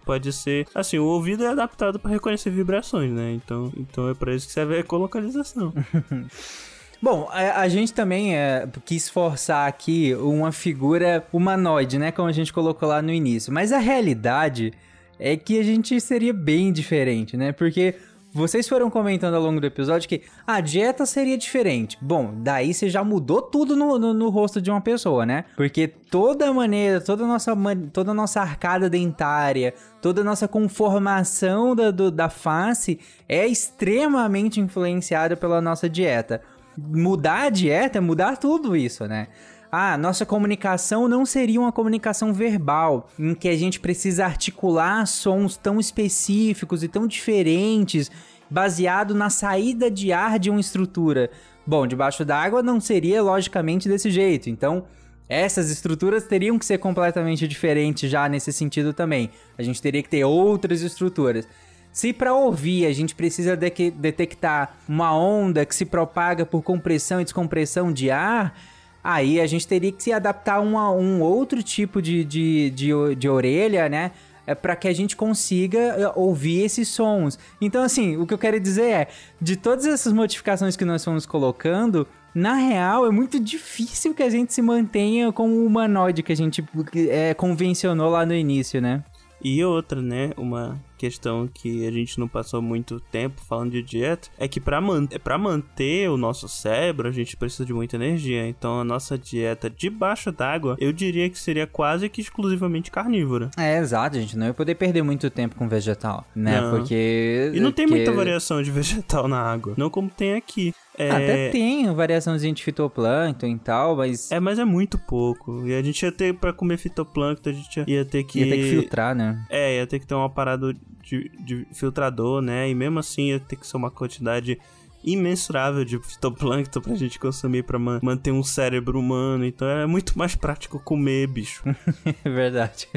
pode 0.07 0.33
ser. 0.33 0.67
Assim, 0.75 0.99
o 0.99 1.05
ouvido 1.05 1.45
é 1.45 1.49
adaptado 1.49 1.99
para 1.99 2.11
reconhecer 2.11 2.49
vibrações, 2.49 3.13
né? 3.13 3.33
Então, 3.35 3.71
então 3.77 4.09
é 4.09 4.15
para 4.15 4.35
isso 4.35 4.47
que 4.47 4.53
serve 4.55 4.77
a 4.77 4.79
ecolocalização. 4.79 5.75
Bom, 7.03 7.29
a, 7.33 7.63
a 7.63 7.69
gente 7.69 7.93
também 7.93 8.37
é, 8.37 8.67
quis 8.85 9.09
forçar 9.09 9.67
aqui 9.69 10.15
uma 10.15 10.53
figura 10.53 11.27
humanoide, 11.33 11.99
né? 11.99 12.13
Como 12.13 12.29
a 12.29 12.33
gente 12.33 12.53
colocou 12.53 12.89
lá 12.89 13.03
no 13.03 13.11
início. 13.11 13.53
Mas 13.53 13.73
a 13.73 13.79
realidade 13.79 14.73
é 15.19 15.37
que 15.37 15.59
a 15.59 15.65
gente 15.65 16.01
seria 16.01 16.33
bem 16.33 16.73
diferente, 16.73 17.37
né? 17.37 17.51
Porque 17.51 17.97
vocês 18.35 18.67
foram 18.67 18.89
comentando 18.89 19.35
ao 19.35 19.43
longo 19.43 19.61
do 19.61 19.67
episódio 19.67 20.09
que 20.09 20.23
a 20.47 20.61
dieta 20.61 21.05
seria 21.05 21.37
diferente. 21.37 21.99
Bom, 22.01 22.33
daí 22.37 22.73
você 22.73 22.89
já 22.89 23.05
mudou 23.05 23.43
tudo 23.43 23.77
no, 23.77 23.99
no, 23.99 24.15
no 24.15 24.31
rosto 24.31 24.59
de 24.63 24.71
uma 24.71 24.81
pessoa, 24.81 25.27
né? 25.27 25.45
Porque 25.57 25.87
toda 25.87 26.49
a 26.49 26.53
maneira, 26.53 27.01
toda 27.01 27.25
a 27.25 27.27
nossa, 27.27 27.53
toda 27.93 28.13
a 28.13 28.15
nossa 28.15 28.41
arcada 28.41 28.89
dentária, 28.89 29.75
toda 30.01 30.23
a 30.23 30.25
nossa 30.25 30.49
conformação 30.49 31.77
da, 31.77 31.91
do- 31.91 32.11
da 32.11 32.29
face 32.31 32.99
é 33.29 33.47
extremamente 33.47 34.61
influenciada 34.61 35.37
pela 35.37 35.61
nossa 35.61 35.89
dieta 35.89 36.41
mudar 36.77 37.43
a 37.43 37.51
dieta 37.51 37.99
é 37.99 38.01
mudar 38.01 38.37
tudo 38.37 38.77
isso, 38.77 39.07
né? 39.07 39.29
Ah, 39.71 39.97
nossa 39.97 40.27
comunicação 40.27 41.09
não 41.09 41.25
seria 41.25 41.59
uma 41.59 41.73
comunicação 41.73 42.33
verbal, 42.33 43.09
em 43.19 43.35
que 43.35 43.49
a 43.49 43.57
gente 43.57 43.81
precisa 43.81 44.27
articular 44.27 45.07
sons 45.07 45.57
tão 45.57 45.81
específicos 45.81 46.83
e 46.83 46.89
tão 46.89 47.07
diferentes, 47.07 48.11
baseado 48.51 49.15
na 49.15 49.31
saída 49.31 49.91
de 49.91 50.13
ar 50.13 50.39
de 50.39 50.51
uma 50.51 50.61
estrutura. 50.61 51.31
Bom, 51.67 51.87
debaixo 51.87 52.23
d'água 52.23 52.63
não 52.63 52.81
seria 52.81 53.23
logicamente 53.23 53.89
desse 53.89 54.11
jeito, 54.11 54.51
então 54.51 54.85
essas 55.27 55.71
estruturas 55.71 56.25
teriam 56.25 56.59
que 56.59 56.67
ser 56.67 56.77
completamente 56.77 57.49
diferentes 57.49 58.11
já 58.11 58.29
nesse 58.29 58.53
sentido 58.53 58.93
também. 58.93 59.31
A 59.57 59.63
gente 59.63 59.81
teria 59.81 60.03
que 60.03 60.09
ter 60.11 60.23
outras 60.25 60.83
estruturas. 60.83 61.49
Se 61.93 62.13
para 62.13 62.33
ouvir 62.35 62.87
a 62.87 62.93
gente 62.93 63.15
precisa 63.15 63.57
de 63.57 63.91
detectar 63.91 64.75
uma 64.89 65.15
onda 65.15 65.67
que 65.67 65.75
se 65.75 65.85
propaga 65.85 66.47
por 66.47 66.63
compressão 66.63 67.21
e 67.21 67.25
descompressão 67.25 67.93
de 67.93 68.11
ar, 68.11 68.59
aí 69.05 69.41
a 69.41 69.47
gente 69.47 69.69
teria 69.69 69.93
que 69.93 70.03
se 70.03 70.13
adaptar 70.13 70.55
a 70.55 70.61
uma- 70.61 70.91
um 70.91 71.21
outro 71.21 71.63
tipo 71.63 72.01
de, 72.01 72.25
de, 72.25 72.71
de, 72.71 73.15
de 73.15 73.29
orelha, 73.29 73.89
né? 73.89 74.13
É 74.47 74.55
para 74.57 74.75
que 74.75 74.89
a 74.89 74.93
gente 74.93 75.15
consiga 75.17 75.79
é, 75.79 76.13
ouvir 76.17 76.63
esses 76.65 76.89
sons. 76.89 77.39
Então, 77.61 77.83
assim, 77.83 78.17
o 78.17 78.27
que 78.27 78.35
eu 78.35 78.39
quero 78.39 78.59
dizer 78.59 78.85
é, 78.91 79.09
de 79.41 79.55
todas 79.57 79.87
essas 79.87 80.13
modificações 80.13 80.77
que 80.77 80.85
nós 80.85 81.05
fomos 81.05 81.25
colocando, 81.27 82.09
na 82.35 82.55
real 82.55 83.07
é 83.07 83.11
muito 83.11 83.39
difícil 83.39 84.15
que 84.15 84.23
a 84.23 84.31
gente 84.31 84.53
se 84.53 84.61
mantenha 84.63 85.31
como 85.31 85.55
o 85.55 85.67
humanoide 85.67 86.23
que 86.25 86.33
a 86.33 86.37
gente 86.37 86.65
é, 87.09 87.35
convencionou 87.35 88.11
lá 88.11 88.27
no 88.27 88.35
início, 88.35 88.81
né? 88.81 89.05
E 89.45 89.63
outra, 89.65 90.01
né? 90.03 90.31
Uma 90.37 90.81
questão 91.03 91.49
que 91.53 91.85
a 91.85 91.91
gente 91.91 92.17
não 92.21 92.29
passou 92.29 92.63
muito 92.63 93.01
tempo 93.01 93.41
falando 93.41 93.73
de 93.73 93.83
dieta 93.83 94.29
é 94.39 94.47
que 94.47 94.61
para 94.61 94.81
man 94.81 95.07
pra 95.25 95.37
manter 95.37 96.09
o 96.09 96.17
nosso 96.17 96.49
cérebro 96.49 97.09
a 97.09 97.11
gente 97.11 97.37
precisa 97.37 97.65
de 97.65 97.75
muita 97.75 97.97
energia. 97.97 98.47
Então 98.47 98.79
a 98.79 98.85
nossa 98.85 99.19
dieta 99.19 99.69
debaixo 99.69 100.31
d'água 100.31 100.77
eu 100.79 100.93
diria 100.93 101.29
que 101.29 101.39
seria 101.39 101.67
quase 101.67 102.09
que 102.09 102.21
exclusivamente 102.21 102.91
carnívora. 102.91 103.51
É, 103.59 103.79
exato, 103.79 104.17
gente 104.21 104.39
não 104.39 104.47
ia 104.47 104.55
poder 104.55 104.77
perder 104.77 105.03
muito 105.03 105.29
tempo 105.29 105.57
com 105.57 105.69
vegetal, 105.69 106.25
né? 106.37 106.61
Não. 106.61 106.71
Porque. 106.79 107.51
E 107.53 107.59
não 107.59 107.73
tem 107.73 107.87
porque- 107.87 108.05
muita 108.05 108.13
variação 108.13 108.63
de 108.63 108.71
vegetal 108.73 109.27
na 109.27 109.41
água, 109.41 109.75
não 109.77 109.91
como 109.91 110.09
tem 110.09 110.35
aqui. 110.35 110.73
É... 110.97 111.11
Até 111.11 111.49
tem 111.49 111.93
variaçãozinha 111.95 112.53
de 112.53 112.63
fitoplâncton 112.63 113.47
e 113.47 113.59
tal, 113.59 113.97
mas. 113.97 114.31
É, 114.31 114.39
mas 114.39 114.59
é 114.59 114.65
muito 114.65 114.99
pouco. 114.99 115.67
E 115.67 115.75
a 115.75 115.83
gente 115.83 116.03
ia 116.03 116.13
ter, 116.13 116.35
pra 116.35 116.53
comer 116.53 116.77
fitoplâncton, 116.77 117.51
a 117.51 117.53
gente 117.53 117.85
ia 117.87 118.05
ter 118.05 118.25
que... 118.25 118.41
Ia 118.41 118.47
ter 118.47 118.57
que 118.57 118.71
filtrar, 118.71 119.15
né? 119.15 119.43
É, 119.49 119.79
ia 119.79 119.87
ter 119.87 119.99
que 119.99 120.07
ter 120.07 120.15
uma 120.15 120.29
parada 120.29 120.75
de, 121.13 121.29
de 121.45 121.67
filtrador, 121.75 122.41
né? 122.41 122.69
E 122.71 122.75
mesmo 122.75 122.99
assim 122.99 123.29
ia 123.31 123.41
ter 123.41 123.57
que 123.57 123.67
ser 123.67 123.77
uma 123.77 123.91
quantidade 123.91 124.59
imensurável 125.05 125.85
de 125.85 125.99
fitoplâncton 125.99 126.81
pra 126.81 126.95
gente 126.95 127.19
consumir 127.19 127.65
pra 127.65 127.79
man- 127.79 128.01
manter 128.03 128.31
um 128.31 128.43
cérebro 128.43 128.99
humano. 128.99 129.45
Então 129.45 129.67
é 129.69 129.85
muito 129.87 130.17
mais 130.19 130.35
prático 130.35 130.79
comer, 130.79 131.27
bicho. 131.27 131.63
É 132.25 132.31
verdade. 132.31 132.89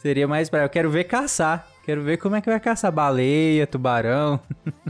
Seria 0.00 0.26
mais 0.26 0.50
pra. 0.50 0.64
Eu 0.64 0.68
quero 0.68 0.90
ver 0.90 1.04
caçar. 1.04 1.68
Quero 1.84 2.02
ver 2.02 2.16
como 2.16 2.34
é 2.36 2.40
que 2.40 2.48
vai 2.48 2.58
caçar 2.60 2.90
baleia, 2.92 3.66
tubarão. 3.66 4.40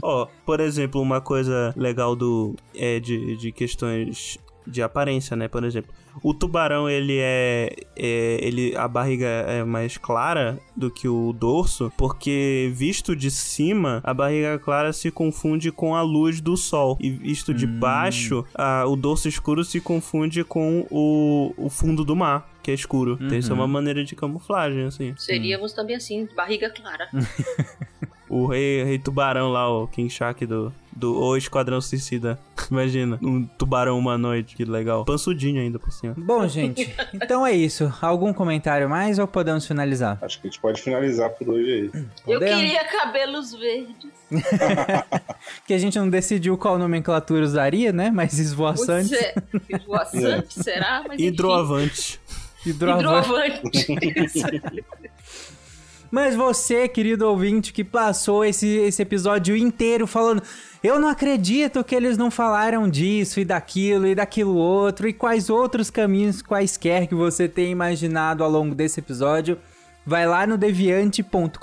Ó, 0.01 0.27
por 0.45 0.59
exemplo, 0.59 1.01
uma 1.01 1.19
coisa 1.21 1.73
legal 1.75 2.15
do 2.15 2.55
é 2.75 2.99
de, 2.99 3.35
de 3.37 3.51
questões 3.51 4.37
de 4.65 4.81
aparência, 4.81 5.35
né? 5.35 5.47
Por 5.47 5.63
exemplo, 5.63 5.93
o 6.21 6.33
tubarão 6.33 6.89
ele 6.89 7.17
é, 7.19 7.75
é 7.95 8.39
ele 8.41 8.75
a 8.75 8.87
barriga 8.87 9.27
é 9.27 9.63
mais 9.63 9.97
clara 9.97 10.59
do 10.75 10.91
que 10.91 11.07
o 11.07 11.33
dorso, 11.33 11.91
porque 11.97 12.71
visto 12.73 13.15
de 13.15 13.31
cima 13.31 14.01
a 14.03 14.13
barriga 14.13 14.59
clara 14.59 14.93
se 14.93 15.09
confunde 15.11 15.71
com 15.71 15.95
a 15.95 16.01
luz 16.01 16.41
do 16.41 16.55
sol 16.55 16.97
e 16.99 17.09
visto 17.09 17.53
de 17.53 17.65
baixo 17.65 18.45
a, 18.53 18.85
o 18.85 18.95
dorso 18.95 19.27
escuro 19.27 19.63
se 19.63 19.79
confunde 19.79 20.43
com 20.43 20.85
o, 20.89 21.53
o 21.57 21.69
fundo 21.69 22.03
do 22.03 22.15
mar 22.15 22.51
que 22.61 22.71
é 22.71 22.73
escuro. 22.73 23.17
Então 23.19 23.37
isso 23.37 23.51
é 23.51 23.53
uma 23.53 23.67
maneira 23.67 24.05
de 24.05 24.15
camuflagem 24.15 24.85
assim. 24.85 25.13
Seríamos 25.17 25.73
também 25.73 25.97
assim, 25.97 26.27
barriga 26.33 26.69
clara. 26.69 27.09
O 28.33 28.47
rei, 28.47 28.83
rei 28.83 28.97
tubarão 28.97 29.51
lá, 29.51 29.69
o 29.69 29.87
King 29.87 30.09
Shark 30.09 30.43
do, 30.47 30.73
do 30.91 31.15
O 31.21 31.37
Esquadrão 31.37 31.79
Suicida. 31.79 32.39
Imagina, 32.71 33.19
um 33.21 33.45
tubarão 33.45 33.97
humanoide, 33.99 34.55
que 34.55 34.65
legal. 34.65 35.05
Pansudinho 35.05 35.61
ainda 35.61 35.77
por 35.77 35.91
cima. 35.91 36.15
Bom, 36.17 36.47
gente, 36.47 36.91
então 37.13 37.45
é 37.45 37.51
isso. 37.51 37.93
Algum 38.01 38.33
comentário 38.33 38.89
mais 38.89 39.19
ou 39.19 39.27
podemos 39.27 39.67
finalizar? 39.67 40.17
Acho 40.19 40.41
que 40.41 40.47
a 40.47 40.49
gente 40.49 40.59
pode 40.59 40.81
finalizar 40.81 41.29
por 41.29 41.47
hoje 41.47 41.71
aí. 41.71 41.91
Eu 42.25 42.39
Podemos? 42.39 42.55
queria 42.55 42.83
cabelos 42.85 43.53
verdes. 43.53 44.11
Que 45.67 45.73
a 45.73 45.77
gente 45.77 45.99
não 45.99 46.09
decidiu 46.09 46.57
qual 46.57 46.79
nomenclatura 46.79 47.43
usaria, 47.43 47.91
né? 47.91 48.09
Mas 48.09 48.39
esvoaçante. 48.39 49.13
É, 49.13 49.35
Esvoaçante, 49.69 50.53
será? 50.63 51.03
Mas. 51.07 51.19
Hidroavante. 51.19 52.19
Hidroavante. 52.65 53.79
Hidroavante. 53.81 54.85
Mas 56.13 56.35
você, 56.35 56.87
querido 56.87 57.27
ouvinte, 57.27 57.73
que 57.73 57.83
passou 57.83 58.45
esse, 58.45 58.67
esse 58.67 59.01
episódio 59.01 59.57
inteiro 59.57 60.05
falando. 60.05 60.43
Eu 60.83 60.99
não 60.99 61.09
acredito 61.09 61.83
que 61.83 61.95
eles 61.95 62.19
não 62.19 62.29
falaram 62.29 62.87
disso 62.87 63.39
e 63.39 63.45
daquilo 63.45 64.05
e 64.05 64.13
daquilo 64.13 64.55
outro 64.55 65.09
e 65.09 65.13
quais 65.13 65.49
outros 65.49 65.89
caminhos 65.89 66.43
quaisquer 66.43 67.07
que 67.07 67.15
você 67.15 67.47
tenha 67.47 67.71
imaginado 67.71 68.43
ao 68.43 68.51
longo 68.51 68.75
desse 68.75 68.99
episódio. 68.99 69.57
vai 70.05 70.27
lá 70.27 70.45
no 70.45 70.55
deviante.com.br 70.55 71.57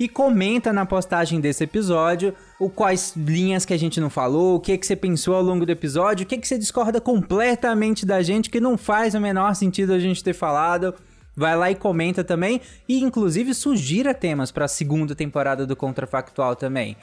e 0.00 0.08
comenta 0.08 0.72
na 0.72 0.86
postagem 0.86 1.38
desse 1.38 1.64
episódio 1.64 2.34
o 2.58 2.70
quais 2.70 3.12
linhas 3.14 3.66
que 3.66 3.74
a 3.74 3.78
gente 3.78 4.00
não 4.00 4.08
falou, 4.08 4.56
o 4.56 4.60
que 4.60 4.78
que 4.78 4.86
você 4.86 4.96
pensou 4.96 5.34
ao 5.34 5.42
longo 5.42 5.66
do 5.66 5.72
episódio, 5.72 6.24
o 6.24 6.26
que 6.26 6.38
que 6.38 6.48
você 6.48 6.56
discorda 6.56 6.98
completamente 6.98 8.06
da 8.06 8.22
gente 8.22 8.48
que 8.48 8.58
não 8.58 8.78
faz 8.78 9.14
o 9.14 9.20
menor 9.20 9.54
sentido 9.54 9.92
a 9.92 9.98
gente 9.98 10.24
ter 10.24 10.32
falado. 10.32 10.94
Vai 11.36 11.56
lá 11.56 11.70
e 11.70 11.74
comenta 11.74 12.22
também 12.22 12.60
e 12.88 13.00
inclusive 13.00 13.54
sugira 13.54 14.12
temas 14.12 14.50
para 14.50 14.66
a 14.66 14.68
segunda 14.68 15.14
temporada 15.14 15.66
do 15.66 15.74
Contrafactual 15.74 16.54
também. 16.54 16.96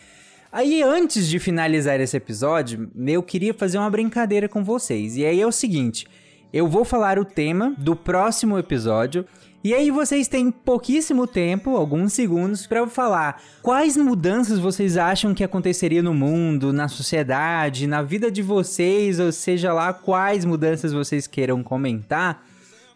Aí, 0.52 0.82
antes 0.82 1.28
de 1.28 1.38
finalizar 1.38 2.00
esse 2.00 2.18
episódio, 2.18 2.90
eu 3.06 3.22
queria 3.22 3.54
fazer 3.54 3.78
uma 3.78 3.90
brincadeira 3.90 4.50
com 4.50 4.64
vocês. 4.64 5.16
E 5.16 5.24
aí 5.24 5.40
é 5.40 5.46
o 5.46 5.52
seguinte: 5.52 6.08
eu 6.52 6.68
vou 6.68 6.84
falar 6.84 7.20
o 7.20 7.26
tema 7.26 7.76
do 7.78 7.96
próximo 7.96 8.58
episódio. 8.58 9.26
E 9.62 9.74
aí 9.74 9.92
vocês 9.92 10.28
têm 10.28 10.50
pouquíssimo 10.50 11.28
tempo, 11.28 11.76
alguns 11.76 12.14
segundos, 12.14 12.66
para 12.66 12.88
falar 12.88 13.42
quais 13.62 13.98
mudanças 13.98 14.58
vocês 14.58 14.96
acham 14.96 15.34
que 15.34 15.44
aconteceria 15.44 16.02
no 16.02 16.14
mundo, 16.14 16.72
na 16.72 16.88
sociedade, 16.88 17.86
na 17.86 18.02
vida 18.02 18.32
de 18.32 18.42
vocês, 18.42 19.20
ou 19.20 19.34
seja 19.34 19.74
lá 19.74 19.92
quais 19.92 20.46
mudanças 20.46 20.94
vocês 20.94 21.28
queiram 21.28 21.62
comentar, 21.62 22.42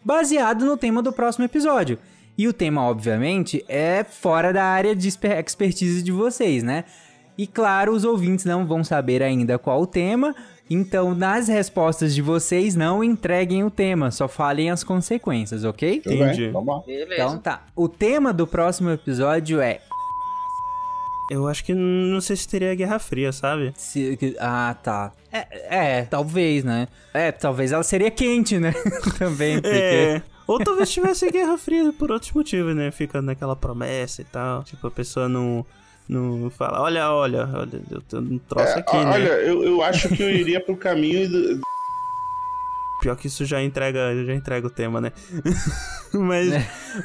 baseado 0.04 0.64
no 0.64 0.76
tema 0.76 1.02
do 1.02 1.12
próximo 1.12 1.44
episódio. 1.44 1.98
E 2.36 2.48
o 2.48 2.52
tema, 2.52 2.82
obviamente, 2.82 3.64
é 3.68 4.04
fora 4.04 4.52
da 4.52 4.64
área 4.64 4.94
de 4.94 5.08
expertise 5.08 6.02
de 6.02 6.10
vocês, 6.10 6.62
né? 6.62 6.84
E 7.38 7.46
claro, 7.46 7.92
os 7.92 8.04
ouvintes 8.04 8.44
não 8.44 8.66
vão 8.66 8.84
saber 8.84 9.22
ainda 9.22 9.58
qual 9.58 9.82
o 9.82 9.86
tema, 9.86 10.34
então 10.70 11.14
nas 11.14 11.48
respostas 11.48 12.14
de 12.14 12.22
vocês 12.22 12.76
não 12.76 13.02
entreguem 13.02 13.64
o 13.64 13.70
tema, 13.70 14.10
só 14.10 14.28
falem 14.28 14.70
as 14.70 14.84
consequências, 14.84 15.64
ok? 15.64 16.02
Entendi. 16.06 16.48
Vamos 16.50 16.76
lá. 16.76 16.82
Beleza. 16.86 17.14
Então 17.14 17.38
tá. 17.38 17.66
O 17.74 17.88
tema 17.88 18.32
do 18.32 18.46
próximo 18.46 18.90
episódio 18.90 19.60
é. 19.60 19.80
Eu 21.30 21.48
acho 21.48 21.64
que 21.64 21.72
não 21.74 22.20
sei 22.20 22.36
se 22.36 22.46
teria 22.46 22.74
Guerra 22.74 22.98
Fria, 22.98 23.32
sabe? 23.32 23.72
se- 23.76 24.36
ah, 24.38 24.76
tá. 24.82 25.12
É, 25.32 25.98
é, 25.98 26.02
talvez, 26.02 26.62
né? 26.64 26.86
É, 27.12 27.32
talvez 27.32 27.72
ela 27.72 27.82
seria 27.82 28.10
quente, 28.10 28.58
né? 28.58 28.72
Também, 29.18 29.60
porque. 29.60 29.74
É. 29.76 30.22
Ou 30.46 30.58
talvez 30.58 30.90
tivesse 30.90 31.30
Guerra 31.30 31.56
Fria 31.56 31.90
por 31.98 32.10
outros 32.12 32.30
motivos, 32.32 32.76
né? 32.76 32.90
Fica 32.90 33.22
naquela 33.22 33.56
promessa 33.56 34.20
e 34.20 34.24
tal. 34.26 34.62
Tipo, 34.62 34.86
a 34.88 34.90
pessoa 34.90 35.26
não, 35.26 35.64
não 36.06 36.50
fala, 36.50 36.82
olha, 36.82 37.10
olha, 37.10 37.48
olha, 37.54 37.80
eu 37.90 38.02
tenho 38.02 38.22
um 38.22 38.38
troço 38.38 38.76
É, 38.76 38.80
aqui, 38.80 38.94
olha, 38.96 39.18
né? 39.36 39.48
eu, 39.50 39.64
eu 39.64 39.82
acho 39.82 40.10
que 40.10 40.22
eu 40.22 40.30
iria 40.30 40.60
pro 40.60 40.76
caminho 40.76 41.26
do, 41.30 41.60
Pior 43.04 43.16
que 43.16 43.26
isso 43.26 43.44
já 43.44 43.62
entrega, 43.62 44.24
já 44.24 44.34
entrega 44.34 44.66
o 44.66 44.70
tema, 44.70 44.98
né? 44.98 45.12
mas, 46.14 46.48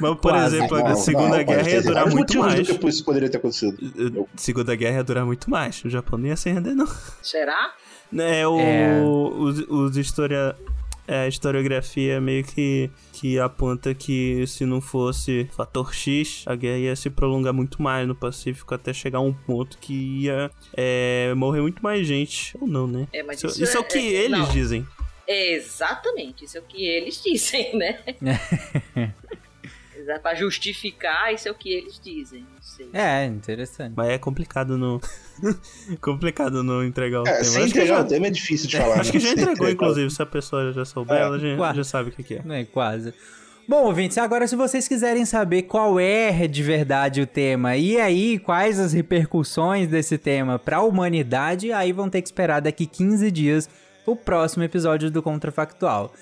por 0.00 0.16
Quase. 0.32 0.56
exemplo, 0.56 0.78
a 0.78 0.88
Não, 0.88 0.96
Segunda 0.96 1.36
não, 1.36 1.44
Guerra 1.44 1.68
ia 1.70 1.82
durar 1.82 1.94
vários 2.04 2.14
muito 2.14 2.38
mais. 2.38 2.66
do 2.68 2.78
que 2.78 2.88
isso 2.88 3.04
poderia 3.04 3.28
ter 3.28 3.36
acontecido. 3.36 4.26
Segunda 4.34 4.74
Guerra 4.74 4.96
ia 4.96 5.04
durar 5.04 5.26
muito 5.26 5.50
mais. 5.50 5.84
O 5.84 5.90
Japão 5.90 6.18
não 6.18 6.26
ia 6.26 6.36
se 6.36 6.50
render, 6.50 6.74
não. 6.74 6.88
Será? 7.22 7.74
É, 8.16 8.46
o, 8.46 8.58
É. 8.58 9.02
Os, 9.04 9.58
os 9.68 9.96
historia, 9.98 10.56
é, 11.06 11.24
a 11.24 11.28
historiografia 11.28 12.18
meio 12.18 12.44
que, 12.44 12.90
que 13.12 13.38
aponta 13.38 13.92
que 13.94 14.46
se 14.46 14.64
não 14.64 14.80
fosse 14.80 15.50
fator 15.54 15.92
X, 15.94 16.44
a 16.46 16.54
guerra 16.56 16.78
ia 16.78 16.96
se 16.96 17.10
prolongar 17.10 17.52
muito 17.52 17.82
mais 17.82 18.08
no 18.08 18.14
Pacífico 18.14 18.74
até 18.74 18.94
chegar 18.94 19.18
a 19.18 19.22
um 19.22 19.34
ponto 19.34 19.76
que 19.76 19.92
ia 20.22 20.50
é, 20.74 21.34
morrer 21.36 21.60
muito 21.60 21.82
mais 21.82 22.06
gente. 22.06 22.56
Ou 22.58 22.66
não, 22.66 22.86
né? 22.86 23.06
É, 23.12 23.22
mas 23.22 23.36
isso, 23.36 23.48
isso 23.48 23.64
isso 23.64 23.76
é, 23.76 23.80
é- 23.80 23.80
o 23.80 23.84
que 23.84 23.98
é- 23.98 24.24
eles 24.24 24.38
não. 24.38 24.48
dizem. 24.48 24.86
Exatamente, 25.32 26.44
isso 26.44 26.56
é 26.58 26.60
o 26.60 26.64
que 26.64 26.84
eles 26.86 27.20
dizem, 27.24 27.76
né? 27.76 27.98
Pra 30.22 30.34
justificar, 30.34 31.32
isso 31.32 31.46
é 31.46 31.50
o 31.52 31.54
que 31.54 31.70
eles 31.72 32.00
dizem. 32.02 32.40
Não 32.40 32.60
sei. 32.62 32.88
É, 32.92 33.26
interessante. 33.26 33.92
Mas 33.94 34.08
é 34.08 34.18
complicado 34.18 34.76
não. 34.78 34.98
complicado 36.00 36.62
não 36.64 36.82
entregar 36.82 37.20
o 37.22 37.28
É, 37.28 37.32
tema. 37.32 37.44
sem 37.44 37.62
Acho 37.64 37.72
que, 37.72 37.78
entregar 37.78 37.96
já, 37.98 38.00
o 38.04 38.08
tema 38.08 38.26
é 38.26 38.30
difícil 38.30 38.66
de 38.68 38.76
falar. 38.78 39.00
acho 39.00 39.12
que 39.12 39.18
né? 39.18 39.22
já 39.24 39.28
Sem 39.28 39.32
entregou, 39.42 39.52
entregar. 39.68 39.72
inclusive. 39.74 40.10
Se 40.10 40.22
a 40.22 40.26
pessoa 40.26 40.72
já 40.72 40.84
souber, 40.84 41.16
É, 41.16 41.20
ela 41.20 41.38
já, 41.38 41.56
quase. 41.56 41.76
já 41.76 41.84
sabe 41.84 42.08
o 42.08 42.12
que, 42.12 42.22
que 42.24 42.34
é. 42.34 42.42
É, 42.48 42.64
quase. 42.64 43.14
Bom, 43.68 43.84
ouvintes, 43.84 44.18
agora 44.18 44.48
se 44.48 44.56
vocês 44.56 44.88
quiserem 44.88 45.24
saber 45.24 45.62
qual 45.62 46.00
é 46.00 46.48
de 46.48 46.62
verdade 46.62 47.20
o 47.20 47.26
tema 47.26 47.76
e 47.76 48.00
aí 48.00 48.38
quais 48.40 48.80
as 48.80 48.92
repercussões 48.92 49.86
desse 49.86 50.18
tema 50.18 50.58
para 50.58 50.78
a 50.78 50.82
humanidade, 50.82 51.70
aí 51.72 51.92
vão 51.92 52.08
ter 52.10 52.20
que 52.22 52.26
esperar 52.28 52.60
daqui 52.60 52.84
15 52.86 53.30
dias 53.30 53.70
o 54.06 54.14
próximo 54.16 54.62
episódio 54.64 55.10
do 55.10 55.22
Contrafactual. 55.22 56.12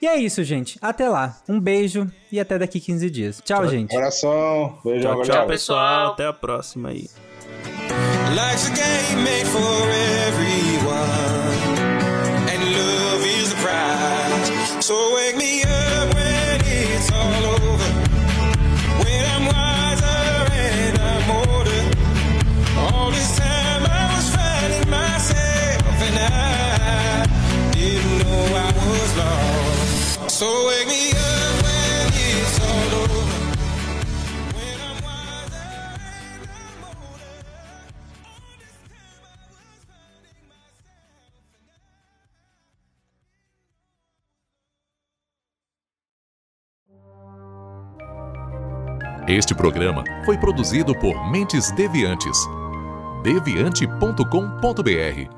E 0.00 0.06
é 0.06 0.16
isso, 0.16 0.44
gente. 0.44 0.78
Até 0.80 1.08
lá. 1.08 1.38
Um 1.48 1.58
beijo 1.60 2.08
e 2.30 2.38
até 2.38 2.56
daqui 2.58 2.78
15 2.80 3.10
dias. 3.10 3.42
Tchau, 3.44 3.66
gente. 3.68 3.90
Coração, 3.94 4.78
beijo, 4.84 5.02
Tchau, 5.02 5.22
tchau, 5.22 5.24
pessoal. 5.24 5.46
pessoal. 5.48 6.12
Até 6.12 6.26
a 6.26 6.32
próxima 6.32 6.90
aí. 6.90 7.08
Life's 8.30 8.66
a 8.66 8.74
game 8.74 9.22
made 9.24 9.46
for 9.46 9.88
everyone, 10.28 11.78
and 12.48 12.60
love 12.76 13.24
is 13.26 13.48
the 13.50 13.56
prize. 13.62 14.84
So 14.84 14.94
wake 15.14 15.36
me 15.36 15.57
Este 49.26 49.56
programa 49.56 50.04
foi 50.24 50.38
produzido 50.38 50.94
por 50.94 51.32
Mentes 51.32 51.72
Deviantes. 51.72 52.38
deviante.com.br 53.24 55.37